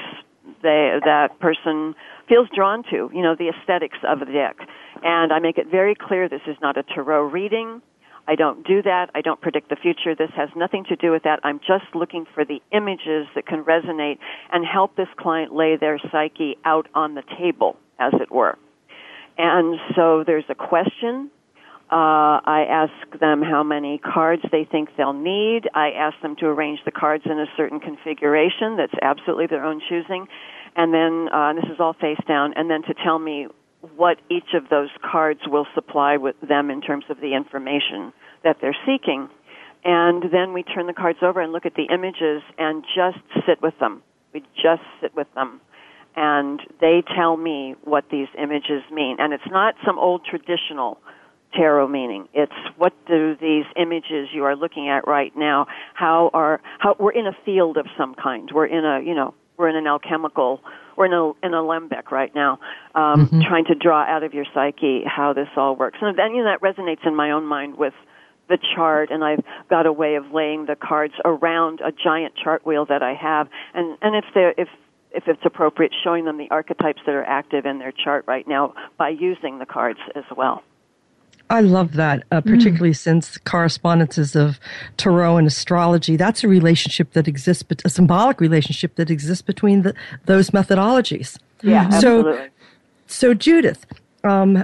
they, 0.62 1.00
that 1.04 1.40
person 1.40 1.96
feels 2.28 2.48
drawn 2.56 2.84
to, 2.92 3.10
you 3.14 3.22
know, 3.22 3.36
the 3.36 3.50
aesthetics 3.50 3.98
of 4.08 4.20
the 4.20 4.26
deck. 4.26 4.58
And 5.04 5.32
I 5.32 5.40
make 5.40 5.58
it 5.58 5.68
very 5.70 5.96
clear 5.96 6.30
this 6.30 6.42
is 6.48 6.58
not 6.62 6.78
a 6.78 6.84
tarot 6.84 7.28
reading. 7.28 7.82
I 8.28 8.36
don't 8.36 8.66
do 8.66 8.84
that. 8.84 9.08
I 9.16 9.22
don't 9.22 9.42
predict 9.42 9.70
the 9.70 9.76
future. 9.76 10.14
This 10.14 10.30
has 10.36 10.50
nothing 10.56 10.86
to 10.90 10.96
do 10.96 11.12
with 11.12 11.24
that. 11.24 11.40
I'm 11.44 11.60
just 11.60 11.96
looking 11.96 12.26
for 12.34 12.46
the 12.46 12.62
images 12.72 13.28
that 13.34 13.48
can 13.48 13.64
resonate 13.64 14.20
and 14.52 14.64
help 14.66 14.96
this 14.96 15.08
client 15.18 15.54
lay 15.54 15.78
their 15.78 16.00
psyche 16.12 16.58
out 16.64 16.88
on 16.94 17.16
the 17.16 17.24
table, 17.40 17.78
as 17.98 18.14
it 18.22 18.32
were. 18.32 18.58
And 19.40 19.80
so 19.96 20.24
there's 20.26 20.44
a 20.50 20.56
question 20.56 21.32
uh, 21.92 22.38
I 22.46 22.66
ask 22.70 23.20
them 23.20 23.42
how 23.42 23.64
many 23.64 23.98
cards 23.98 24.44
they 24.52 24.68
think 24.70 24.90
they'll 24.96 25.14
need. 25.14 25.62
I 25.74 25.90
ask 25.90 26.16
them 26.22 26.36
to 26.38 26.46
arrange 26.46 26.80
the 26.86 26.92
cards 26.92 27.24
in 27.26 27.40
a 27.40 27.48
certain 27.58 27.80
configuration 27.80 28.78
that's 28.78 28.94
absolutely 29.02 29.48
their 29.48 29.66
own 29.66 29.82
choosing. 29.90 30.28
And 30.76 30.94
then, 30.94 31.30
uh, 31.34 31.50
and 31.50 31.58
this 31.58 31.66
is 31.66 31.80
all 31.80 31.94
face 31.94 32.20
down, 32.28 32.54
and 32.56 32.70
then 32.70 32.84
to 32.84 32.94
tell 32.94 33.18
me 33.18 33.48
what 33.96 34.18
each 34.30 34.54
of 34.54 34.70
those 34.70 34.90
cards 35.02 35.40
will 35.48 35.66
supply 35.74 36.18
with 36.18 36.36
them 36.48 36.70
in 36.70 36.82
terms 36.82 37.06
of 37.10 37.22
the 37.22 37.34
information 37.34 38.14
that 38.44 38.58
they're 38.62 38.78
seeking. 38.86 39.28
And 39.84 40.24
then 40.32 40.54
we 40.54 40.64
turn 40.64 40.86
the 40.88 40.94
cards 40.94 41.20
over 41.24 41.42
and 41.42 41.52
look 41.52 41.66
at 41.66 41.74
the 41.74 41.88
images 41.92 42.44
and 42.58 42.84
just 42.96 43.18
sit 43.48 43.62
with 43.62 43.74
them. 43.80 44.04
We 44.34 44.42
just 44.56 44.84
sit 45.02 45.16
with 45.16 45.28
them. 45.34 45.62
And 46.16 46.60
they 46.82 47.02
tell 47.16 47.38
me 47.38 47.76
what 47.84 48.06
these 48.12 48.28
images 48.38 48.84
mean. 48.92 49.18
And 49.20 49.34
it's 49.34 49.50
not 49.50 49.76
some 49.86 49.98
old 49.98 50.26
traditional 50.26 51.00
tarot 51.54 51.88
meaning. 51.88 52.28
It's 52.34 52.52
what 52.78 52.94
do 53.08 53.36
these 53.40 53.66
images 53.76 54.30
you 54.34 54.44
are 54.46 54.56
looking 54.56 54.90
at 54.90 55.08
right 55.08 55.36
now, 55.36 55.68
how 55.94 56.30
are, 56.34 56.62
how, 56.80 56.96
we're 57.00 57.12
in 57.12 57.28
a 57.28 57.36
field 57.46 57.78
of 57.78 57.88
some 57.98 58.16
kind. 58.16 58.50
We're 58.54 58.68
in 58.68 58.86
a, 58.86 59.02
you 59.02 59.16
know, 59.16 59.34
we're 59.58 59.70
in 59.70 59.76
an 59.76 59.88
alchemical, 59.88 60.62
we're 60.96 61.08
in 61.08 61.14
a, 61.14 61.46
in 61.46 61.54
a 61.54 61.62
alembic 61.62 62.12
right 62.12 62.34
now, 62.34 62.60
um, 62.96 63.28
mm-hmm. 63.28 63.42
trying 63.42 63.66
to 63.66 63.76
draw 63.76 64.04
out 64.04 64.24
of 64.24 64.34
your 64.34 64.46
psyche 64.54 65.04
how 65.06 65.34
this 65.34 65.50
all 65.56 65.76
works. 65.76 65.98
And 66.02 66.18
then, 66.18 66.34
you 66.34 66.44
know, 66.44 66.52
that 66.52 66.62
resonates 66.62 67.06
in 67.06 67.16
my 67.16 67.32
own 67.32 67.46
mind 67.46 67.78
with 67.78 67.94
the 68.48 68.58
chart 68.76 69.12
and 69.12 69.24
I've 69.24 69.44
got 69.70 69.86
a 69.86 69.94
way 69.94 70.16
of 70.16 70.32
laying 70.32 70.66
the 70.66 70.76
cards 70.76 71.14
around 71.24 71.82
a 71.82 71.92
giant 71.92 72.36
chart 72.36 72.66
wheel 72.66 72.86
that 72.86 73.04
I 73.04 73.14
have. 73.14 73.48
And, 73.74 73.98
and 74.02 74.16
if 74.16 74.26
they 74.34 74.54
if, 74.58 74.70
if 75.12 75.28
it's 75.28 75.42
appropriate, 75.44 75.94
showing 76.04 76.26
them 76.26 76.38
the 76.38 76.50
archetypes 76.52 77.02
that 77.06 77.14
are 77.14 77.24
active 77.24 77.66
in 77.66 77.80
their 77.80 77.92
chart 77.92 78.26
right 78.28 78.48
now 78.48 78.74
by 78.98 79.10
using 79.10 79.60
the 79.60 79.66
cards 79.66 80.00
as 80.16 80.24
well. 80.36 80.64
I 81.50 81.62
love 81.62 81.94
that, 81.94 82.24
uh, 82.32 82.42
mm. 82.42 82.46
particularly 82.46 82.92
mm. 82.92 82.98
since 82.98 83.38
correspondences 83.40 84.36
of 84.36 84.60
tarot 84.98 85.38
and 85.38 85.48
astrology. 85.48 86.16
That's 86.16 86.44
a 86.44 86.48
relationship 86.48 87.14
that 87.14 87.28
exists, 87.28 87.64
but 87.64 87.82
a 87.86 87.90
symbolic 87.90 88.40
relationship 88.40 88.96
that 88.96 89.10
exists 89.10 89.42
between 89.42 89.82
the, 89.82 89.96
those 90.26 90.52
methodologies. 90.52 91.38
Yeah, 91.62 91.90
so, 91.90 92.20
absolutely. 92.20 92.50
So, 93.08 93.34
Judith, 93.34 93.86
um, 94.24 94.64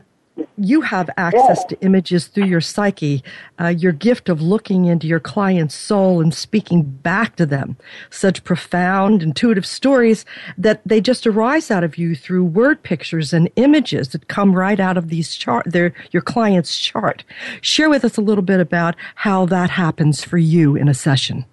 you 0.58 0.82
have 0.82 1.10
access 1.18 1.64
to 1.66 1.80
images 1.82 2.28
through 2.28 2.46
your 2.46 2.62
psyche, 2.62 3.24
uh, 3.60 3.68
your 3.68 3.92
gift 3.92 4.30
of 4.30 4.42
looking 4.42 4.86
into 4.86 5.08
your 5.08 5.20
client's 5.20 5.76
soul 5.76 6.22
and 6.22 6.34
speaking 6.34 6.84
back 6.84 7.36
to 7.36 7.46
them. 7.46 7.78
Such 8.10 8.44
profound, 8.44 9.24
intuitive 9.24 9.66
stories 9.66 10.26
that 10.58 10.82
they 10.86 11.02
just 11.02 11.26
arise 11.28 11.72
out 11.72 11.84
of 11.84 11.98
you 11.98 12.16
through 12.16 12.44
word 12.46 12.84
pictures 12.84 13.34
and 13.34 13.50
images 13.56 14.10
that 14.10 14.28
come 14.28 14.54
right 14.54 14.80
out 14.80 14.98
of 14.98 15.10
these 15.10 15.36
chart, 15.36 15.66
their, 15.70 15.94
your 16.12 16.22
client's 16.22 16.78
chart. 16.78 17.24
Share 17.62 17.90
with 17.90 18.06
us 18.06 18.18
a 18.18 18.22
little 18.22 18.44
bit 18.44 18.60
about 18.60 18.96
how 19.16 19.46
that 19.46 19.70
happens 19.70 20.24
for 20.24 20.38
you 20.38 20.76
in 20.76 20.88
a 20.88 20.94
session. 20.94 21.46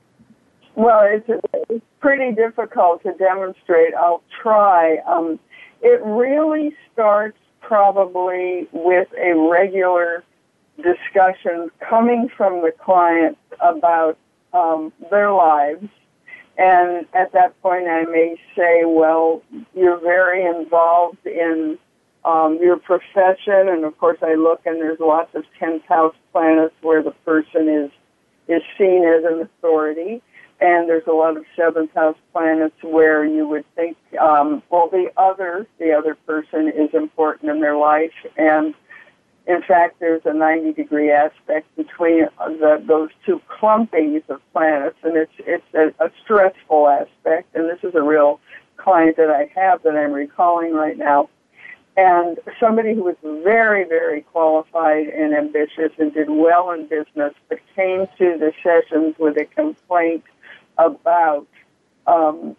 Well, 0.74 1.02
it's, 1.04 1.28
it's 1.68 1.84
pretty 2.00 2.34
difficult 2.34 3.02
to 3.02 3.12
demonstrate. 3.14 3.94
I'll 3.94 4.22
try. 4.42 4.96
Um, 5.06 5.38
it 5.82 6.00
really 6.02 6.74
starts 6.92 7.36
probably 7.62 8.68
with 8.72 9.08
a 9.16 9.34
regular 9.34 10.24
discussion 10.76 11.70
coming 11.88 12.28
from 12.36 12.62
the 12.62 12.72
client 12.72 13.38
about 13.60 14.18
um, 14.52 14.92
their 15.10 15.32
lives. 15.32 15.88
And 16.58 17.06
at 17.14 17.32
that 17.32 17.60
point, 17.62 17.88
I 17.88 18.04
may 18.04 18.36
say, 18.56 18.82
well, 18.84 19.42
you're 19.74 20.00
very 20.00 20.44
involved 20.44 21.24
in 21.24 21.78
um, 22.24 22.58
your 22.60 22.76
profession. 22.76 23.68
And 23.68 23.84
of 23.84 23.96
course, 23.98 24.18
I 24.22 24.34
look 24.34 24.60
and 24.66 24.76
there's 24.76 25.00
lots 25.00 25.34
of 25.34 25.44
10th 25.60 25.84
house 25.86 26.14
planets 26.32 26.74
where 26.82 27.02
the 27.02 27.12
person 27.24 27.68
is, 27.68 27.90
is 28.48 28.62
seen 28.76 29.04
as 29.04 29.24
an 29.24 29.40
authority 29.40 30.22
and 30.62 30.88
there's 30.88 31.06
a 31.08 31.12
lot 31.12 31.36
of 31.36 31.44
seventh 31.56 31.92
house 31.92 32.16
planets 32.32 32.76
where 32.82 33.24
you 33.24 33.48
would 33.48 33.64
think, 33.74 33.96
um, 34.20 34.62
well, 34.70 34.88
the 34.88 35.10
other, 35.16 35.66
the 35.78 35.92
other 35.92 36.14
person 36.14 36.68
is 36.68 36.94
important 36.94 37.50
in 37.50 37.60
their 37.60 37.76
life, 37.76 38.12
and 38.36 38.74
in 39.46 39.60
fact, 39.62 39.98
there's 39.98 40.22
a 40.24 40.32
90 40.32 40.72
degree 40.74 41.10
aspect 41.10 41.66
between 41.76 42.28
the, 42.38 42.80
those 42.86 43.10
two 43.26 43.40
clumpings 43.48 44.22
of 44.28 44.40
planets, 44.52 44.96
and 45.02 45.16
it's 45.16 45.32
it's 45.38 45.74
a, 45.74 45.88
a 46.04 46.10
stressful 46.22 46.88
aspect. 46.88 47.54
And 47.56 47.68
this 47.68 47.80
is 47.82 47.96
a 47.96 48.02
real 48.02 48.38
client 48.76 49.16
that 49.16 49.30
I 49.30 49.50
have 49.58 49.82
that 49.82 49.96
I'm 49.96 50.12
recalling 50.12 50.74
right 50.74 50.96
now, 50.96 51.28
and 51.96 52.38
somebody 52.60 52.94
who 52.94 53.02
was 53.02 53.16
very, 53.44 53.82
very 53.84 54.22
qualified 54.22 55.08
and 55.08 55.34
ambitious 55.34 55.90
and 55.98 56.14
did 56.14 56.30
well 56.30 56.70
in 56.70 56.86
business, 56.86 57.34
but 57.48 57.58
came 57.74 58.06
to 58.18 58.38
the 58.38 58.52
sessions 58.62 59.16
with 59.18 59.36
a 59.36 59.44
complaint 59.44 60.22
about 60.78 61.46
um, 62.06 62.56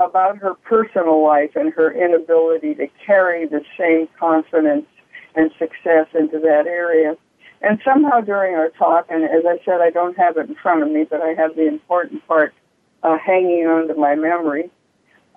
about 0.00 0.38
her 0.38 0.54
personal 0.54 1.24
life 1.24 1.50
and 1.56 1.72
her 1.72 1.92
inability 1.92 2.74
to 2.74 2.86
carry 3.04 3.46
the 3.46 3.62
same 3.76 4.08
confidence 4.18 4.86
and 5.34 5.50
success 5.58 6.06
into 6.18 6.38
that 6.38 6.66
area. 6.66 7.16
And 7.60 7.80
somehow 7.84 8.20
during 8.20 8.54
our 8.54 8.70
talk, 8.70 9.06
and 9.10 9.24
as 9.24 9.44
I 9.44 9.58
said, 9.64 9.80
I 9.80 9.90
don't 9.90 10.16
have 10.16 10.36
it 10.36 10.48
in 10.48 10.54
front 10.54 10.82
of 10.82 10.90
me, 10.90 11.04
but 11.04 11.20
I 11.20 11.34
have 11.34 11.56
the 11.56 11.66
important 11.66 12.26
part 12.28 12.54
uh, 13.02 13.18
hanging 13.18 13.66
onto 13.66 13.94
my 13.94 14.14
memory. 14.14 14.70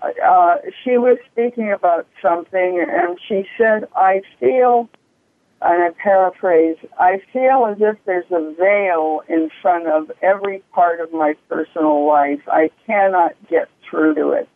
Uh, 0.02 0.56
she 0.84 0.98
was 0.98 1.18
speaking 1.32 1.72
about 1.72 2.08
something, 2.22 2.84
and 2.88 3.20
she 3.28 3.48
said, 3.58 3.88
"I 3.96 4.22
feel 4.40 4.90
and 5.62 5.84
I 5.84 5.90
paraphrase, 6.02 6.78
I 7.00 7.22
feel 7.32 7.68
as 7.70 7.78
if 7.80 7.98
there's 8.06 8.26
a 8.32 8.54
veil 8.58 9.22
in 9.30 9.50
front 9.62 9.88
of 9.88 10.12
every 10.22 10.64
part 10.74 11.00
of 11.00 11.14
my 11.14 11.36
personal 11.48 12.08
life. 12.08 12.42
I 12.48 12.72
cannot 12.88 13.36
get 13.48 13.70
through 13.88 14.16
to 14.16 14.32
it. 14.32 14.50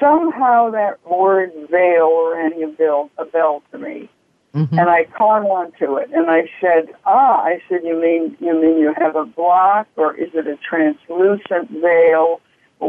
Somehow 0.00 0.70
that 0.70 0.98
word 1.08 1.52
veil 1.70 2.30
rang 2.32 2.62
a 2.64 2.68
bell, 2.76 3.10
a 3.18 3.24
bell 3.24 3.62
to 3.70 3.78
me. 3.78 4.10
Mm-hmm. 4.52 4.78
And 4.78 4.88
I 4.88 5.04
caught 5.16 5.42
on 5.42 5.72
to 5.80 5.96
it 5.96 6.10
and 6.12 6.30
I 6.30 6.48
said, 6.60 6.94
ah, 7.06 7.42
I 7.42 7.60
said, 7.68 7.80
you 7.84 8.00
mean, 8.00 8.36
you 8.40 8.54
mean 8.54 8.78
you 8.78 8.94
have 8.96 9.16
a 9.16 9.24
block 9.24 9.88
or 9.96 10.14
is 10.16 10.30
it 10.32 10.46
a 10.46 10.56
translucent 10.56 11.70
veil? 11.70 12.40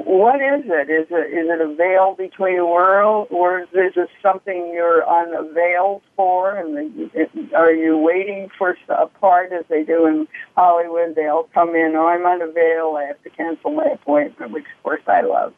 What 0.04 0.42
is 0.42 0.66
it? 0.66 0.90
Is 0.90 1.08
it 1.10 1.34
is 1.34 1.48
it 1.50 1.62
a 1.62 1.74
veil 1.74 2.16
between 2.18 2.58
worlds, 2.58 3.32
or 3.32 3.62
is 3.62 3.68
this 3.74 4.10
something 4.22 4.72
you're 4.74 5.06
unveiled 5.08 6.02
for? 6.18 6.54
And 6.54 7.10
are 7.56 7.72
you 7.72 7.98
waiting 7.98 8.50
for 8.58 8.76
a 8.90 9.08
part 9.08 9.54
as 9.54 9.64
they 9.70 9.84
do 9.84 10.06
in 10.06 10.28
Hollywood? 10.58 11.16
They'll 11.16 11.48
come 11.54 11.70
in. 11.76 11.94
Oh, 11.96 12.08
I'm 12.08 12.26
unveiled. 12.26 12.98
I 12.98 13.06
have 13.06 13.24
to 13.24 13.30
cancel 13.30 13.72
my 13.72 13.86
appointment, 13.86 14.52
which 14.52 14.66
of 14.66 14.84
course 14.84 15.02
I 15.08 15.22
love. 15.22 15.54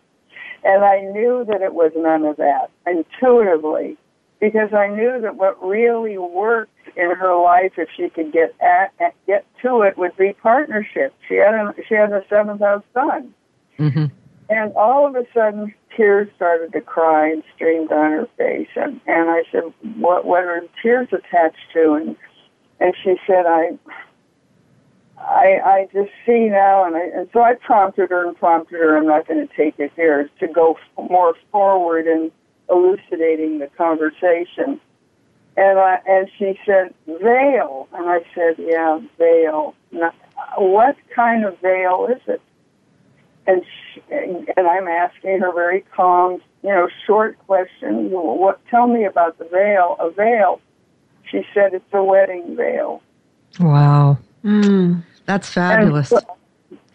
And 0.63 0.83
I 0.83 1.01
knew 1.01 1.43
that 1.47 1.63
it 1.63 1.73
was 1.73 1.91
none 1.95 2.23
of 2.23 2.37
that 2.37 2.69
intuitively, 2.85 3.97
because 4.39 4.71
I 4.71 4.87
knew 4.87 5.19
that 5.19 5.35
what 5.35 5.59
really 5.65 6.19
worked 6.19 6.71
in 6.95 7.09
her 7.09 7.35
life, 7.41 7.73
if 7.77 7.89
she 7.97 8.09
could 8.09 8.31
get 8.31 8.53
at, 8.61 8.93
get 9.25 9.45
to 9.63 9.81
it, 9.81 9.97
would 9.97 10.15
be 10.15 10.33
partnership. 10.33 11.15
She 11.27 11.35
had 11.35 11.55
a 11.55 11.73
she 11.89 11.95
had 11.95 12.13
a 12.13 12.23
seventh 12.29 12.61
house 12.61 12.83
sun. 12.93 13.33
Mm-hmm. 13.79 14.05
And 14.49 14.73
all 14.75 15.05
of 15.05 15.15
a 15.15 15.25
sudden, 15.33 15.73
tears 15.95 16.29
started 16.35 16.71
to 16.73 16.81
cry 16.81 17.29
and 17.31 17.43
stream 17.55 17.87
down 17.87 18.11
her 18.11 18.27
face. 18.37 18.69
And, 18.75 19.01
and 19.05 19.29
I 19.29 19.43
said, 19.51 19.63
what, 19.97 20.25
what 20.25 20.43
are 20.43 20.61
tears 20.81 21.09
attached 21.11 21.57
to? 21.73 21.93
And, 21.93 22.15
and 22.79 22.93
she 23.03 23.15
said, 23.27 23.45
I, 23.45 23.77
I, 25.19 25.59
I 25.65 25.87
just 25.91 26.11
see 26.25 26.47
now, 26.47 26.85
and, 26.85 26.95
I, 26.95 27.07
and 27.13 27.29
so 27.33 27.41
I 27.41 27.55
prompted 27.55 28.09
her 28.09 28.27
and 28.27 28.37
prompted 28.37 28.77
her, 28.77 28.95
I'm 28.97 29.07
not 29.07 29.27
going 29.27 29.45
to 29.45 29.53
take 29.55 29.79
it 29.79 29.91
here, 29.95 30.29
to 30.39 30.47
go 30.47 30.77
more 30.97 31.33
forward 31.51 32.07
in 32.07 32.31
elucidating 32.69 33.59
the 33.59 33.67
conversation. 33.77 34.79
And 35.57 35.79
I, 35.79 35.99
and 36.07 36.29
she 36.37 36.57
said, 36.65 36.93
veil. 37.07 37.87
And 37.93 38.07
I 38.07 38.19
said, 38.35 38.55
yeah, 38.59 38.99
veil. 39.17 39.73
Now, 39.91 40.13
what 40.57 40.95
kind 41.15 41.43
of 41.45 41.59
veil 41.59 42.07
is 42.09 42.21
it? 42.27 42.41
And 43.47 43.63
she, 43.93 44.01
and 44.11 44.67
I'm 44.67 44.87
asking 44.87 45.39
her 45.39 45.53
very 45.53 45.81
calm, 45.95 46.41
you 46.63 46.69
know, 46.69 46.89
short 47.05 47.39
questions. 47.47 48.11
What? 48.11 48.59
Tell 48.67 48.87
me 48.87 49.05
about 49.05 49.37
the 49.39 49.45
veil. 49.45 49.95
A 49.99 50.11
veil. 50.11 50.61
She 51.31 51.43
said 51.53 51.73
it's 51.73 51.85
a 51.93 52.03
wedding 52.03 52.55
veil. 52.55 53.01
Wow, 53.59 54.17
mm, 54.43 55.03
that's 55.25 55.49
fabulous. 55.49 56.09
So, 56.09 56.19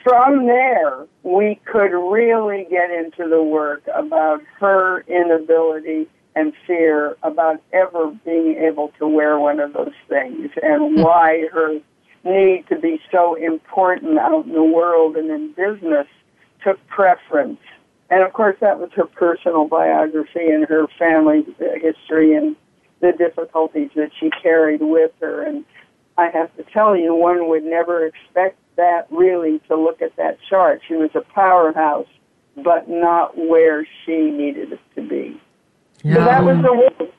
from 0.03 0.47
there, 0.47 1.07
we 1.23 1.61
could 1.65 1.93
really 1.93 2.67
get 2.71 2.91
into 2.91 3.29
the 3.29 3.43
work 3.43 3.83
about 3.95 4.43
her 4.59 5.01
inability 5.03 6.09
and 6.35 6.53
fear 6.67 7.17
about 7.23 7.61
ever 7.73 8.11
being 8.25 8.57
able 8.57 8.89
to 8.99 9.07
wear 9.07 9.39
one 9.39 9.61
of 9.61 9.73
those 9.75 9.93
things 10.09 10.51
and 10.63 10.97
hmm. 10.97 11.03
why 11.03 11.47
her 11.53 11.79
need 12.25 12.65
to 12.69 12.79
be 12.79 13.01
so 13.11 13.35
important 13.35 14.19
out 14.19 14.47
in 14.47 14.53
the 14.53 14.63
world 14.63 15.17
and 15.17 15.31
in 15.31 15.53
business 15.53 16.07
took 16.65 16.85
preference. 16.87 17.61
And 18.11 18.23
of 18.23 18.33
course, 18.33 18.57
that 18.61 18.79
was 18.79 18.91
her 18.95 19.07
personal 19.07 19.67
biography 19.67 20.47
and 20.49 20.67
her 20.69 20.87
family 20.99 21.45
history 21.81 22.35
and 22.37 22.57
the 23.01 23.13
difficulties 23.13 23.91
that 23.97 24.11
she 24.19 24.31
carried 24.43 24.83
with 24.83 25.13
her. 25.21 25.43
And 25.43 25.65
I 26.19 26.29
have 26.29 26.55
to 26.57 26.65
tell 26.73 26.97
you, 26.97 27.15
one 27.15 27.49
would 27.49 27.65
never 27.65 28.07
expect 28.07 28.59
that 28.77 29.07
really 29.11 29.61
to 29.69 29.77
look 29.77 30.03
at 30.03 30.15
that 30.17 30.39
chart. 30.49 30.83
She 30.87 30.95
was 30.95 31.11
a 31.15 31.21
powerhouse, 31.21 32.07
but 32.57 32.89
not 32.89 33.37
where 33.37 33.87
she 34.05 34.31
needed 34.31 34.73
it 34.73 34.81
to 34.95 35.09
be. 35.09 35.41
Yeah. 36.03 36.15
So 36.17 36.25
that 36.25 36.45
was 36.45 36.57
the. 36.59 37.13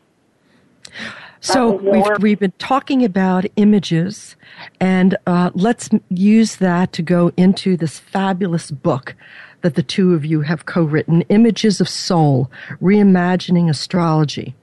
So 1.44 1.74
we've, 1.74 2.06
we've 2.22 2.40
been 2.40 2.54
talking 2.58 3.04
about 3.04 3.44
images, 3.58 4.38
and 4.80 5.18
uh, 5.28 5.52
let's 5.54 5.90
use 6.08 6.56
that 6.56 6.94
to 6.94 7.02
go 7.02 7.34
into 7.36 7.76
this 7.76 8.00
fabulous 8.00 8.72
book 8.72 9.14
that 9.60 9.76
the 9.76 9.84
two 9.84 10.14
of 10.14 10.24
you 10.24 10.40
have 10.40 10.66
co-written, 10.66 11.24
Images 11.24 11.82
of 11.82 11.90
Soul, 11.90 12.50
Reimagining 12.82 13.70
Astrology. 13.70 14.56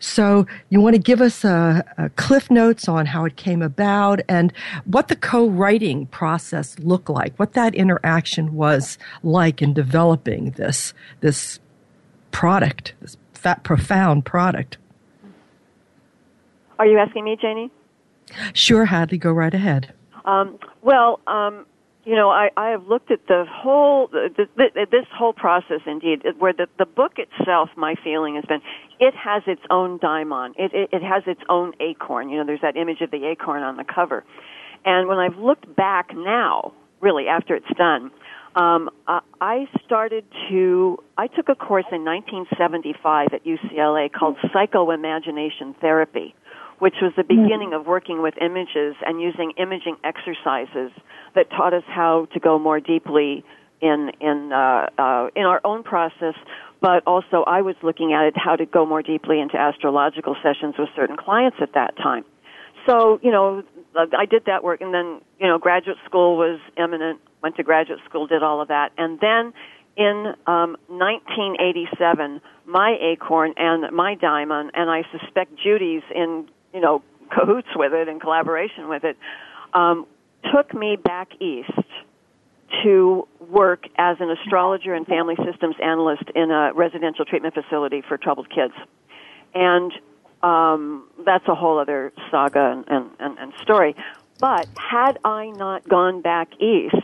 So 0.00 0.44
you 0.70 0.80
want 0.80 0.94
to 0.94 1.00
give 1.00 1.20
us 1.20 1.44
a, 1.44 1.84
a, 1.98 2.08
cliff 2.10 2.50
notes 2.50 2.88
on 2.88 3.06
how 3.06 3.24
it 3.24 3.36
came 3.36 3.62
about 3.62 4.20
and 4.28 4.52
what 4.86 5.06
the 5.06 5.16
co-writing 5.16 6.06
process 6.06 6.76
looked 6.80 7.08
like, 7.08 7.36
what 7.36 7.52
that 7.52 7.76
interaction 7.76 8.54
was 8.54 8.98
like 9.22 9.62
in 9.62 9.72
developing 9.72 10.50
this 10.52 10.94
this 11.20 11.60
product, 12.32 12.94
this 13.00 13.16
fat, 13.34 13.62
profound 13.62 14.24
product. 14.24 14.78
Are 16.78 16.86
you 16.86 16.98
asking 16.98 17.24
me, 17.24 17.36
Janie? 17.40 17.70
Sure, 18.52 18.84
Hadley. 18.84 19.18
Go 19.18 19.32
right 19.32 19.54
ahead. 19.54 19.92
Um, 20.24 20.58
well, 20.82 21.20
um, 21.26 21.64
you 22.04 22.14
know, 22.14 22.30
I, 22.30 22.50
I 22.56 22.70
have 22.70 22.86
looked 22.86 23.10
at 23.10 23.26
the 23.26 23.44
whole 23.46 24.08
the, 24.08 24.46
the, 24.56 24.86
this 24.90 25.06
whole 25.12 25.32
process. 25.32 25.80
Indeed, 25.86 26.22
where 26.38 26.52
the 26.52 26.66
the 26.78 26.86
book 26.86 27.18
itself, 27.18 27.70
my 27.76 27.94
feeling 28.02 28.36
has 28.36 28.44
been, 28.44 28.60
it 28.98 29.14
has 29.14 29.42
its 29.46 29.62
own 29.70 29.98
daimon. 29.98 30.54
It, 30.56 30.72
it 30.72 30.90
it 30.92 31.02
has 31.02 31.24
its 31.26 31.40
own 31.48 31.72
acorn. 31.80 32.30
You 32.30 32.38
know, 32.38 32.46
there's 32.46 32.62
that 32.62 32.76
image 32.76 33.00
of 33.00 33.10
the 33.10 33.26
acorn 33.26 33.62
on 33.62 33.76
the 33.76 33.84
cover, 33.84 34.24
and 34.84 35.08
when 35.08 35.18
I've 35.18 35.36
looked 35.36 35.74
back 35.76 36.14
now, 36.14 36.72
really 37.00 37.26
after 37.28 37.54
it's 37.54 37.76
done, 37.76 38.10
um, 38.56 38.88
I 39.06 39.66
started 39.84 40.24
to. 40.48 41.02
I 41.18 41.26
took 41.26 41.48
a 41.48 41.54
course 41.54 41.86
in 41.92 42.04
1975 42.04 43.28
at 43.34 43.44
UCLA 43.44 44.10
called 44.10 44.36
Psychoimagination 44.54 45.78
Therapy, 45.80 46.34
which 46.78 46.94
was 47.02 47.12
the 47.16 47.24
beginning 47.24 47.72
of 47.74 47.86
working 47.86 48.22
with 48.22 48.34
images 48.40 48.94
and 49.04 49.20
using 49.20 49.52
imaging 49.56 49.96
exercises 50.04 50.92
that 51.34 51.50
taught 51.50 51.74
us 51.74 51.82
how 51.86 52.26
to 52.32 52.40
go 52.40 52.58
more 52.58 52.80
deeply 52.80 53.44
in 53.80 54.10
in 54.20 54.52
uh, 54.52 54.88
uh, 54.98 55.28
in 55.34 55.42
our 55.44 55.60
own 55.64 55.82
process. 55.82 56.34
But 56.80 57.02
also, 57.06 57.42
I 57.46 57.62
was 57.62 57.74
looking 57.82 58.12
at 58.12 58.26
it 58.26 58.34
how 58.36 58.54
to 58.54 58.64
go 58.64 58.86
more 58.86 59.02
deeply 59.02 59.40
into 59.40 59.56
astrological 59.56 60.36
sessions 60.42 60.76
with 60.78 60.88
certain 60.94 61.16
clients 61.16 61.56
at 61.60 61.74
that 61.74 61.96
time. 61.96 62.24
So, 62.86 63.18
you 63.20 63.32
know, 63.32 63.64
I 63.96 64.26
did 64.26 64.44
that 64.46 64.62
work, 64.62 64.80
and 64.80 64.94
then 64.94 65.20
you 65.40 65.48
know, 65.48 65.58
graduate 65.58 65.98
school 66.06 66.36
was 66.36 66.60
imminent. 66.76 67.20
Went 67.42 67.56
to 67.56 67.62
graduate 67.62 68.00
school, 68.08 68.26
did 68.26 68.42
all 68.42 68.60
of 68.60 68.68
that, 68.68 68.90
and 68.98 69.20
then 69.20 69.52
in 69.96 70.34
um, 70.46 70.76
1987, 70.86 72.40
my 72.66 72.96
acorn 73.00 73.52
and 73.56 73.94
my 73.94 74.14
daimon, 74.14 74.70
and 74.74 74.88
I 74.88 75.02
suspect 75.10 75.52
Judy's 75.56 76.02
in 76.14 76.48
you 76.72 76.80
know 76.80 77.02
cahoots 77.30 77.68
with 77.76 77.92
it 77.92 78.08
and 78.08 78.20
collaboration 78.20 78.88
with 78.88 79.04
it, 79.04 79.16
um, 79.74 80.06
took 80.52 80.72
me 80.74 80.96
back 80.96 81.28
east 81.40 81.70
to 82.82 83.26
work 83.40 83.84
as 83.96 84.16
an 84.20 84.30
astrologer 84.30 84.94
and 84.94 85.06
family 85.06 85.36
systems 85.50 85.76
analyst 85.82 86.24
in 86.34 86.50
a 86.50 86.72
residential 86.74 87.24
treatment 87.24 87.54
facility 87.54 88.02
for 88.06 88.18
troubled 88.18 88.48
kids. 88.50 88.74
And 89.54 89.92
um, 90.42 91.08
that's 91.24 91.46
a 91.48 91.54
whole 91.54 91.78
other 91.78 92.12
saga 92.30 92.84
and, 92.86 93.10
and, 93.18 93.38
and 93.38 93.52
story. 93.62 93.96
But 94.38 94.68
had 94.76 95.18
I 95.24 95.50
not 95.50 95.88
gone 95.88 96.20
back 96.20 96.48
east, 96.60 96.94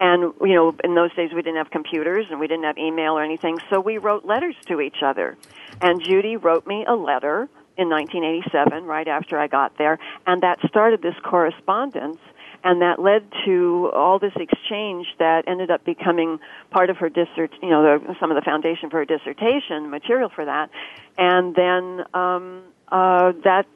and 0.00 0.32
you 0.40 0.54
know, 0.54 0.74
in 0.82 0.94
those 0.96 1.14
days 1.14 1.30
we 1.32 1.42
didn't 1.42 1.58
have 1.58 1.70
computers 1.70 2.26
and 2.30 2.40
we 2.40 2.48
didn't 2.48 2.64
have 2.64 2.78
email 2.78 3.12
or 3.12 3.22
anything, 3.22 3.58
so 3.70 3.78
we 3.80 3.98
wrote 3.98 4.24
letters 4.24 4.56
to 4.66 4.80
each 4.80 5.02
other. 5.04 5.36
And 5.80 6.02
Judy 6.02 6.36
wrote 6.36 6.66
me 6.66 6.84
a 6.88 6.94
letter 6.94 7.48
in 7.76 7.88
1987, 7.88 8.84
right 8.84 9.08
after 9.08 9.38
I 9.38 9.46
got 9.46 9.78
there, 9.78 9.98
and 10.26 10.42
that 10.42 10.58
started 10.68 11.02
this 11.02 11.14
correspondence 11.24 12.18
and 12.64 12.80
that 12.82 13.00
led 13.00 13.24
to 13.44 13.90
all 13.94 14.18
this 14.18 14.32
exchange 14.36 15.06
that 15.18 15.44
ended 15.46 15.70
up 15.70 15.84
becoming 15.84 16.38
part 16.70 16.90
of 16.90 16.96
her 16.98 17.08
dissert, 17.08 17.50
you 17.60 17.70
know, 17.70 17.82
the, 17.82 18.16
some 18.20 18.30
of 18.30 18.36
the 18.36 18.42
foundation 18.42 18.88
for 18.88 18.98
her 18.98 19.04
dissertation 19.04 19.90
material 19.90 20.28
for 20.28 20.44
that, 20.44 20.70
and 21.18 21.54
then 21.54 22.04
um, 22.14 22.62
uh, 22.88 23.32
that 23.44 23.66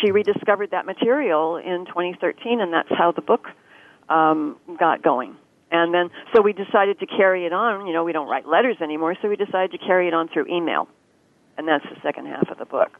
she 0.00 0.12
rediscovered 0.12 0.70
that 0.70 0.86
material 0.86 1.56
in 1.56 1.86
2013, 1.86 2.60
and 2.60 2.72
that's 2.72 2.90
how 2.90 3.10
the 3.10 3.22
book 3.22 3.48
um, 4.08 4.56
got 4.78 5.02
going. 5.02 5.36
And 5.72 5.94
then, 5.94 6.10
so 6.34 6.42
we 6.42 6.52
decided 6.52 6.98
to 7.00 7.06
carry 7.06 7.46
it 7.46 7.52
on. 7.52 7.86
You 7.86 7.92
know, 7.92 8.04
we 8.04 8.12
don't 8.12 8.28
write 8.28 8.46
letters 8.46 8.76
anymore, 8.80 9.16
so 9.22 9.28
we 9.28 9.36
decided 9.36 9.72
to 9.72 9.78
carry 9.78 10.08
it 10.08 10.14
on 10.14 10.28
through 10.28 10.46
email, 10.48 10.88
and 11.56 11.66
that's 11.66 11.84
the 11.84 12.00
second 12.02 12.26
half 12.26 12.48
of 12.48 12.58
the 12.58 12.64
book. 12.64 12.98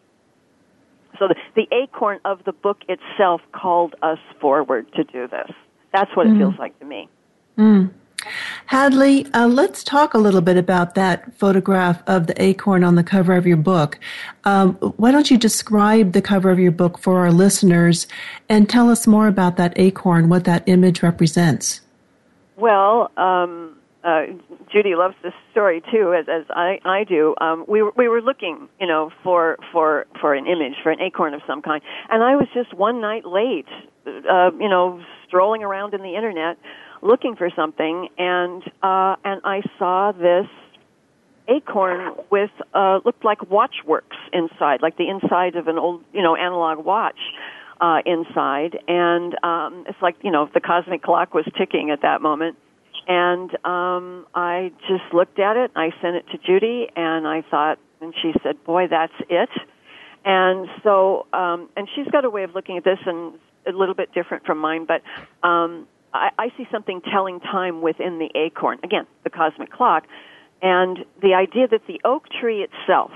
So 1.20 1.28
the, 1.28 1.36
the 1.54 1.68
acorn 1.70 2.18
of 2.24 2.42
the 2.44 2.52
book 2.52 2.78
itself 2.88 3.42
called 3.52 3.94
us 4.02 4.18
forward 4.40 4.90
to 4.94 5.04
do 5.04 5.28
this. 5.28 5.50
That's 5.92 6.10
what 6.16 6.26
it 6.26 6.30
mm. 6.30 6.38
feels 6.38 6.58
like 6.58 6.76
to 6.80 6.86
me. 6.86 7.08
Mm. 7.58 7.90
Hadley, 8.66 9.26
uh, 9.34 9.46
let's 9.46 9.84
talk 9.84 10.14
a 10.14 10.18
little 10.18 10.40
bit 10.40 10.56
about 10.56 10.94
that 10.94 11.34
photograph 11.34 12.02
of 12.06 12.26
the 12.26 12.42
acorn 12.42 12.84
on 12.84 12.94
the 12.94 13.04
cover 13.04 13.34
of 13.34 13.46
your 13.46 13.56
book. 13.58 13.98
Um, 14.44 14.74
why 14.74 15.10
don't 15.10 15.30
you 15.30 15.36
describe 15.36 16.12
the 16.12 16.22
cover 16.22 16.50
of 16.50 16.58
your 16.58 16.72
book 16.72 16.98
for 16.98 17.20
our 17.20 17.32
listeners 17.32 18.06
and 18.48 18.68
tell 18.68 18.88
us 18.88 19.06
more 19.06 19.26
about 19.26 19.56
that 19.58 19.74
acorn, 19.76 20.30
what 20.30 20.44
that 20.44 20.62
image 20.66 21.02
represents? 21.02 21.82
Well, 22.56 23.10
um, 23.18 23.76
uh, 24.04 24.24
Judy 24.72 24.94
loves 24.94 25.14
this 25.22 25.32
story 25.50 25.82
too, 25.90 26.14
as 26.14 26.26
as 26.28 26.44
I 26.50 26.78
I 26.84 27.04
do. 27.04 27.34
Um, 27.40 27.64
we 27.66 27.82
were 27.82 27.92
we 27.96 28.08
were 28.08 28.22
looking, 28.22 28.68
you 28.80 28.86
know, 28.86 29.10
for 29.22 29.58
for 29.72 30.06
for 30.20 30.34
an 30.34 30.46
image, 30.46 30.74
for 30.82 30.92
an 30.92 31.00
acorn 31.00 31.34
of 31.34 31.40
some 31.46 31.60
kind, 31.60 31.82
and 32.08 32.22
I 32.22 32.36
was 32.36 32.46
just 32.54 32.72
one 32.74 33.00
night 33.00 33.24
late, 33.24 33.66
uh, 34.06 34.50
you 34.58 34.68
know, 34.68 35.02
strolling 35.26 35.64
around 35.64 35.94
in 35.94 36.02
the 36.02 36.14
internet, 36.14 36.56
looking 37.02 37.34
for 37.34 37.50
something, 37.54 38.08
and 38.16 38.62
uh, 38.82 39.16
and 39.24 39.40
I 39.44 39.62
saw 39.78 40.12
this 40.12 40.46
acorn 41.48 42.14
with 42.30 42.50
uh, 42.72 43.00
looked 43.04 43.24
like 43.24 43.38
watchworks 43.40 44.18
inside, 44.32 44.82
like 44.82 44.96
the 44.96 45.08
inside 45.08 45.56
of 45.56 45.66
an 45.66 45.78
old, 45.78 46.04
you 46.12 46.22
know, 46.22 46.36
analog 46.36 46.84
watch. 46.84 47.18
Uh, 47.82 48.02
inside, 48.04 48.76
and 48.88 49.42
um, 49.42 49.86
it's 49.88 49.96
like 50.02 50.14
you 50.20 50.30
know 50.30 50.50
the 50.52 50.60
cosmic 50.60 51.02
clock 51.02 51.32
was 51.32 51.46
ticking 51.56 51.90
at 51.90 52.02
that 52.02 52.20
moment 52.20 52.54
and 53.06 53.50
um, 53.64 54.26
I 54.34 54.72
just 54.88 55.12
looked 55.12 55.38
at 55.38 55.56
it. 55.56 55.70
I 55.76 55.90
sent 56.00 56.16
it 56.16 56.26
to 56.32 56.38
Judy, 56.38 56.88
and 56.94 57.26
I 57.26 57.42
thought, 57.50 57.78
and 58.00 58.14
she 58.20 58.32
said, 58.42 58.62
"Boy, 58.64 58.86
that's 58.88 59.12
it." 59.28 59.50
And 60.24 60.68
so, 60.82 61.26
um, 61.32 61.68
and 61.76 61.88
she's 61.94 62.06
got 62.08 62.24
a 62.24 62.30
way 62.30 62.42
of 62.42 62.54
looking 62.54 62.76
at 62.76 62.84
this, 62.84 62.98
and 63.06 63.34
a 63.66 63.72
little 63.72 63.94
bit 63.94 64.12
different 64.12 64.44
from 64.44 64.58
mine, 64.58 64.86
but 64.86 65.02
um, 65.46 65.86
I, 66.12 66.30
I 66.38 66.48
see 66.56 66.66
something 66.70 67.00
telling 67.12 67.40
time 67.40 67.82
within 67.82 68.18
the 68.18 68.30
acorn. 68.34 68.78
Again, 68.82 69.06
the 69.24 69.30
cosmic 69.30 69.70
clock, 69.70 70.04
and 70.62 70.98
the 71.22 71.34
idea 71.34 71.68
that 71.68 71.86
the 71.86 72.00
oak 72.04 72.24
tree 72.40 72.62
itself, 72.62 73.10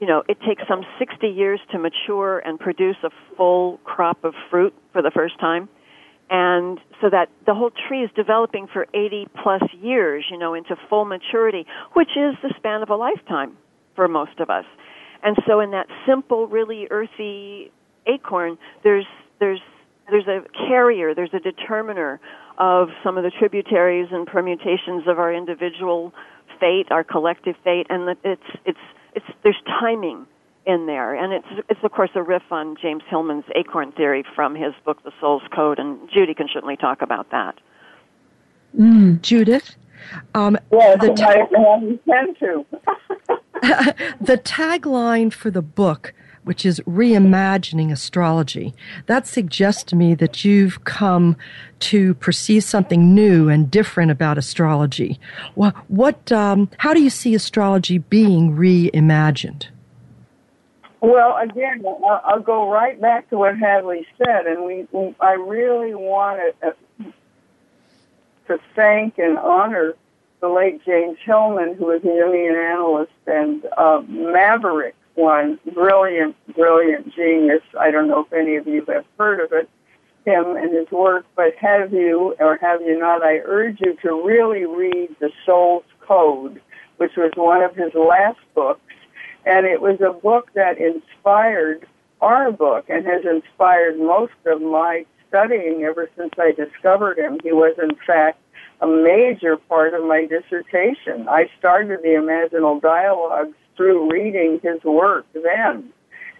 you 0.00 0.06
know, 0.06 0.22
it 0.28 0.38
takes 0.46 0.62
some 0.68 0.84
60 0.98 1.28
years 1.28 1.60
to 1.70 1.78
mature 1.78 2.38
and 2.38 2.58
produce 2.58 2.96
a 3.04 3.10
full 3.36 3.78
crop 3.84 4.24
of 4.24 4.34
fruit 4.50 4.74
for 4.92 5.02
the 5.02 5.10
first 5.10 5.38
time 5.38 5.68
and 6.32 6.80
so 7.02 7.10
that 7.10 7.28
the 7.44 7.54
whole 7.54 7.70
tree 7.86 8.02
is 8.02 8.10
developing 8.16 8.66
for 8.72 8.86
80 8.94 9.28
plus 9.42 9.62
years, 9.82 10.24
you 10.30 10.38
know, 10.38 10.54
into 10.54 10.74
full 10.88 11.04
maturity, 11.04 11.66
which 11.92 12.08
is 12.16 12.34
the 12.42 12.54
span 12.56 12.82
of 12.82 12.88
a 12.88 12.96
lifetime 12.96 13.58
for 13.94 14.08
most 14.08 14.40
of 14.40 14.48
us. 14.48 14.64
And 15.22 15.36
so 15.46 15.60
in 15.60 15.72
that 15.72 15.88
simple, 16.08 16.46
really 16.46 16.88
earthy 16.90 17.70
acorn, 18.06 18.56
there's, 18.82 19.04
there's, 19.40 19.60
there's 20.10 20.26
a 20.26 20.40
carrier, 20.68 21.14
there's 21.14 21.34
a 21.34 21.38
determiner 21.38 22.18
of 22.56 22.88
some 23.04 23.18
of 23.18 23.24
the 23.24 23.30
tributaries 23.38 24.08
and 24.10 24.26
permutations 24.26 25.06
of 25.06 25.18
our 25.18 25.34
individual 25.34 26.14
fate, 26.58 26.86
our 26.90 27.04
collective 27.04 27.56
fate, 27.62 27.86
and 27.90 28.16
it's, 28.24 28.42
it's, 28.64 28.78
it's, 29.14 29.26
there's 29.42 29.60
timing 29.66 30.26
in 30.66 30.86
there. 30.86 31.14
And 31.14 31.32
it's, 31.32 31.66
it's 31.68 31.80
of 31.82 31.92
course 31.92 32.10
a 32.14 32.22
riff 32.22 32.42
on 32.50 32.76
James 32.80 33.02
Hillman's 33.08 33.44
acorn 33.54 33.92
theory 33.92 34.24
from 34.34 34.54
his 34.54 34.72
book, 34.84 35.02
The 35.04 35.12
Soul's 35.20 35.42
Code, 35.54 35.78
and 35.78 35.98
Judy 36.12 36.34
can 36.34 36.48
certainly 36.52 36.76
talk 36.76 37.02
about 37.02 37.30
that. 37.30 37.58
Mm, 38.78 39.20
Judith? 39.20 39.76
Um, 40.34 40.58
yes, 40.72 40.98
the 41.00 41.14
ta- 41.14 41.46
I 41.56 41.76
intend 41.76 42.38
to. 42.40 42.66
the 44.20 44.38
tagline 44.38 45.32
for 45.32 45.50
the 45.50 45.62
book, 45.62 46.12
which 46.44 46.66
is 46.66 46.80
reimagining 46.80 47.92
astrology, 47.92 48.74
that 49.06 49.26
suggests 49.26 49.84
to 49.84 49.96
me 49.96 50.14
that 50.14 50.44
you've 50.44 50.84
come 50.84 51.36
to 51.78 52.14
perceive 52.14 52.64
something 52.64 53.14
new 53.14 53.48
and 53.48 53.70
different 53.70 54.10
about 54.10 54.38
astrology. 54.38 55.20
What, 55.54 55.76
what 55.88 56.32
um, 56.32 56.68
how 56.78 56.94
do 56.94 57.02
you 57.02 57.10
see 57.10 57.34
astrology 57.34 57.98
being 57.98 58.56
reimagined? 58.56 59.66
Well, 61.02 61.36
again, 61.36 61.84
I'll 62.24 62.40
go 62.40 62.70
right 62.70 62.98
back 63.00 63.28
to 63.30 63.36
what 63.36 63.58
Hadley 63.58 64.06
said, 64.16 64.46
and 64.46 64.64
we, 64.64 64.86
I 65.20 65.32
really 65.32 65.96
wanted 65.96 66.54
uh, 66.62 66.70
to 68.46 68.60
thank 68.76 69.18
and 69.18 69.36
honor 69.36 69.94
the 70.40 70.48
late 70.48 70.84
James 70.84 71.18
Hillman, 71.24 71.74
who 71.74 71.86
was 71.86 72.02
a 72.04 72.06
Jungian 72.06 72.54
analyst 72.72 73.10
and 73.26 73.66
uh, 73.76 74.02
maverick 74.06 74.94
one, 75.16 75.58
brilliant, 75.74 76.36
brilliant 76.54 77.12
genius. 77.12 77.62
I 77.78 77.90
don't 77.90 78.06
know 78.06 78.20
if 78.20 78.32
any 78.32 78.54
of 78.54 78.68
you 78.68 78.84
have 78.86 79.04
heard 79.18 79.40
of 79.40 79.52
it, 79.52 79.68
him 80.24 80.56
and 80.56 80.72
his 80.72 80.88
work, 80.92 81.26
but 81.34 81.56
have 81.56 81.92
you 81.92 82.36
or 82.38 82.58
have 82.58 82.80
you 82.80 82.96
not? 82.96 83.24
I 83.24 83.38
urge 83.44 83.80
you 83.80 83.96
to 84.02 84.24
really 84.24 84.66
read 84.66 85.16
The 85.18 85.32
Soul's 85.44 85.82
Code, 86.00 86.62
which 86.98 87.16
was 87.16 87.32
one 87.34 87.60
of 87.60 87.74
his 87.74 87.92
last 87.94 88.38
books 88.54 88.80
and 89.44 89.66
it 89.66 89.80
was 89.80 90.00
a 90.00 90.12
book 90.12 90.50
that 90.54 90.78
inspired 90.78 91.86
our 92.20 92.52
book 92.52 92.86
and 92.88 93.04
has 93.06 93.24
inspired 93.24 93.98
most 93.98 94.32
of 94.46 94.62
my 94.62 95.04
studying 95.28 95.82
ever 95.82 96.08
since 96.16 96.32
I 96.38 96.52
discovered 96.52 97.18
him. 97.18 97.38
He 97.42 97.52
was, 97.52 97.76
in 97.82 97.96
fact, 98.06 98.38
a 98.80 98.86
major 98.86 99.56
part 99.56 99.94
of 99.94 100.04
my 100.04 100.26
dissertation. 100.26 101.28
I 101.28 101.48
started 101.58 102.00
the 102.02 102.10
Imaginal 102.10 102.80
Dialogues 102.80 103.56
through 103.76 104.10
reading 104.10 104.60
his 104.62 104.82
work 104.84 105.26
then. 105.32 105.92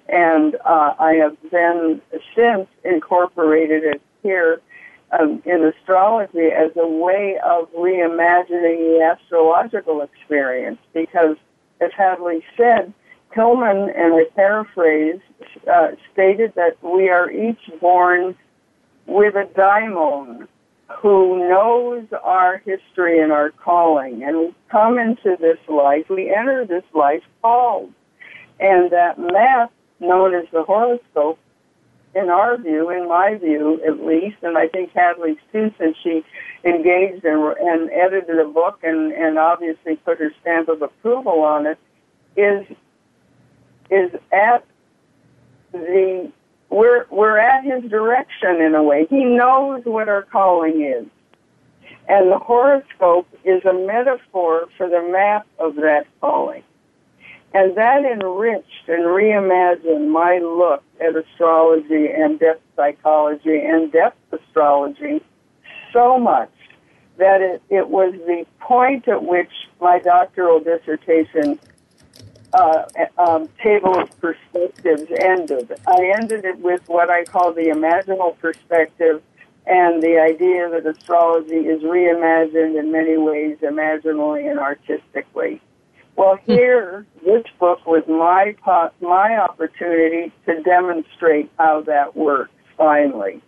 And 0.09 0.57
uh, 0.65 0.95
I 0.99 1.15
have 1.15 1.37
then 1.51 2.03
since 2.37 2.69
incorporated 2.85 3.85
it 3.85 4.03
here 4.23 4.61
um, 5.19 5.43
in 5.45 5.65
astrology 5.65 6.49
as 6.49 6.73
a 6.77 6.87
way 6.87 7.39
of 7.45 7.71
reimagining 7.73 8.99
the 8.99 9.01
astrological 9.03 10.03
experience 10.03 10.79
because 10.93 11.37
as 11.83 11.91
Hadley 11.97 12.45
said, 12.57 12.93
Hillman, 13.35 13.91
and 13.97 14.15
I 14.15 14.25
paraphrase, 14.35 15.21
uh, 15.71 15.89
stated 16.13 16.53
that 16.55 16.77
we 16.83 17.09
are 17.09 17.31
each 17.31 17.61
born 17.81 18.37
with 19.07 19.35
a 19.35 19.49
daimon 19.55 20.47
who 21.01 21.49
knows 21.49 22.05
our 22.23 22.59
history 22.59 23.21
and 23.21 23.33
our 23.33 23.51
calling. 23.51 24.23
And 24.23 24.39
we 24.39 24.55
come 24.71 24.99
into 24.99 25.37
this 25.41 25.59
life, 25.69 26.05
we 26.11 26.33
enter 26.33 26.67
this 26.67 26.85
life 26.95 27.23
called. 27.41 27.93
And 28.61 28.93
that 28.93 29.19
map, 29.19 29.73
known 30.01 30.35
as 30.35 30.45
the 30.53 30.63
horoscope, 30.63 31.39
in 32.15 32.29
our 32.29 32.59
view, 32.59 32.91
in 32.91 33.09
my 33.09 33.37
view 33.37 33.81
at 33.87 34.05
least, 34.05 34.37
and 34.43 34.59
I 34.59 34.69
think 34.69 34.93
Hadley's 34.93 35.39
too, 35.53 35.73
since 35.79 35.97
she 36.03 36.25
engaged 36.65 37.25
and, 37.25 37.57
and 37.59 37.91
edited 37.91 38.39
a 38.39 38.45
book 38.45 38.81
and, 38.83 39.13
and 39.13 39.39
obviously 39.39 39.97
put 39.97 40.19
her 40.19 40.31
stamp 40.41 40.69
of 40.69 40.83
approval 40.83 41.41
on 41.41 41.67
it, 41.67 41.79
is 42.37 42.67
is 43.91 44.11
at 44.33 44.65
the 45.73 46.31
we're 46.71 47.07
we're 47.11 47.39
at 47.39 47.65
his 47.65 47.91
direction 47.91 48.61
in 48.61 48.75
a 48.75 48.83
way. 48.83 49.07
He 49.09 49.25
knows 49.25 49.83
what 49.85 50.09
our 50.09 50.23
calling 50.23 50.83
is. 50.83 51.07
And 52.09 52.33
the 52.33 52.39
horoscope 52.39 53.29
is 53.45 53.65
a 53.65 53.73
metaphor 53.73 54.67
for 54.77 54.89
the 54.89 55.09
map 55.13 55.47
of 55.59 55.77
that 55.77 56.07
calling. 56.21 56.65
And 57.55 57.77
that 57.77 58.05
enriched 58.05 58.89
and 58.89 59.05
reimagined 59.05 60.09
my 60.09 60.39
look 60.39 60.83
at 61.01 61.15
astrology 61.15 62.09
and 62.09 62.39
depth 62.39 62.63
psychology 62.77 63.61
and 63.61 63.93
depth 63.93 64.17
astrology 64.33 65.23
so 65.93 66.19
much 66.19 66.51
that 67.19 67.43
it, 67.43 67.63
it 67.69 67.89
was 67.89 68.15
the 68.27 68.47
point 68.61 69.07
at 69.07 69.23
which 69.23 69.51
my 69.81 69.99
doctoral 69.99 70.61
dissertation 70.61 71.59
uh, 72.55 72.85
um, 73.19 73.49
table 73.63 73.99
of 73.99 74.21
perspectives 74.21 75.11
ended. 75.19 75.73
I 75.87 76.13
ended 76.19 76.45
it 76.45 76.59
with 76.59 76.87
what 76.89 77.11
I 77.11 77.25
call 77.25 77.53
the 77.53 77.67
imaginal 77.67 78.39
perspective 78.39 79.23
and 79.67 80.03
the 80.03 80.19
idea 80.19 80.69
that 80.71 80.87
astrology 80.87 81.67
is 81.67 81.83
reimagined 81.83 82.79
in 82.79 82.91
many 82.91 83.17
ways, 83.17 83.59
imaginally 83.63 84.47
and 84.47 84.59
artistically. 84.59 85.61
Well, 86.17 86.37
hmm. 86.37 86.53
here, 86.53 87.07
this 87.25 87.45
book 87.59 87.87
was 87.87 88.05
my 88.09 88.55
my 89.01 89.39
opportunity 89.39 90.33
to 90.47 90.63
demonstrate 90.63 91.51
how 91.59 91.83
that 91.83 92.17
works. 92.17 92.53
Finally, 92.77 93.41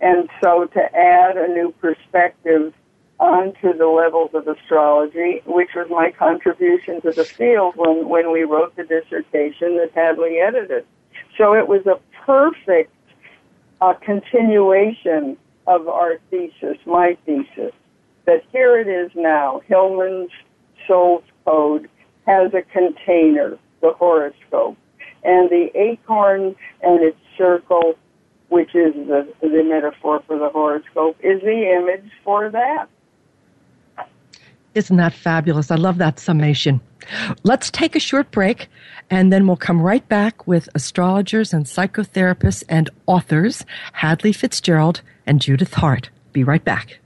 and 0.00 0.28
so 0.42 0.64
to 0.64 0.96
add 0.96 1.36
a 1.36 1.48
new 1.48 1.72
perspective 1.80 2.72
onto 3.20 3.76
the 3.76 3.86
levels 3.86 4.30
of 4.34 4.48
astrology, 4.48 5.40
which 5.46 5.70
was 5.76 5.86
my 5.88 6.10
contribution 6.10 7.00
to 7.02 7.10
the 7.12 7.24
field 7.24 7.74
when 7.76 8.08
when 8.08 8.32
we 8.32 8.42
wrote 8.42 8.74
the 8.76 8.84
dissertation 8.84 9.76
that 9.76 9.90
Hadley 9.94 10.38
edited. 10.38 10.84
So 11.38 11.54
it 11.54 11.68
was 11.68 11.86
a 11.86 12.00
perfect 12.24 12.92
uh, 13.80 13.94
continuation 13.94 15.36
of 15.66 15.88
our 15.88 16.18
thesis, 16.30 16.76
my 16.86 17.16
thesis, 17.24 17.72
that 18.26 18.42
here 18.52 18.78
it 18.78 18.88
is 18.88 19.10
now. 19.14 19.60
Hillman's 19.66 20.30
Soul 20.86 21.22
Code 21.44 21.88
has 22.26 22.52
a 22.54 22.62
container, 22.62 23.58
the 23.80 23.92
horoscope, 23.92 24.76
and 25.22 25.50
the 25.50 25.70
acorn 25.74 26.54
and 26.82 27.02
its 27.02 27.18
circle, 27.36 27.94
which 28.48 28.74
is 28.74 28.94
the, 28.94 29.26
the 29.40 29.62
metaphor 29.64 30.22
for 30.26 30.38
the 30.38 30.48
horoscope, 30.48 31.16
is 31.20 31.40
the 31.42 31.74
image 31.76 32.10
for 32.22 32.50
that. 32.50 32.88
Isn't 34.74 34.96
that 34.96 35.12
fabulous? 35.12 35.70
I 35.70 35.76
love 35.76 35.98
that 35.98 36.18
summation. 36.18 36.80
Let's 37.44 37.70
take 37.70 37.94
a 37.94 38.00
short 38.00 38.30
break 38.30 38.68
and 39.10 39.32
then 39.32 39.46
we'll 39.46 39.56
come 39.56 39.80
right 39.80 40.06
back 40.08 40.46
with 40.46 40.68
astrologers 40.74 41.52
and 41.52 41.66
psychotherapists 41.66 42.64
and 42.68 42.90
authors 43.06 43.64
Hadley 43.92 44.32
Fitzgerald 44.32 45.02
and 45.26 45.40
Judith 45.40 45.74
Harte. 45.74 46.10
Be 46.32 46.42
right 46.42 46.64
back. 46.64 46.98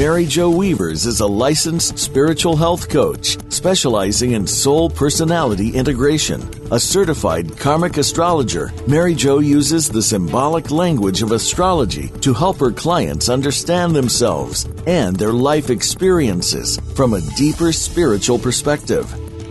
Mary 0.00 0.24
Jo 0.24 0.48
Weavers 0.48 1.04
is 1.04 1.20
a 1.20 1.26
licensed 1.26 1.98
spiritual 1.98 2.56
health 2.56 2.88
coach 2.88 3.36
specializing 3.52 4.32
in 4.32 4.46
soul 4.46 4.88
personality 4.88 5.76
integration. 5.76 6.40
A 6.72 6.80
certified 6.80 7.58
karmic 7.58 7.98
astrologer, 7.98 8.72
Mary 8.86 9.14
Jo 9.14 9.40
uses 9.40 9.90
the 9.90 10.00
symbolic 10.00 10.70
language 10.70 11.20
of 11.20 11.32
astrology 11.32 12.08
to 12.22 12.32
help 12.32 12.60
her 12.60 12.72
clients 12.72 13.28
understand 13.28 13.94
themselves 13.94 14.66
and 14.86 15.16
their 15.16 15.34
life 15.34 15.68
experiences 15.68 16.80
from 16.94 17.12
a 17.12 17.20
deeper 17.36 17.70
spiritual 17.70 18.38
perspective. 18.38 19.04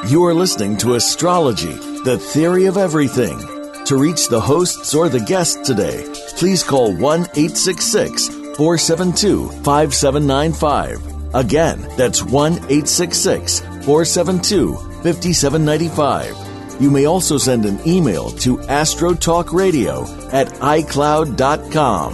You 0.10 0.24
are 0.24 0.34
listening 0.34 0.78
to 0.78 0.96
Astrology, 0.96 1.74
the 2.06 2.18
Theory 2.18 2.68
of 2.68 2.78
Everything. 2.78 3.38
To 3.86 3.98
reach 3.98 4.30
the 4.30 4.40
hosts 4.40 4.96
or 4.96 5.10
the 5.10 5.20
guests 5.20 5.68
today, 5.68 6.06
please 6.38 6.64
call 6.64 6.96
1 6.96 7.24
866 7.36 8.41
472 8.62 9.50
5795. 9.64 11.34
Again, 11.34 11.82
that's 11.98 12.22
1 12.22 12.54
866 12.54 13.60
472 13.60 14.76
5795. 15.02 16.80
You 16.80 16.92
may 16.92 17.06
also 17.06 17.40
send 17.40 17.66
an 17.66 17.80
email 17.88 18.30
to 18.30 18.58
astrotalkradio 18.58 20.32
at 20.32 20.50
icloud.com. 20.50 22.14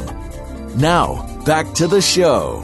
Now, 0.80 1.44
back 1.44 1.74
to 1.74 1.86
the 1.86 2.02
show. 2.02 2.64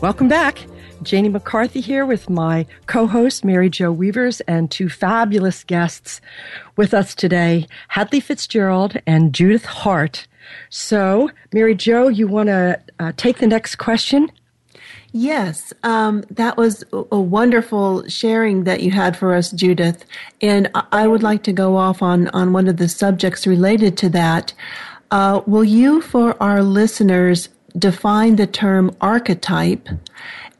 Welcome 0.00 0.26
back. 0.26 0.66
Janie 1.04 1.28
McCarthy 1.28 1.80
here 1.80 2.04
with 2.04 2.28
my 2.28 2.66
co-host 2.88 3.44
Mary 3.44 3.70
Jo 3.70 3.92
Weavers 3.92 4.40
and 4.48 4.68
two 4.68 4.88
fabulous 4.88 5.62
guests 5.62 6.20
with 6.76 6.92
us 6.92 7.14
today, 7.14 7.68
Hadley 7.86 8.18
Fitzgerald 8.18 8.96
and 9.06 9.32
Judith 9.32 9.64
Harte. 9.64 10.26
So, 10.70 11.30
Mary 11.52 11.74
Jo, 11.74 12.08
you 12.08 12.26
want 12.26 12.48
to 12.48 12.80
uh, 12.98 13.12
take 13.16 13.38
the 13.38 13.46
next 13.46 13.76
question? 13.76 14.30
Yes, 15.14 15.74
um, 15.82 16.24
that 16.30 16.56
was 16.56 16.84
a 16.92 17.20
wonderful 17.20 18.08
sharing 18.08 18.64
that 18.64 18.82
you 18.82 18.90
had 18.90 19.14
for 19.14 19.34
us, 19.34 19.50
Judith. 19.50 20.06
And 20.40 20.70
I 20.90 21.06
would 21.06 21.22
like 21.22 21.42
to 21.44 21.52
go 21.52 21.76
off 21.76 22.02
on, 22.02 22.28
on 22.28 22.54
one 22.54 22.66
of 22.66 22.78
the 22.78 22.88
subjects 22.88 23.46
related 23.46 23.98
to 23.98 24.08
that. 24.10 24.54
Uh, 25.10 25.42
will 25.46 25.64
you, 25.64 26.00
for 26.00 26.42
our 26.42 26.62
listeners, 26.62 27.50
define 27.76 28.36
the 28.36 28.46
term 28.46 28.96
archetype 29.02 29.86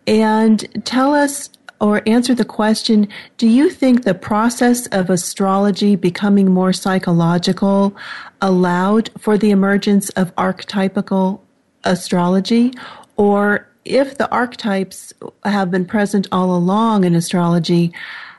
and 0.07 0.85
tell 0.85 1.15
us 1.15 1.49
or 1.83 2.01
answer 2.07 2.35
the 2.35 2.45
question 2.45 3.09
Do 3.37 3.49
you 3.49 3.69
think 3.69 4.05
the 4.05 4.15
process 4.15 4.87
of 4.87 5.11
astrology 5.11 5.97
becoming 5.97 6.51
more 6.51 6.73
psychological 6.73 7.95
allowed 8.41 9.11
for 9.19 9.37
the 9.37 9.51
emergence 9.51 10.09
of 10.11 10.35
archetypical 10.37 11.41
astrology? 11.85 12.73
Or 13.17 13.69
if 13.85 14.17
the 14.17 14.31
archetypes 14.31 15.13
have 15.45 15.71
been 15.71 15.85
present 15.85 16.29
all 16.31 16.57
along 16.57 17.05
in 17.05 17.15
astrology, 17.17 17.93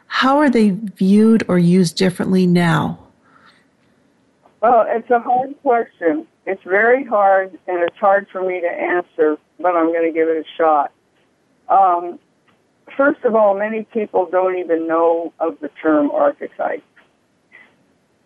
how 0.08 0.38
are 0.38 0.50
they 0.50 0.70
viewed 0.70 1.44
or 1.50 1.60
used 1.60 1.98
differently 1.98 2.48
now? 2.48 2.98
Well, 4.62 4.86
it's 4.88 5.10
a 5.10 5.20
hard 5.20 5.62
question. 5.62 6.26
It's 6.46 6.64
very 6.64 7.04
hard, 7.04 7.58
and 7.68 7.84
it's 7.84 7.98
hard 7.98 8.28
for 8.32 8.42
me 8.42 8.62
to 8.62 8.68
answer, 8.68 9.38
but 9.60 9.76
I'm 9.76 9.88
going 9.88 10.10
to 10.10 10.14
give 10.14 10.30
it 10.30 10.38
a 10.38 10.58
shot. 10.58 10.92
Um, 11.68 12.20
first 12.98 13.24
of 13.24 13.36
all, 13.36 13.58
many 13.58 13.84
people 13.84 14.28
don't 14.32 14.58
even 14.58 14.88
know 14.88 15.34
of 15.40 15.58
the 15.62 15.70
term 15.82 16.12
archetype. 16.12 16.84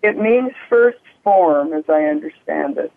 It 0.03 0.17
means 0.17 0.51
first 0.69 0.99
form, 1.23 1.73
as 1.73 1.83
I 1.89 2.03
understand 2.03 2.77
it. 2.77 2.91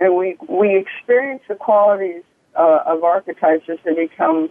And 0.00 0.16
we, 0.16 0.36
we 0.48 0.76
experience 0.76 1.42
the 1.48 1.54
qualities 1.54 2.22
uh, 2.56 2.80
of 2.86 3.02
archetypes 3.02 3.68
as 3.68 3.78
they 3.84 3.94
become 3.94 4.50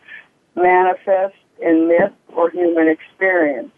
manifest 0.56 1.36
in 1.62 1.88
myth 1.88 2.14
or 2.36 2.50
human 2.50 2.88
experience. 2.88 3.72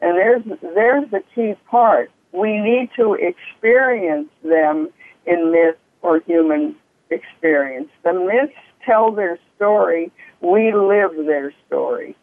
And 0.00 0.16
there's, 0.16 0.42
there's 0.74 1.10
the 1.10 1.22
key 1.34 1.54
part. 1.70 2.10
We 2.32 2.58
need 2.58 2.90
to 2.96 3.14
experience 3.14 4.30
them 4.42 4.88
in 5.26 5.52
myth 5.52 5.76
or 6.02 6.20
human 6.20 6.76
experience. 7.10 7.88
The 8.04 8.12
myths 8.12 8.54
tell 8.84 9.12
their 9.12 9.38
story, 9.56 10.10
we 10.40 10.72
live 10.72 11.12
their 11.26 11.52
story. 11.66 12.16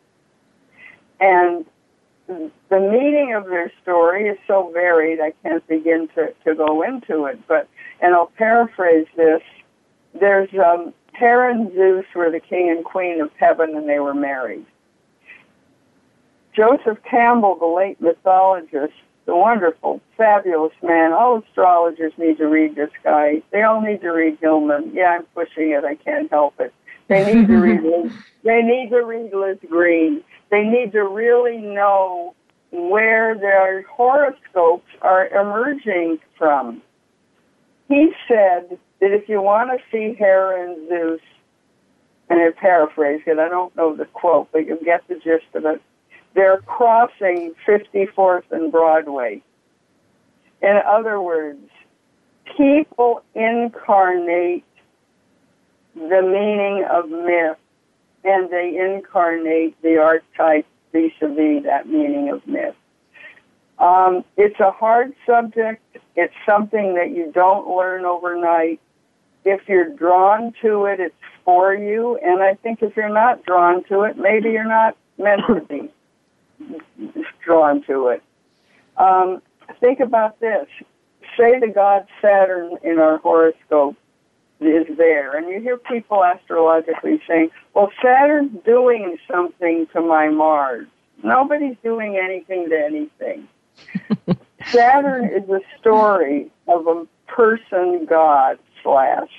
And 1.19 1.65
the 2.27 2.79
meaning 2.79 3.33
of 3.33 3.45
their 3.45 3.71
story 3.81 4.27
is 4.27 4.37
so 4.47 4.71
varied, 4.73 5.19
I 5.19 5.33
can't 5.43 5.65
begin 5.67 6.09
to, 6.15 6.33
to 6.45 6.55
go 6.55 6.81
into 6.81 7.25
it. 7.25 7.39
But, 7.47 7.67
and 8.01 8.13
I'll 8.13 8.31
paraphrase 8.37 9.07
this. 9.15 9.41
There's, 10.19 10.49
um, 10.53 10.93
Hera 11.13 11.53
and 11.53 11.71
Zeus 11.73 12.05
were 12.15 12.29
the 12.29 12.39
king 12.39 12.69
and 12.69 12.83
queen 12.83 13.21
of 13.21 13.31
heaven 13.37 13.75
and 13.75 13.87
they 13.87 13.99
were 13.99 14.13
married. 14.13 14.65
Joseph 16.55 16.97
Campbell, 17.09 17.55
the 17.55 17.65
late 17.67 18.01
mythologist, 18.01 18.93
the 19.27 19.35
wonderful, 19.35 20.01
fabulous 20.15 20.73
man. 20.81 21.11
All 21.11 21.39
astrologers 21.39 22.13
need 22.17 22.37
to 22.37 22.47
read 22.47 22.75
this 22.75 22.89
guy. 23.03 23.43
They 23.51 23.61
all 23.61 23.81
need 23.81 24.01
to 24.01 24.09
read 24.09 24.39
Hillman. 24.41 24.91
Yeah, 24.93 25.19
I'm 25.19 25.23
pushing 25.35 25.71
it. 25.71 25.83
I 25.83 25.95
can't 25.95 26.31
help 26.31 26.59
it. 26.59 26.73
They 27.09 27.33
need 27.33 27.47
to 27.47 27.57
read. 27.57 27.83
Liz, 27.83 28.11
they 28.43 28.61
need 28.61 28.89
to 28.89 29.03
read 29.05 29.33
Liz 29.33 29.57
Greene. 29.69 30.23
They 30.49 30.63
need 30.63 30.93
to 30.93 31.03
really 31.03 31.57
know 31.57 32.35
where 32.71 33.35
their 33.35 33.83
horoscopes 33.83 34.89
are 35.01 35.27
emerging 35.27 36.19
from. 36.37 36.81
He 37.89 38.11
said 38.27 38.79
that 39.01 39.11
if 39.11 39.27
you 39.27 39.41
want 39.41 39.71
to 39.71 39.83
see 39.91 40.15
Hera 40.17 40.69
and 40.69 40.87
Zeus, 40.87 41.21
and 42.29 42.39
I 42.39 42.51
paraphrase 42.51 43.21
it, 43.25 43.39
I 43.39 43.49
don't 43.49 43.75
know 43.75 43.95
the 43.95 44.05
quote, 44.05 44.49
but 44.51 44.65
you 44.65 44.77
can 44.77 44.85
get 44.85 45.07
the 45.07 45.15
gist 45.15 45.53
of 45.53 45.65
it. 45.65 45.81
They're 46.37 46.61
crossing 46.67 47.55
54th 47.67 48.43
and 48.51 48.71
Broadway. 48.71 49.41
In 50.61 50.79
other 50.85 51.19
words, 51.19 51.67
people 52.55 53.23
incarnate 53.33 54.63
the 55.95 56.21
meaning 56.21 56.85
of 56.87 57.09
myth 57.09 57.57
and 58.23 58.51
they 58.51 58.77
incarnate 58.79 59.81
the 59.81 59.97
archetype 59.97 60.67
vis-a-vis 60.91 61.63
that 61.63 61.87
meaning 61.87 62.29
of 62.29 62.45
myth. 62.45 62.75
Um, 63.79 64.23
it's 64.37 64.59
a 64.59 64.69
hard 64.69 65.15
subject. 65.25 65.81
It's 66.15 66.33
something 66.45 66.93
that 66.93 67.09
you 67.09 67.31
don't 67.33 67.67
learn 67.67 68.05
overnight. 68.05 68.79
If 69.43 69.61
you're 69.67 69.89
drawn 69.89 70.53
to 70.61 70.85
it, 70.85 70.99
it's 70.99 71.15
for 71.43 71.73
you. 71.73 72.19
And 72.23 72.43
I 72.43 72.53
think 72.53 72.83
if 72.83 72.95
you're 72.95 73.09
not 73.09 73.43
drawn 73.43 73.83
to 73.85 74.03
it, 74.03 74.19
maybe 74.19 74.49
you're 74.49 74.67
not 74.67 74.95
meant 75.17 75.41
to 75.47 75.61
be 75.61 75.91
drawn 77.43 77.83
to 77.83 78.07
it. 78.07 78.23
Um, 78.97 79.41
think 79.79 79.99
about 79.99 80.39
this. 80.39 80.67
Say 81.37 81.59
the 81.59 81.71
god 81.73 82.07
Saturn 82.21 82.77
in 82.83 82.99
our 82.99 83.17
horoscope 83.17 83.95
is 84.59 84.87
there. 84.97 85.37
And 85.37 85.49
you 85.49 85.61
hear 85.61 85.77
people 85.77 86.23
astrologically 86.23 87.21
saying, 87.27 87.49
well, 87.73 87.91
Saturn's 88.01 88.63
doing 88.65 89.17
something 89.31 89.87
to 89.93 90.01
my 90.01 90.29
Mars. 90.29 90.87
Nobody's 91.23 91.77
doing 91.83 92.17
anything 92.17 92.69
to 92.69 92.77
anything. 92.77 93.47
Saturn 94.65 95.25
is 95.25 95.47
a 95.49 95.61
story 95.79 96.51
of 96.67 96.87
a 96.87 97.05
person 97.27 98.05
god 98.09 98.57
slash 98.83 99.29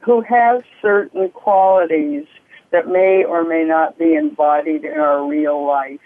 who 0.00 0.20
has 0.20 0.62
certain 0.80 1.30
qualities 1.30 2.26
that 2.70 2.86
may 2.86 3.24
or 3.24 3.44
may 3.44 3.64
not 3.64 3.98
be 3.98 4.14
embodied 4.14 4.84
in 4.84 4.92
our 4.92 5.26
real 5.26 5.66
life. 5.66 6.00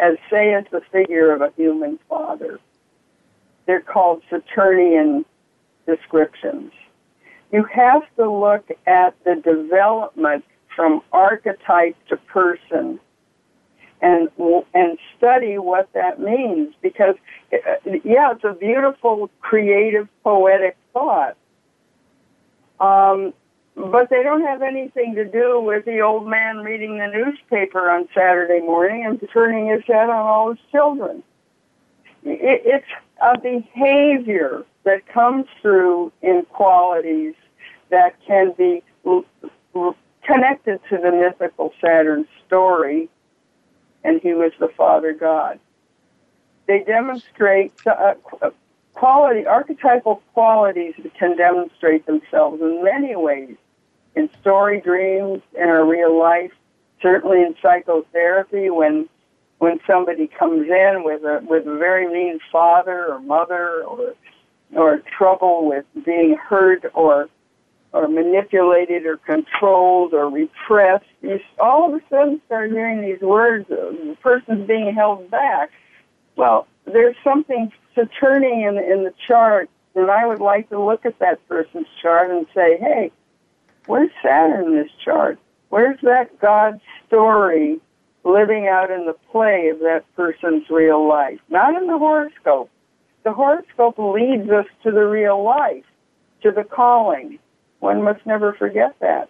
As 0.00 0.16
saith 0.30 0.70
the 0.70 0.80
figure 0.92 1.32
of 1.32 1.42
a 1.42 1.52
human 1.56 1.98
father. 2.08 2.58
They're 3.66 3.82
called 3.82 4.22
Saturnian 4.30 5.24
descriptions 5.86 6.72
you 7.52 7.64
have 7.64 8.02
to 8.16 8.30
look 8.30 8.68
at 8.86 9.14
the 9.24 9.36
development 9.36 10.44
from 10.74 11.02
archetype 11.12 11.96
to 12.08 12.16
person 12.16 13.00
and 14.02 14.28
and 14.72 14.98
study 15.16 15.58
what 15.58 15.92
that 15.92 16.20
means 16.20 16.74
because 16.80 17.16
uh, 17.52 17.90
yeah 18.04 18.32
it's 18.32 18.44
a 18.44 18.54
beautiful 18.54 19.28
creative 19.40 20.08
poetic 20.24 20.76
thought 20.92 21.36
um, 22.78 23.34
but 23.88 24.10
they 24.10 24.22
don't 24.22 24.42
have 24.42 24.62
anything 24.62 25.14
to 25.14 25.24
do 25.24 25.60
with 25.60 25.84
the 25.84 26.00
old 26.00 26.26
man 26.26 26.58
reading 26.58 26.98
the 26.98 27.06
newspaper 27.06 27.90
on 27.90 28.08
Saturday 28.14 28.60
morning 28.60 29.06
and 29.06 29.20
turning 29.32 29.68
his 29.68 29.82
head 29.86 30.10
on 30.10 30.26
all 30.26 30.50
his 30.50 30.58
children. 30.70 31.22
It, 32.24 32.62
it's 32.64 32.86
a 33.22 33.38
behavior 33.38 34.64
that 34.84 35.06
comes 35.06 35.46
through 35.62 36.12
in 36.22 36.44
qualities 36.50 37.34
that 37.90 38.14
can 38.26 38.52
be 38.56 38.82
connected 40.22 40.80
to 40.90 40.98
the 40.98 41.10
mythical 41.10 41.72
Saturn 41.80 42.26
story, 42.46 43.08
and 44.04 44.20
he 44.20 44.34
was 44.34 44.52
the 44.58 44.68
Father 44.68 45.12
God. 45.12 45.58
They 46.66 46.80
demonstrate 46.80 47.72
uh, 47.86 48.14
quality, 48.94 49.46
archetypal 49.46 50.22
qualities 50.34 50.94
that 51.02 51.14
can 51.14 51.36
demonstrate 51.36 52.06
themselves 52.06 52.60
in 52.60 52.84
many 52.84 53.16
ways 53.16 53.56
in 54.14 54.28
story 54.40 54.80
dreams, 54.80 55.42
in 55.54 55.62
our 55.62 55.84
real 55.84 56.18
life, 56.18 56.52
certainly 57.00 57.42
in 57.42 57.54
psychotherapy 57.62 58.70
when 58.70 59.08
when 59.58 59.78
somebody 59.86 60.26
comes 60.26 60.68
in 60.68 61.02
with 61.04 61.22
a 61.22 61.42
with 61.46 61.66
a 61.66 61.76
very 61.76 62.06
mean 62.06 62.40
father 62.50 63.06
or 63.06 63.20
mother 63.20 63.82
or 63.82 64.14
or 64.74 65.02
trouble 65.16 65.68
with 65.68 65.84
being 66.04 66.36
hurt 66.36 66.84
or 66.94 67.28
or 67.92 68.08
manipulated 68.08 69.04
or 69.04 69.16
controlled 69.16 70.14
or 70.14 70.30
repressed, 70.30 71.04
you 71.22 71.40
all 71.58 71.92
of 71.92 72.00
a 72.00 72.04
sudden 72.08 72.40
start 72.46 72.70
hearing 72.70 73.02
these 73.02 73.20
words, 73.20 73.68
the 73.68 74.16
person's 74.22 74.66
being 74.66 74.94
held 74.94 75.28
back. 75.30 75.70
Well, 76.36 76.68
there's 76.84 77.16
something 77.24 77.72
turning 78.18 78.62
in, 78.62 78.78
in 78.78 79.04
the 79.04 79.12
chart, 79.26 79.68
and 79.94 80.10
I 80.10 80.26
would 80.26 80.40
like 80.40 80.68
to 80.70 80.80
look 80.80 81.04
at 81.04 81.18
that 81.18 81.46
person's 81.48 81.86
chart 82.00 82.30
and 82.30 82.46
say, 82.54 82.78
hey, 82.78 83.12
where's 83.86 84.10
Saturn 84.22 84.66
in 84.66 84.76
this 84.76 84.90
chart? 85.04 85.38
Where's 85.68 85.98
that 86.02 86.38
God 86.40 86.80
story 87.06 87.80
living 88.24 88.68
out 88.68 88.90
in 88.90 89.06
the 89.06 89.16
play 89.30 89.68
of 89.68 89.78
that 89.80 90.04
person's 90.16 90.68
real 90.68 91.08
life? 91.08 91.38
Not 91.48 91.80
in 91.80 91.86
the 91.86 91.98
horoscope. 91.98 92.70
The 93.24 93.32
horoscope 93.32 93.96
leads 93.98 94.50
us 94.50 94.66
to 94.82 94.90
the 94.90 95.04
real 95.04 95.42
life, 95.42 95.84
to 96.42 96.50
the 96.50 96.64
calling, 96.64 97.38
one 97.80 98.02
must 98.02 98.24
never 98.26 98.52
forget 98.52 98.94
that. 99.00 99.28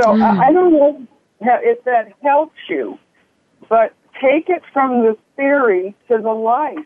So 0.00 0.08
mm. 0.08 0.22
I, 0.22 0.48
I 0.48 0.52
don't 0.52 0.72
know 0.72 1.06
if 1.40 1.84
that 1.84 2.12
helps 2.22 2.56
you, 2.68 2.98
but 3.68 3.94
take 4.20 4.48
it 4.48 4.62
from 4.72 5.02
the 5.02 5.16
theory 5.36 5.94
to 6.08 6.18
the 6.18 6.32
life. 6.32 6.78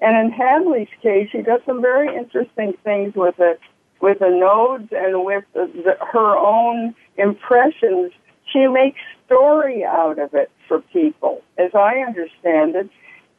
And 0.00 0.16
in 0.16 0.32
Hadley's 0.32 0.88
case, 1.02 1.28
he 1.30 1.42
does 1.42 1.60
some 1.64 1.80
very 1.80 2.14
interesting 2.16 2.74
things 2.82 3.14
with 3.14 3.36
it, 3.38 3.60
with 4.00 4.18
the 4.18 4.30
nodes 4.30 4.88
and 4.92 5.24
with 5.24 5.44
the, 5.54 5.70
the, 5.74 6.04
her 6.04 6.36
own 6.36 6.94
impressions. 7.16 8.12
She 8.52 8.66
makes 8.66 9.00
story 9.26 9.84
out 9.84 10.18
of 10.18 10.34
it 10.34 10.50
for 10.68 10.80
people, 10.80 11.42
as 11.58 11.74
I 11.74 11.98
understand 11.98 12.76
it. 12.76 12.90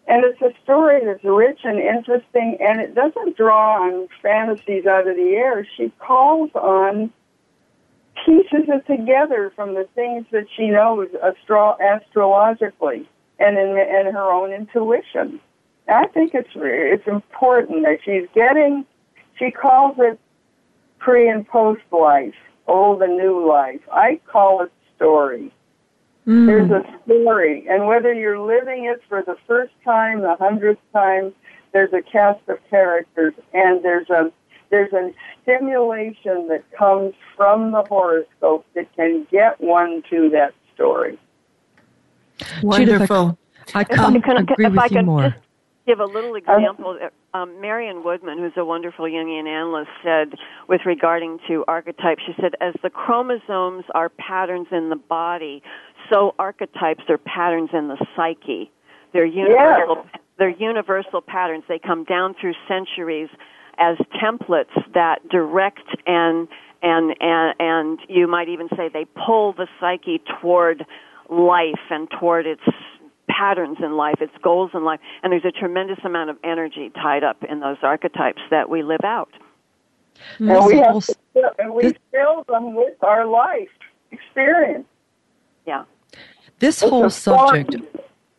And 0.08 0.24
it's 0.24 0.42
a 0.42 0.52
story 0.64 1.02
that's 1.04 1.24
rich 1.24 1.60
and 1.64 1.80
interesting, 1.80 2.58
and 2.60 2.80
it 2.80 2.94
doesn't 2.94 3.38
draw 3.38 3.84
on 3.84 4.08
fantasies 4.22 4.86
out 4.86 5.08
of 5.08 5.16
the 5.16 5.34
air. 5.36 5.68
She 5.78 5.92
calls 6.00 6.52
on 6.54 7.12
pieces 8.26 8.68
it 8.68 8.86
together 8.88 9.52
from 9.56 9.74
the 9.74 9.88
things 9.96 10.26
that 10.32 10.46
she 10.56 10.68
knows 10.68 11.10
astro- 11.24 11.78
astrologically 11.82 13.08
and 13.40 13.58
in, 13.58 13.70
in 13.70 14.14
her 14.14 14.32
own 14.32 14.52
intuition. 14.52 15.40
I 15.88 16.08
think 16.08 16.34
it's 16.34 16.50
it's 16.56 17.08
important 17.08 17.84
that 17.84 18.00
she's 18.04 18.28
getting. 18.34 18.86
She 19.38 19.52
calls 19.52 19.96
it 20.00 20.20
pre 21.00 21.30
and 21.30 21.48
post 21.48 21.82
life, 21.92 22.34
old 22.68 23.02
and 23.02 23.18
new 23.18 23.48
life. 23.48 23.82
I 23.92 24.20
call 24.32 24.64
it 24.64 24.72
story. 24.96 25.52
Mm. 26.28 26.48
There's 26.48 26.72
a 26.72 26.84
story, 27.04 27.68
and 27.70 27.86
whether 27.86 28.12
you're 28.12 28.40
living 28.40 28.86
it 28.86 29.02
for 29.08 29.22
the 29.22 29.36
first 29.46 29.74
time, 29.84 30.22
the 30.22 30.36
hundredth 30.36 30.80
time, 30.92 31.34
there's 31.72 31.94
a 31.94 32.02
cast 32.02 32.40
of 32.48 32.58
characters, 32.70 33.34
and 33.54 33.84
there's 33.84 34.10
a 34.10 34.32
there's 34.72 34.92
a 34.94 35.12
stimulation 35.44 36.48
that 36.48 36.64
comes 36.76 37.14
from 37.36 37.72
the 37.72 37.84
horoscope 37.84 38.66
that 38.74 38.92
can 38.96 39.28
get 39.32 39.62
one 39.62 40.02
to 40.10 40.30
that 40.32 40.54
story. 40.74 41.20
Wonderful. 42.64 43.38
Judith, 43.68 43.76
I, 43.76 43.80
I 43.80 43.84
couldn't 43.84 44.22
can, 44.24 44.38
agree 44.38 44.66
if 44.66 44.72
with 44.72 44.80
I 44.80 44.86
you 44.86 44.90
can 44.90 45.06
more. 45.06 45.30
just 45.30 45.45
give 45.86 46.00
a 46.00 46.06
little 46.06 46.36
example. 46.36 46.98
Um, 47.34 47.62
Marion 47.62 48.04
Woodman, 48.04 48.38
who's 48.40 48.54
a 48.58 48.66
wonderful 48.66 49.06
Jungian 49.06 49.48
analyst, 49.48 49.90
said 50.04 50.34
with 50.68 50.82
regarding 50.86 51.40
to 51.48 51.64
archetypes, 51.68 52.22
she 52.26 52.34
said, 52.42 52.54
as 52.62 52.74
the 52.82 52.90
chromosomes 52.90 53.86
are 53.94 54.10
patterns 54.10 54.68
in 54.72 54.90
the 54.90 54.96
body, 54.96 55.62
so 56.12 56.34
archetypes 56.40 57.04
are 57.10 57.18
patterns 57.18 57.70
in 57.74 57.88
the 57.88 58.04
psyche. 58.16 58.72
They're 59.14 59.26
universal. 59.26 60.04
Yes. 60.06 60.22
They're 60.38 60.50
universal 60.50 61.22
patterns. 61.22 61.64
They 61.68 61.80
come 61.80 62.04
down 62.04 62.36
through 62.40 62.54
centuries 62.68 63.30
as 63.78 63.98
templates 64.22 64.76
that 64.94 65.28
direct 65.30 65.88
and 66.06 66.48
and 66.82 67.16
and 67.20 67.56
and 67.60 68.00
you 68.08 68.28
might 68.28 68.50
even 68.50 68.68
say 68.76 68.90
they 68.92 69.06
pull 69.26 69.54
the 69.54 69.68
psyche 69.80 70.22
toward 70.42 70.86
life 71.30 71.80
and 71.90 72.10
toward 72.20 72.46
its 72.46 72.62
patterns 73.30 73.78
in 73.84 73.98
life, 73.98 74.16
its 74.22 74.34
goals 74.42 74.72
in 74.74 74.84
life, 74.84 75.00
and 75.24 75.32
there's 75.32 75.46
a 75.46 75.52
tremendous 75.52 76.00
amount 76.04 76.30
of 76.30 76.38
energy 76.44 76.92
tied 76.96 77.24
up 77.24 77.44
in 77.44 77.60
those 77.60 77.78
archetypes 77.82 78.42
that 78.52 78.70
we 78.70 78.84
live 78.84 79.04
out. 79.04 79.30
Hmm. 80.38 80.52
And 80.52 80.66
we 80.66 80.78
have 80.78 81.06
to, 81.06 81.16
fill- 81.34 81.52
and 81.60 81.74
we 81.74 81.94
fill 82.12 82.44
them 82.48 82.76
with 82.76 83.04
our 83.04 83.26
life 83.26 83.70
experience. 84.12 84.86
Yeah. 85.66 85.84
This 86.60 86.82
It's 86.82 86.90
whole 86.90 87.10
subject 87.10 87.74
fun- 87.74 87.88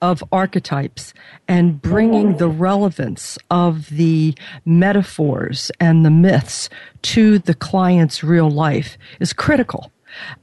of 0.02 0.22
archetypes 0.30 1.12
and 1.48 1.80
bringing 1.80 2.36
the 2.36 2.48
relevance 2.48 3.38
of 3.50 3.88
the 3.88 4.34
metaphors 4.64 5.70
and 5.80 6.04
the 6.04 6.10
myths 6.10 6.68
to 7.02 7.38
the 7.38 7.54
client's 7.54 8.22
real 8.22 8.50
life 8.50 8.96
is 9.20 9.32
critical. 9.32 9.90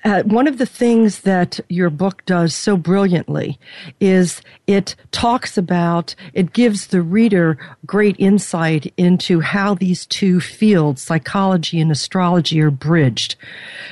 Uh, 0.04 0.24
one 0.24 0.48
of 0.48 0.58
the 0.58 0.66
things 0.66 1.22
that 1.22 1.60
your 1.70 1.90
book 1.90 2.26
does 2.26 2.54
so 2.54 2.78
brilliantly 2.78 3.60
is 4.00 4.42
it 4.68 4.96
talks 5.12 5.58
about, 5.58 6.16
it 6.34 6.54
gives 6.54 6.88
the 6.88 7.02
reader 7.02 7.58
great 7.86 8.16
insight 8.20 8.94
into 8.98 9.40
how 9.40 9.74
these 9.74 10.06
two 10.06 10.40
fields, 10.40 11.02
psychology 11.02 11.80
and 11.80 11.92
astrology, 11.92 12.62
are 12.62 12.72
bridged. 12.72 13.36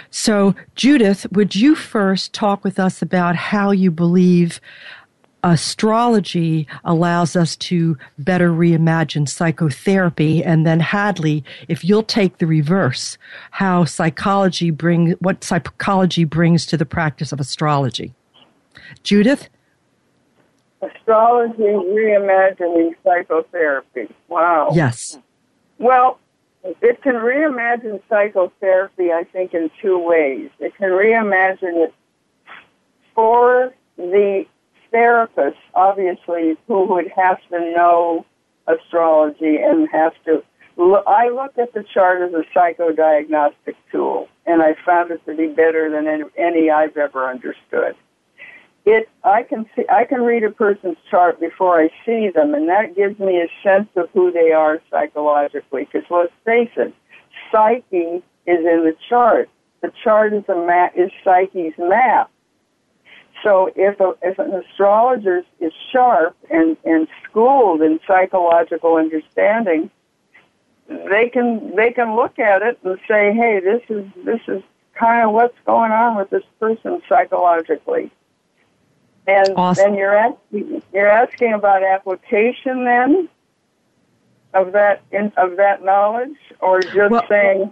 So, 0.09 0.55
Judith, 0.75 1.25
would 1.31 1.55
you 1.55 1.75
first 1.75 2.33
talk 2.33 2.63
with 2.63 2.79
us 2.79 3.01
about 3.01 3.35
how 3.35 3.71
you 3.71 3.91
believe 3.91 4.59
astrology 5.43 6.67
allows 6.83 7.35
us 7.35 7.55
to 7.55 7.97
better 8.19 8.51
reimagine 8.51 9.27
psychotherapy 9.27 10.43
and 10.43 10.65
then 10.65 10.79
hadley 10.79 11.43
if 11.67 11.83
you'll 11.83 12.03
take 12.03 12.37
the 12.37 12.45
reverse 12.45 13.17
how 13.51 13.83
psychology 13.83 14.69
bring 14.69 15.11
what 15.13 15.43
psychology 15.43 16.23
brings 16.23 16.65
to 16.65 16.77
the 16.77 16.85
practice 16.85 17.31
of 17.31 17.39
astrology 17.39 18.13
judith 19.03 19.49
Astrology 20.83 21.61
reimagining 21.61 22.95
psychotherapy. 23.03 24.07
Wow. 24.27 24.69
yes 24.73 25.17
Well, 25.77 26.19
it 26.63 27.01
can 27.01 27.15
reimagine 27.15 28.01
psychotherapy, 28.07 29.11
I 29.11 29.23
think, 29.31 29.53
in 29.53 29.71
two 29.81 29.97
ways. 29.97 30.49
It 30.59 30.75
can 30.75 30.89
reimagine 30.89 31.85
it 31.85 31.93
for 33.15 33.73
the 33.97 34.45
therapist, 34.91 35.57
obviously, 35.73 36.57
who 36.67 36.85
would 36.85 37.07
have 37.15 37.39
to 37.49 37.59
know 37.59 38.25
astrology 38.67 39.57
and 39.57 39.89
have 39.91 40.13
to. 40.25 40.43
I 40.79 41.29
look 41.29 41.57
at 41.57 41.73
the 41.73 41.83
chart 41.93 42.21
as 42.21 42.33
a 42.33 42.43
psychodiagnostic 42.57 43.75
tool, 43.91 44.29
and 44.45 44.61
I 44.61 44.75
found 44.85 45.11
it 45.11 45.23
to 45.25 45.35
be 45.35 45.47
better 45.47 45.89
than 45.89 46.07
any- 46.07 46.23
any 46.37 46.69
I've 46.69 46.97
ever 46.97 47.27
understood. 47.27 47.95
It, 48.85 49.09
I 49.23 49.43
can 49.43 49.69
see, 49.75 49.83
I 49.89 50.05
can 50.05 50.23
read 50.23 50.43
a 50.43 50.49
person's 50.49 50.97
chart 51.11 51.39
before 51.39 51.79
I 51.79 51.89
see 52.03 52.29
them, 52.29 52.55
and 52.55 52.67
that 52.69 52.95
gives 52.95 53.19
me 53.19 53.39
a 53.39 53.47
sense 53.61 53.89
of 53.95 54.09
who 54.11 54.31
they 54.31 54.51
are 54.53 54.81
psychologically. 54.89 55.87
Because 55.91 56.09
let's 56.09 56.33
face 56.45 56.71
it, 56.77 56.93
psyche 57.51 58.23
is 58.47 58.59
in 58.59 58.83
the 58.83 58.95
chart. 59.07 59.49
The 59.81 59.91
chart 60.03 60.33
is 60.33 60.43
a 60.47 60.55
map, 60.55 60.93
is 60.95 61.11
psyche's 61.23 61.77
map. 61.77 62.31
So 63.43 63.71
if 63.75 63.99
a, 63.99 64.13
if 64.21 64.37
an 64.39 64.53
astrologer 64.53 65.43
is 65.59 65.73
sharp 65.91 66.35
and, 66.49 66.77
and 66.83 67.07
schooled 67.23 67.81
in 67.81 67.99
psychological 68.05 68.95
understanding, 68.95 69.89
they 70.87 71.29
can 71.29 71.75
they 71.75 71.91
can 71.91 72.15
look 72.15 72.37
at 72.37 72.61
it 72.61 72.79
and 72.83 72.99
say, 73.07 73.33
hey, 73.33 73.59
this 73.63 73.81
is 73.89 74.05
this 74.25 74.41
is 74.47 74.61
kind 74.93 75.25
of 75.25 75.33
what's 75.33 75.57
going 75.65 75.91
on 75.91 76.17
with 76.17 76.29
this 76.29 76.43
person 76.59 77.01
psychologically. 77.07 78.11
And 79.27 79.53
Awesome. 79.55 79.91
then 79.91 79.95
you're 79.95 80.15
asking 80.15 80.83
you're 80.93 81.07
asking 81.07 81.53
about 81.53 81.83
application 81.83 82.83
then 82.83 83.29
of 84.53 84.73
that 84.73 85.01
in, 85.11 85.31
of 85.37 85.57
that 85.57 85.83
knowledge, 85.83 86.37
or 86.59 86.81
just 86.81 87.11
Well- 87.11 87.27
saying 87.29 87.71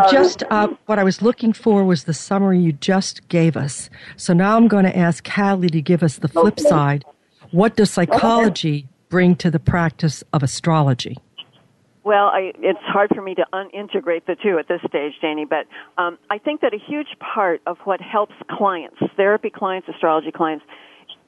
Uh, 0.00 0.12
just 0.12 0.42
uh, 0.50 0.68
what 0.86 0.98
I 0.98 1.04
was 1.04 1.22
looking 1.22 1.52
for 1.52 1.84
was 1.84 2.04
the 2.04 2.14
summary 2.14 2.58
you 2.58 2.72
just 2.72 3.26
gave 3.28 3.56
us. 3.56 3.90
So 4.16 4.32
now 4.32 4.56
I'm 4.56 4.68
going 4.68 4.84
to 4.84 4.96
ask 4.96 5.26
Hadley 5.26 5.68
to 5.68 5.80
give 5.80 6.02
us 6.02 6.16
the 6.16 6.28
flip 6.28 6.54
Okay. 6.54 6.68
side. 6.68 7.04
What 7.50 7.76
does 7.76 7.90
psychology 7.90 8.88
bring 9.08 9.36
to 9.36 9.50
the 9.50 9.60
practice 9.60 10.24
of 10.32 10.42
astrology? 10.42 11.16
Well, 12.02 12.26
I, 12.26 12.52
it's 12.58 12.80
hard 12.82 13.10
for 13.14 13.22
me 13.22 13.34
to 13.36 13.46
unintegrate 13.52 14.26
the 14.26 14.36
two 14.36 14.58
at 14.58 14.68
this 14.68 14.80
stage, 14.86 15.12
Janie, 15.20 15.46
but 15.46 15.66
um, 15.96 16.18
I 16.28 16.38
think 16.38 16.60
that 16.60 16.74
a 16.74 16.78
huge 16.78 17.16
part 17.18 17.62
of 17.66 17.78
what 17.84 18.00
helps 18.00 18.34
clients, 18.50 18.96
therapy 19.16 19.48
clients, 19.48 19.88
astrology 19.88 20.30
clients, 20.30 20.64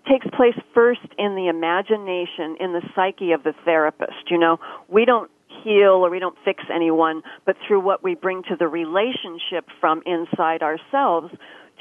takes 0.06 0.26
place 0.36 0.54
first 0.74 1.00
in 1.18 1.34
the 1.34 1.48
imagination, 1.48 2.56
in 2.60 2.72
the 2.72 2.82
psyche 2.94 3.32
of 3.32 3.42
the 3.42 3.54
therapist. 3.64 4.30
You 4.30 4.38
know, 4.38 4.58
we 4.88 5.04
don't 5.04 5.30
heal 5.62 6.04
or 6.04 6.10
we 6.10 6.18
don't 6.18 6.36
fix 6.44 6.64
anyone, 6.72 7.22
but 7.44 7.56
through 7.66 7.80
what 7.80 8.02
we 8.02 8.14
bring 8.14 8.42
to 8.44 8.56
the 8.58 8.68
relationship 8.68 9.66
from 9.80 10.02
inside 10.06 10.62
ourselves 10.62 11.32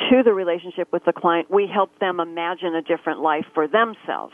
to 0.09 0.23
the 0.23 0.33
relationship 0.33 0.91
with 0.91 1.05
the 1.05 1.13
client, 1.13 1.49
we 1.49 1.67
help 1.71 1.97
them 1.99 2.19
imagine 2.19 2.75
a 2.75 2.81
different 2.81 3.21
life 3.21 3.45
for 3.53 3.67
themselves. 3.67 4.33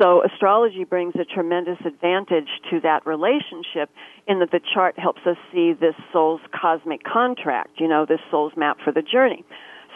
So 0.00 0.22
astrology 0.24 0.84
brings 0.84 1.14
a 1.14 1.24
tremendous 1.24 1.78
advantage 1.86 2.48
to 2.70 2.80
that 2.80 3.06
relationship 3.06 3.90
in 4.26 4.40
that 4.40 4.50
the 4.50 4.60
chart 4.74 4.98
helps 4.98 5.20
us 5.26 5.36
see 5.52 5.72
this 5.72 5.94
soul's 6.12 6.40
cosmic 6.52 7.02
contract, 7.04 7.78
you 7.78 7.88
know, 7.88 8.04
this 8.06 8.20
soul's 8.30 8.52
map 8.56 8.78
for 8.84 8.92
the 8.92 9.02
journey. 9.02 9.44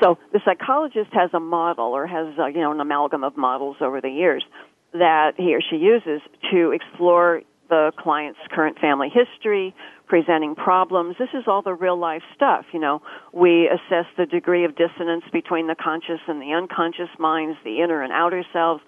So 0.01 0.19
the 0.33 0.41
psychologist 0.45 1.11
has 1.13 1.31
a 1.33 1.41
model 1.41 1.87
or 1.87 2.07
has, 2.07 2.39
uh, 2.39 2.47
you 2.47 2.61
know, 2.61 2.71
an 2.71 2.81
amalgam 2.81 3.25
of 3.25 3.37
models 3.37 3.77
over 3.81 4.01
the 4.01 4.11
years 4.11 4.45
that 4.93 5.33
he 5.37 5.55
or 5.55 5.61
she 5.61 5.77
uses 5.77 6.23
to 6.53 6.71
explore 6.71 7.43
the 7.69 7.93
client's 7.99 8.39
current 8.51 8.79
family 8.79 9.09
history, 9.09 9.75
presenting 10.07 10.55
problems. 10.55 11.17
This 11.19 11.29
is 11.35 11.45
all 11.47 11.63
the 11.63 11.75
real 11.75 11.99
life 11.99 12.23
stuff, 12.35 12.65
you 12.73 12.81
know. 12.81 13.03
We 13.33 13.69
assess 13.69 14.07
the 14.17 14.27
degree 14.27 14.65
of 14.65 14.75
dissonance 14.75 15.25
between 15.33 15.67
the 15.67 15.75
conscious 15.75 16.21
and 16.27 16.41
the 16.41 16.53
unconscious 16.53 17.11
minds, 17.19 17.59
the 17.65 17.83
inner 17.83 18.03
and 18.03 18.13
outer 18.13 18.45
selves. 18.53 18.83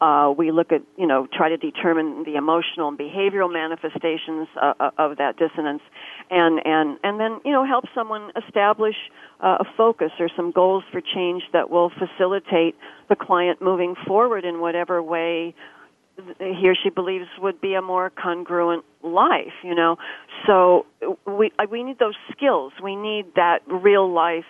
Uh, 0.00 0.34
we 0.36 0.50
look 0.50 0.72
at, 0.72 0.82
you 0.98 1.06
know, 1.06 1.28
try 1.32 1.48
to 1.48 1.56
determine 1.56 2.24
the 2.24 2.34
emotional 2.34 2.88
and 2.88 2.98
behavioral 2.98 3.50
manifestations 3.50 4.48
uh, 4.60 4.74
uh, 4.80 4.90
of 4.98 5.16
that 5.18 5.36
dissonance, 5.38 5.82
and 6.30 6.60
and 6.64 6.98
and 7.04 7.20
then, 7.20 7.40
you 7.44 7.52
know, 7.52 7.64
help 7.64 7.84
someone 7.94 8.32
establish 8.36 8.96
uh, 9.40 9.58
a 9.60 9.64
focus 9.76 10.10
or 10.18 10.28
some 10.36 10.50
goals 10.50 10.82
for 10.90 11.00
change 11.00 11.44
that 11.52 11.70
will 11.70 11.90
facilitate 11.90 12.74
the 13.08 13.14
client 13.14 13.62
moving 13.62 13.94
forward 14.06 14.44
in 14.44 14.60
whatever 14.60 15.00
way 15.00 15.54
he 16.38 16.68
or 16.68 16.74
she 16.80 16.90
believes 16.90 17.26
would 17.38 17.60
be 17.60 17.74
a 17.74 17.82
more 17.82 18.10
congruent 18.10 18.84
life, 19.02 19.52
you 19.62 19.74
know. 19.74 19.96
So 20.46 20.86
we 21.26 21.52
we 21.70 21.82
need 21.82 21.98
those 21.98 22.14
skills. 22.30 22.72
We 22.82 22.96
need 22.96 23.34
that 23.34 23.60
real 23.66 24.10
life 24.12 24.44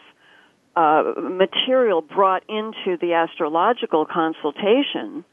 uh, 0.77 1.15
material 1.21 2.03
brought 2.03 2.43
into 2.49 2.99
the 3.01 3.15
astrological 3.15 4.07
consultation. 4.07 5.25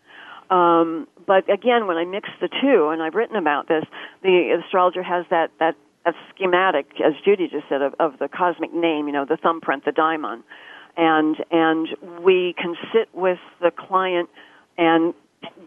Um, 0.50 1.08
but 1.26 1.50
again, 1.50 1.88
when 1.88 1.98
I 1.98 2.06
mix 2.06 2.30
the 2.42 2.50
two, 2.50 2.90
and 2.90 3.02
I've 3.02 3.16
written 3.16 3.38
about 3.38 3.68
this, 3.68 3.86
the 4.22 4.60
astrologer 4.64 5.04
has 5.04 5.26
that 5.30 5.52
that, 5.60 5.76
schematic, 6.34 6.88
as 7.06 7.14
Judy 7.24 7.48
just 7.48 7.70
said, 7.70 7.82
of, 7.82 7.94
of 8.00 8.20
the 8.20 8.28
cosmic 8.28 8.74
name, 8.74 9.08
you 9.08 9.14
know, 9.14 9.26
the 9.26 9.38
thumbprint, 9.38 9.86
the 9.86 9.92
daimon, 9.92 10.44
and 10.98 11.38
and 11.52 11.88
we 12.24 12.56
can 12.58 12.76
sit 12.94 13.10
with 13.14 13.40
the 13.62 13.72
client 13.72 14.30
and 14.78 15.14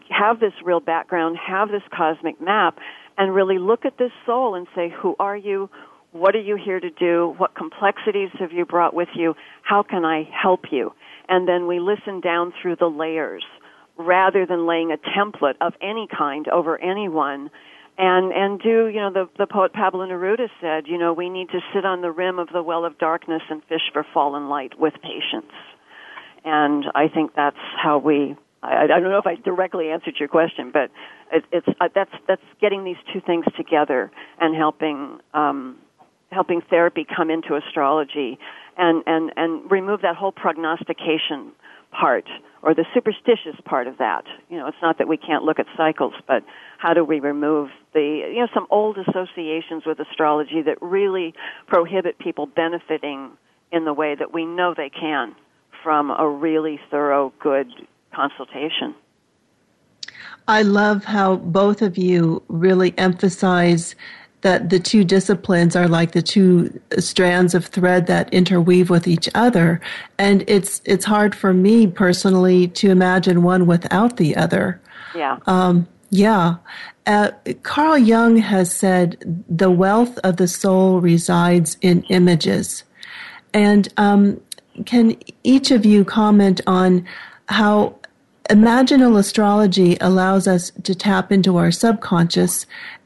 have 0.09 0.39
this 0.39 0.53
real 0.63 0.79
background, 0.79 1.37
have 1.37 1.69
this 1.69 1.81
cosmic 1.95 2.39
map, 2.41 2.77
and 3.17 3.33
really 3.33 3.57
look 3.57 3.85
at 3.85 3.97
this 3.97 4.11
soul 4.25 4.55
and 4.55 4.67
say, 4.75 4.93
who 5.01 5.15
are 5.19 5.37
you? 5.37 5.69
What 6.11 6.35
are 6.35 6.41
you 6.41 6.57
here 6.63 6.79
to 6.79 6.89
do? 6.89 7.33
What 7.37 7.55
complexities 7.55 8.29
have 8.39 8.51
you 8.51 8.65
brought 8.65 8.93
with 8.93 9.09
you? 9.15 9.35
How 9.63 9.83
can 9.83 10.05
I 10.05 10.23
help 10.31 10.61
you? 10.71 10.91
And 11.27 11.47
then 11.47 11.67
we 11.67 11.79
listen 11.79 12.21
down 12.21 12.53
through 12.61 12.77
the 12.77 12.87
layers 12.87 13.43
rather 13.97 14.45
than 14.45 14.67
laying 14.67 14.91
a 14.91 14.97
template 14.97 15.55
of 15.61 15.73
any 15.81 16.07
kind 16.07 16.47
over 16.49 16.81
anyone 16.81 17.49
and 17.97 18.33
and 18.33 18.59
do 18.59 18.87
you 18.87 18.99
know 18.99 19.09
the 19.09 19.29
the 19.37 19.47
poet 19.47 19.71
Pablo 19.71 20.05
Neruda 20.05 20.49
said 20.59 20.83
you 20.85 20.97
know 20.97 21.13
we 21.13 21.29
need 21.29 21.47
to 21.51 21.61
sit 21.73 21.85
on 21.85 22.01
the 22.01 22.11
rim 22.11 22.37
of 22.37 22.49
the 22.51 22.61
well 22.61 22.83
of 22.83 22.97
darkness 22.97 23.41
and 23.49 23.63
fish 23.69 23.89
for 23.93 24.05
fallen 24.13 24.49
light 24.49 24.77
with 24.77 24.95
patience 24.95 25.53
and 26.45 26.85
I 26.93 27.07
think 27.07 27.31
that's 27.35 27.57
how 27.81 27.97
we. 27.97 28.35
I, 28.65 28.83
I 28.83 28.87
don't 28.87 29.03
know 29.03 29.17
if 29.17 29.27
I 29.27 29.35
directly 29.35 29.89
answered 29.89 30.15
your 30.19 30.29
question, 30.29 30.71
but 30.71 30.91
it, 31.31 31.43
it's 31.51 31.67
uh, 31.79 31.89
that's 31.93 32.11
that's 32.27 32.41
getting 32.59 32.83
these 32.83 32.97
two 33.13 33.21
things 33.21 33.45
together 33.55 34.11
and 34.39 34.55
helping 34.55 35.19
um, 35.33 35.77
helping 36.31 36.61
therapy 36.69 37.05
come 37.05 37.29
into 37.29 37.55
astrology 37.55 38.37
and 38.77 39.03
and 39.05 39.31
and 39.35 39.69
remove 39.71 40.01
that 40.01 40.15
whole 40.15 40.31
prognostication 40.31 41.51
part 41.91 42.25
or 42.61 42.73
the 42.73 42.85
superstitious 42.93 43.55
part 43.63 43.87
of 43.87 43.97
that. 43.99 44.25
You 44.49 44.57
know, 44.57 44.67
it's 44.67 44.77
not 44.81 44.97
that 44.97 45.07
we 45.07 45.17
can't 45.17 45.43
look 45.43 45.59
at 45.59 45.67
cycles, 45.77 46.13
but 46.27 46.43
how 46.77 46.93
do 46.93 47.03
we 47.03 47.19
remove 47.19 47.69
the 47.93 48.29
you 48.33 48.39
know 48.39 48.47
some 48.53 48.67
old 48.69 48.97
associations 48.97 49.83
with 49.85 49.99
astrology 49.99 50.61
that 50.63 50.81
really 50.81 51.33
prohibit 51.67 52.19
people 52.19 52.47
benefiting 52.47 53.31
in 53.71 53.85
the 53.85 53.93
way 53.93 54.15
that 54.15 54.33
we 54.33 54.45
know 54.45 54.73
they 54.75 54.89
can 54.89 55.35
from 55.83 56.11
a 56.11 56.27
really 56.27 56.79
thorough 56.89 57.31
good 57.39 57.67
consultation. 58.15 58.95
I 60.47 60.61
love 60.61 61.03
how 61.03 61.37
both 61.37 61.81
of 61.81 61.97
you 61.97 62.43
really 62.47 62.93
emphasize 62.97 63.95
that 64.41 64.69
the 64.69 64.79
two 64.79 65.03
disciplines 65.03 65.75
are 65.75 65.87
like 65.87 66.11
the 66.11 66.21
two 66.21 66.79
strands 66.99 67.55
of 67.55 67.65
thread 67.65 68.05
that 68.05 68.31
interweave 68.31 68.91
with 68.91 69.07
each 69.07 69.27
other. 69.33 69.81
And 70.19 70.43
it's 70.47 70.83
it's 70.85 71.03
hard 71.03 71.33
for 71.33 71.51
me 71.51 71.87
personally 71.87 72.67
to 72.79 72.91
imagine 72.91 73.41
one 73.41 73.65
without 73.65 74.17
the 74.17 74.35
other. 74.35 74.79
Yeah. 75.15 75.39
Um, 75.47 75.87
yeah. 76.11 76.57
Uh, 77.07 77.31
carl 77.63 77.97
jung 77.97 78.37
has 78.37 78.71
said 78.71 79.43
the 79.49 79.71
wealth 79.71 80.19
of 80.19 80.37
the 80.37 80.47
soul 80.47 81.01
resides 81.01 81.77
in 81.81 82.03
images. 82.03 82.83
And 83.51 83.91
um, 83.97 84.39
can 84.85 85.17
each 85.43 85.71
of 85.71 85.87
you 85.87 86.05
comment 86.05 86.61
on 86.67 87.03
how 87.47 87.97
imaginal 88.49 89.17
astrology 89.17 89.97
allows 90.01 90.47
us 90.47 90.71
to 90.83 90.95
tap 90.95 91.31
into 91.31 91.57
our 91.57 91.71
subconscious 91.71 92.65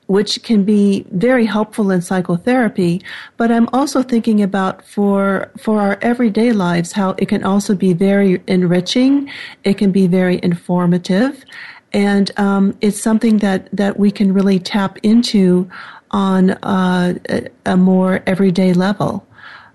which 0.09 0.41
can 0.41 0.63
be 0.63 1.05
very 1.11 1.45
helpful 1.45 1.91
in 1.91 2.01
psychotherapy, 2.01 2.99
but 3.37 3.51
I'm 3.51 3.69
also 3.71 4.01
thinking 4.01 4.41
about 4.41 4.83
for 4.83 5.51
for 5.59 5.79
our 5.79 5.99
everyday 6.01 6.51
lives 6.51 6.91
how 6.91 7.11
it 7.19 7.27
can 7.27 7.43
also 7.43 7.75
be 7.75 7.93
very 7.93 8.41
enriching. 8.47 9.29
It 9.65 9.77
can 9.77 9.91
be 9.91 10.07
very 10.07 10.39
informative, 10.41 11.45
and 11.93 12.31
um, 12.37 12.75
it's 12.81 12.99
something 12.99 13.37
that 13.37 13.69
that 13.71 13.99
we 13.99 14.09
can 14.09 14.33
really 14.33 14.57
tap 14.57 14.97
into 15.03 15.69
on 16.09 16.51
uh, 16.63 17.13
a, 17.67 17.77
more 17.77 18.23
everyday 18.25 18.73
level. 18.73 19.27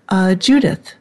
Uh, 0.09 0.35
Judith. 0.35 0.95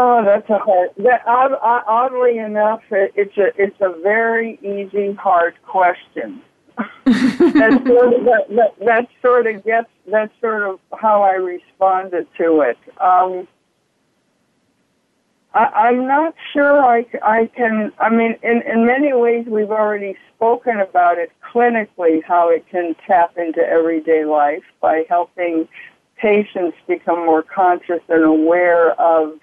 Oh, 0.00 0.22
that's 0.24 0.48
a 0.48 0.58
hard. 0.58 0.90
That, 0.98 1.22
oddly 1.26 2.38
enough, 2.38 2.82
it's 2.92 3.36
a 3.36 3.50
it's 3.60 3.80
a 3.80 4.00
very 4.00 4.56
easy 4.62 5.12
hard 5.14 5.54
question 5.66 6.40
that 7.04 7.82
sort 7.84 8.14
of 8.14 8.24
that, 8.24 8.44
that, 8.50 8.84
that, 8.86 9.08
sort 9.20 9.48
of 9.48 9.64
gets 9.64 9.88
that's 10.06 10.32
sort 10.40 10.62
of 10.62 10.78
how 10.96 11.22
I 11.22 11.32
responded 11.32 12.28
to 12.36 12.60
it. 12.60 12.78
Um, 13.00 13.48
I, 15.52 15.88
am 15.88 16.06
not 16.06 16.36
sure 16.52 16.80
I, 16.80 17.04
I 17.20 17.50
can. 17.56 17.90
I 17.98 18.08
mean, 18.08 18.36
in 18.44 18.62
in 18.72 18.86
many 18.86 19.12
ways, 19.12 19.46
we've 19.48 19.72
already 19.72 20.16
spoken 20.36 20.78
about 20.78 21.18
it 21.18 21.32
clinically, 21.42 22.22
how 22.22 22.50
it 22.50 22.64
can 22.70 22.94
tap 23.04 23.36
into 23.36 23.66
everyday 23.68 24.24
life 24.24 24.62
by 24.80 25.06
helping 25.08 25.66
patients 26.14 26.76
become 26.86 27.26
more 27.26 27.42
conscious 27.42 28.02
and 28.08 28.22
aware 28.22 28.92
of 29.00 29.40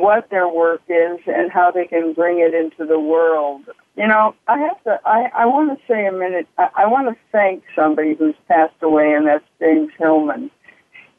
what 0.00 0.30
their 0.30 0.48
work 0.48 0.82
is 0.88 1.18
and 1.26 1.50
how 1.50 1.70
they 1.70 1.86
can 1.86 2.12
bring 2.12 2.40
it 2.40 2.54
into 2.54 2.86
the 2.86 2.98
world. 2.98 3.62
You 3.96 4.06
know, 4.06 4.34
I 4.46 4.58
have 4.58 4.82
to, 4.84 5.00
I, 5.04 5.30
I 5.34 5.46
want 5.46 5.76
to 5.76 5.86
say 5.86 6.06
a 6.06 6.12
minute, 6.12 6.46
I, 6.56 6.68
I 6.76 6.86
want 6.86 7.08
to 7.08 7.16
thank 7.32 7.64
somebody 7.74 8.14
who's 8.14 8.36
passed 8.46 8.80
away, 8.82 9.12
and 9.12 9.26
that's 9.26 9.44
James 9.58 9.90
Hillman. 9.98 10.50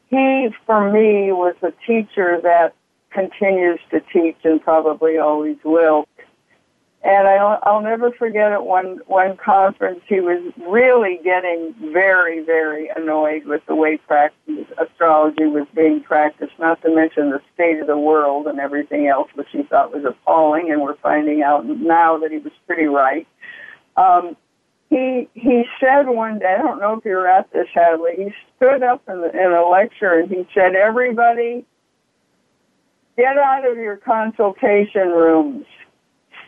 He, 0.08 0.48
for 0.66 0.90
me, 0.90 1.30
was 1.32 1.54
a 1.62 1.72
teacher 1.86 2.40
that 2.42 2.74
continues 3.10 3.80
to 3.90 4.00
teach 4.12 4.38
and 4.44 4.62
probably 4.62 5.18
always 5.18 5.56
will. 5.64 6.06
And 7.02 7.26
I'll, 7.26 7.58
I'll 7.62 7.80
never 7.80 8.10
forget 8.12 8.52
at 8.52 8.64
one 8.64 9.00
one 9.06 9.38
conference, 9.38 10.00
he 10.06 10.20
was 10.20 10.52
really 10.68 11.18
getting 11.24 11.74
very, 11.92 12.44
very 12.44 12.90
annoyed 12.94 13.46
with 13.46 13.62
the 13.66 13.74
way 13.74 13.96
practice, 13.96 14.66
astrology 14.76 15.46
was 15.46 15.66
being 15.74 16.02
practiced. 16.02 16.52
Not 16.58 16.82
to 16.82 16.94
mention 16.94 17.30
the 17.30 17.40
state 17.54 17.80
of 17.80 17.86
the 17.86 17.96
world 17.96 18.46
and 18.46 18.60
everything 18.60 19.06
else, 19.06 19.30
which 19.34 19.46
he 19.50 19.62
thought 19.62 19.94
was 19.94 20.04
appalling. 20.04 20.70
And 20.70 20.82
we're 20.82 20.98
finding 20.98 21.42
out 21.42 21.64
now 21.64 22.18
that 22.18 22.32
he 22.32 22.38
was 22.38 22.52
pretty 22.66 22.84
right. 22.84 23.26
Um, 23.96 24.36
he 24.90 25.26
he 25.32 25.64
said 25.80 26.02
one 26.02 26.38
day, 26.38 26.54
I 26.58 26.62
don't 26.62 26.80
know 26.80 26.98
if 26.98 27.04
you 27.06 27.12
were 27.12 27.28
at 27.28 27.50
this, 27.50 27.68
Hadley. 27.72 28.12
He 28.18 28.34
stood 28.56 28.82
up 28.82 29.02
in, 29.08 29.22
the, 29.22 29.30
in 29.30 29.52
a 29.52 29.66
lecture 29.66 30.18
and 30.18 30.28
he 30.28 30.46
said, 30.52 30.74
"Everybody, 30.74 31.64
get 33.16 33.38
out 33.38 33.64
of 33.64 33.78
your 33.78 33.96
consultation 33.96 35.08
rooms." 35.08 35.64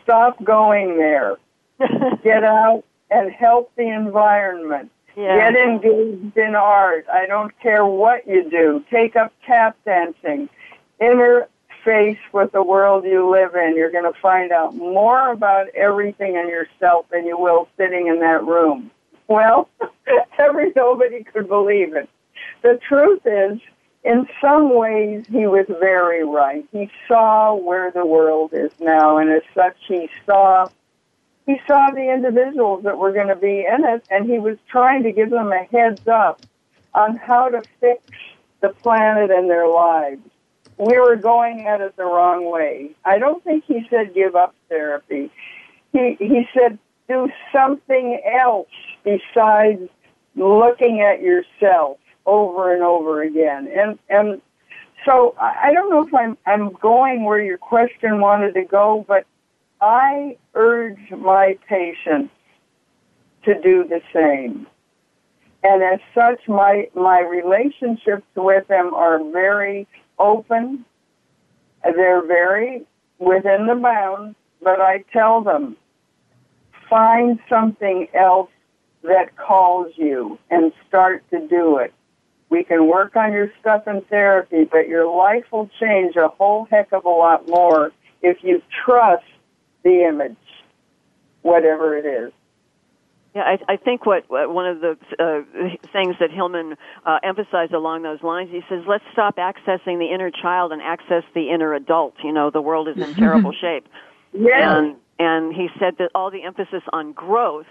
Stop 0.03 0.43
going 0.43 0.97
there. 0.97 1.37
Get 2.23 2.43
out 2.43 2.83
and 3.09 3.31
help 3.31 3.71
the 3.75 3.87
environment. 3.87 4.91
Yeah. 5.15 5.51
Get 5.51 5.55
engaged 5.55 6.37
in 6.37 6.55
art. 6.55 7.05
I 7.11 7.25
don't 7.27 7.57
care 7.59 7.85
what 7.85 8.27
you 8.27 8.49
do. 8.49 8.83
Take 8.89 9.15
up 9.15 9.31
tap 9.45 9.77
dancing. 9.85 10.49
Interface 10.99 12.17
with 12.31 12.51
the 12.51 12.63
world 12.63 13.03
you 13.05 13.29
live 13.29 13.55
in. 13.55 13.75
You're 13.75 13.91
going 13.91 14.11
to 14.11 14.19
find 14.19 14.51
out 14.51 14.75
more 14.75 15.31
about 15.31 15.69
everything 15.69 16.35
and 16.37 16.49
yourself 16.49 17.05
than 17.11 17.25
you 17.25 17.37
will 17.37 17.67
sitting 17.77 18.07
in 18.07 18.19
that 18.21 18.43
room. 18.43 18.89
Well, 19.27 19.69
every 20.39 20.71
nobody 20.75 21.23
could 21.23 21.47
believe 21.47 21.95
it. 21.95 22.09
The 22.61 22.79
truth 22.87 23.21
is, 23.25 23.59
in 24.03 24.27
some 24.41 24.75
ways, 24.75 25.25
he 25.29 25.47
was 25.47 25.65
very 25.67 26.25
right. 26.25 26.65
He 26.71 26.89
saw 27.07 27.55
where 27.55 27.89
the 27.91 28.05
world 28.05 28.53
is 28.53 28.71
now, 28.79 29.17
and 29.17 29.31
as 29.31 29.43
such, 29.53 29.77
he 29.87 30.09
saw 30.25 30.67
he 31.45 31.59
saw 31.67 31.91
the 31.91 32.13
individuals 32.13 32.83
that 32.83 32.97
were 32.97 33.11
going 33.11 33.27
to 33.27 33.35
be 33.35 33.65
in 33.67 33.83
it, 33.83 34.05
and 34.09 34.29
he 34.29 34.39
was 34.39 34.57
trying 34.69 35.03
to 35.03 35.11
give 35.11 35.29
them 35.29 35.51
a 35.51 35.63
heads 35.65 36.07
up 36.07 36.41
on 36.93 37.17
how 37.17 37.49
to 37.49 37.61
fix 37.81 38.01
the 38.61 38.69
planet 38.69 39.29
and 39.29 39.49
their 39.49 39.67
lives. 39.67 40.21
We 40.77 40.97
were 40.97 41.17
going 41.17 41.67
at 41.67 41.81
it 41.81 41.97
the 41.97 42.05
wrong 42.05 42.49
way. 42.49 42.91
I 43.03 43.19
don't 43.19 43.43
think 43.43 43.65
he 43.65 43.85
said 43.89 44.13
give 44.13 44.35
up 44.35 44.55
therapy. 44.69 45.31
He 45.91 46.15
he 46.19 46.47
said 46.53 46.79
do 47.07 47.29
something 47.53 48.21
else 48.25 48.69
besides 49.03 49.89
looking 50.35 51.01
at 51.01 51.21
yourself 51.21 51.99
over 52.25 52.73
and 52.73 52.83
over 52.83 53.21
again. 53.21 53.67
And 53.75 53.99
and 54.09 54.41
so 55.05 55.35
I 55.39 55.71
don't 55.73 55.89
know 55.89 56.05
if 56.05 56.13
I'm 56.13 56.37
I'm 56.45 56.73
going 56.73 57.23
where 57.23 57.41
your 57.41 57.57
question 57.57 58.19
wanted 58.21 58.53
to 58.53 58.63
go, 58.63 59.05
but 59.07 59.25
I 59.81 60.37
urge 60.53 61.11
my 61.11 61.57
patients 61.67 62.33
to 63.43 63.59
do 63.61 63.85
the 63.87 64.01
same. 64.13 64.67
And 65.63 65.83
as 65.83 65.99
such, 66.13 66.47
my 66.47 66.89
my 66.95 67.19
relationships 67.19 68.25
with 68.35 68.67
them 68.67 68.93
are 68.93 69.19
very 69.31 69.87
open. 70.19 70.85
They're 71.83 72.25
very 72.25 72.85
within 73.19 73.67
the 73.67 73.75
bounds, 73.75 74.35
but 74.61 74.79
I 74.79 75.03
tell 75.11 75.41
them, 75.41 75.75
find 76.89 77.39
something 77.49 78.07
else 78.13 78.49
that 79.03 79.35
calls 79.35 79.93
you 79.95 80.37
and 80.49 80.71
start 80.87 81.23
to 81.31 81.45
do 81.47 81.77
it. 81.77 81.93
We 82.53 82.63
can 82.63 82.87
work 82.87 83.15
on 83.15 83.33
your 83.33 83.51
stuff 83.59 83.87
in 83.87 84.01
therapy, 84.11 84.63
but 84.63 84.87
your 84.87 85.07
life 85.07 85.45
will 85.51 85.71
change 85.79 86.15
a 86.15 86.27
whole 86.27 86.67
heck 86.69 86.93
of 86.93 87.03
a 87.03 87.09
lot 87.09 87.49
more 87.49 87.91
if 88.21 88.43
you 88.43 88.61
trust 88.85 89.25
the 89.83 90.07
image, 90.07 90.37
whatever 91.41 91.97
it 91.97 92.05
is. 92.05 92.31
Yeah, 93.33 93.41
I, 93.41 93.73
I 93.73 93.77
think 93.77 94.05
what, 94.05 94.25
what 94.27 94.53
one 94.53 94.67
of 94.67 94.81
the 94.81 94.91
uh, 95.17 95.87
things 95.91 96.17
that 96.19 96.29
Hillman 96.29 96.75
uh, 97.03 97.17
emphasized 97.23 97.73
along 97.73 98.03
those 98.03 98.21
lines, 98.21 98.51
he 98.51 98.61
says, 98.69 98.83
let's 98.87 99.03
stop 99.13 99.37
accessing 99.37 99.97
the 99.97 100.13
inner 100.13 100.29
child 100.29 100.71
and 100.71 100.79
access 100.79 101.23
the 101.33 101.49
inner 101.49 101.73
adult. 101.73 102.13
You 102.23 102.33
know, 102.33 102.51
the 102.51 102.61
world 102.61 102.87
is 102.87 102.97
in 102.97 103.15
terrible 103.15 103.51
shape. 103.59 103.87
Yeah. 104.31 104.77
And, 104.77 104.95
and 105.17 105.55
he 105.55 105.69
said 105.79 105.95
that 105.97 106.11
all 106.13 106.29
the 106.29 106.43
emphasis 106.43 106.83
on 106.93 107.13
growth 107.13 107.65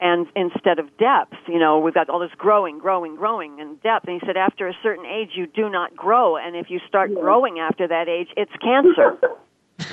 and 0.00 0.26
instead 0.34 0.78
of 0.78 0.96
depth, 0.98 1.34
you 1.46 1.58
know, 1.58 1.78
we've 1.78 1.94
got 1.94 2.08
all 2.08 2.18
this 2.18 2.32
growing, 2.36 2.78
growing, 2.78 3.16
growing, 3.16 3.60
and 3.60 3.80
depth. 3.82 4.06
And 4.06 4.20
he 4.20 4.26
said, 4.26 4.36
after 4.36 4.68
a 4.68 4.74
certain 4.82 5.06
age, 5.06 5.30
you 5.34 5.46
do 5.46 5.70
not 5.70 5.94
grow, 5.96 6.36
and 6.36 6.56
if 6.56 6.70
you 6.70 6.80
start 6.88 7.10
yeah. 7.10 7.20
growing 7.20 7.58
after 7.58 7.88
that 7.88 8.08
age, 8.08 8.28
it's 8.36 8.52
cancer. 8.60 9.18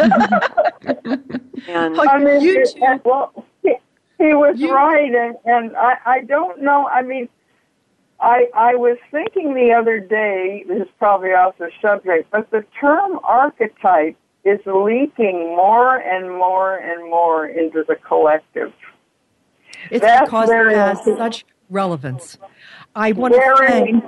and 1.67 1.99
I 1.99 2.19
mean, 2.19 2.41
you 2.41 2.63
well, 3.03 3.45
he, 3.63 3.73
he 4.17 4.33
was 4.33 4.59
you, 4.59 4.73
right, 4.73 5.13
and 5.13 5.35
and 5.45 5.75
I 5.75 5.97
I 6.05 6.21
don't 6.21 6.61
know. 6.61 6.87
I 6.87 7.01
mean, 7.01 7.29
I, 8.21 8.47
I 8.55 8.75
was 8.75 8.97
thinking 9.09 9.55
the 9.55 9.73
other 9.73 9.99
day, 9.99 10.63
this 10.67 10.83
is 10.83 10.87
probably 10.99 11.29
off 11.29 11.57
the 11.57 11.71
subject, 11.81 12.29
but 12.31 12.51
the 12.51 12.63
term 12.79 13.19
archetype 13.23 14.15
is 14.43 14.59
leaking 14.65 15.55
more 15.55 15.97
and 15.97 16.29
more 16.29 16.77
and 16.77 17.09
more 17.09 17.47
into 17.47 17.83
the 17.87 17.95
collective. 17.95 18.71
It's 19.89 20.01
That's 20.01 20.25
because 20.25 20.49
it 20.49 20.75
has 20.75 21.03
such 21.03 21.45
relevance. 21.69 22.37
I 22.95 23.13
want 23.13 23.33
to 23.33 23.55
thank, 23.67 24.03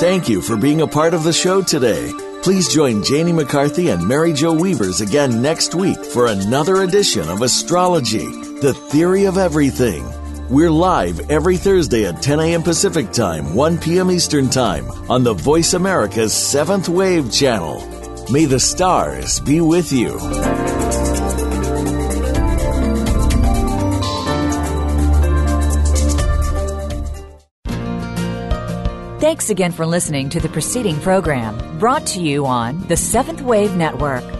Thank 0.00 0.30
you 0.30 0.40
for 0.40 0.56
being 0.56 0.80
a 0.80 0.86
part 0.86 1.12
of 1.12 1.24
the 1.24 1.32
show 1.32 1.60
today. 1.60 2.10
Please 2.42 2.72
join 2.72 3.02
Janie 3.04 3.34
McCarthy 3.34 3.90
and 3.90 4.08
Mary 4.08 4.32
Jo 4.32 4.54
Weavers 4.54 5.02
again 5.02 5.42
next 5.42 5.74
week 5.74 6.02
for 6.02 6.26
another 6.26 6.82
edition 6.82 7.28
of 7.28 7.42
Astrology, 7.42 8.26
the 8.60 8.72
Theory 8.72 9.26
of 9.26 9.36
Everything. 9.36 10.19
We're 10.50 10.68
live 10.68 11.30
every 11.30 11.56
Thursday 11.56 12.06
at 12.06 12.20
10 12.20 12.40
a.m. 12.40 12.64
Pacific 12.64 13.12
Time, 13.12 13.54
1 13.54 13.78
p.m. 13.78 14.10
Eastern 14.10 14.50
Time 14.50 14.90
on 15.08 15.22
the 15.22 15.32
Voice 15.32 15.74
America's 15.74 16.32
Seventh 16.32 16.88
Wave 16.88 17.30
channel. 17.30 17.78
May 18.32 18.46
the 18.46 18.58
stars 18.58 19.38
be 19.38 19.60
with 19.60 19.92
you. 19.92 20.18
Thanks 29.20 29.50
again 29.50 29.70
for 29.70 29.86
listening 29.86 30.30
to 30.30 30.40
the 30.40 30.48
preceding 30.48 30.98
program 30.98 31.78
brought 31.78 32.04
to 32.06 32.20
you 32.20 32.44
on 32.44 32.84
the 32.88 32.96
Seventh 32.96 33.40
Wave 33.40 33.76
Network. 33.76 34.39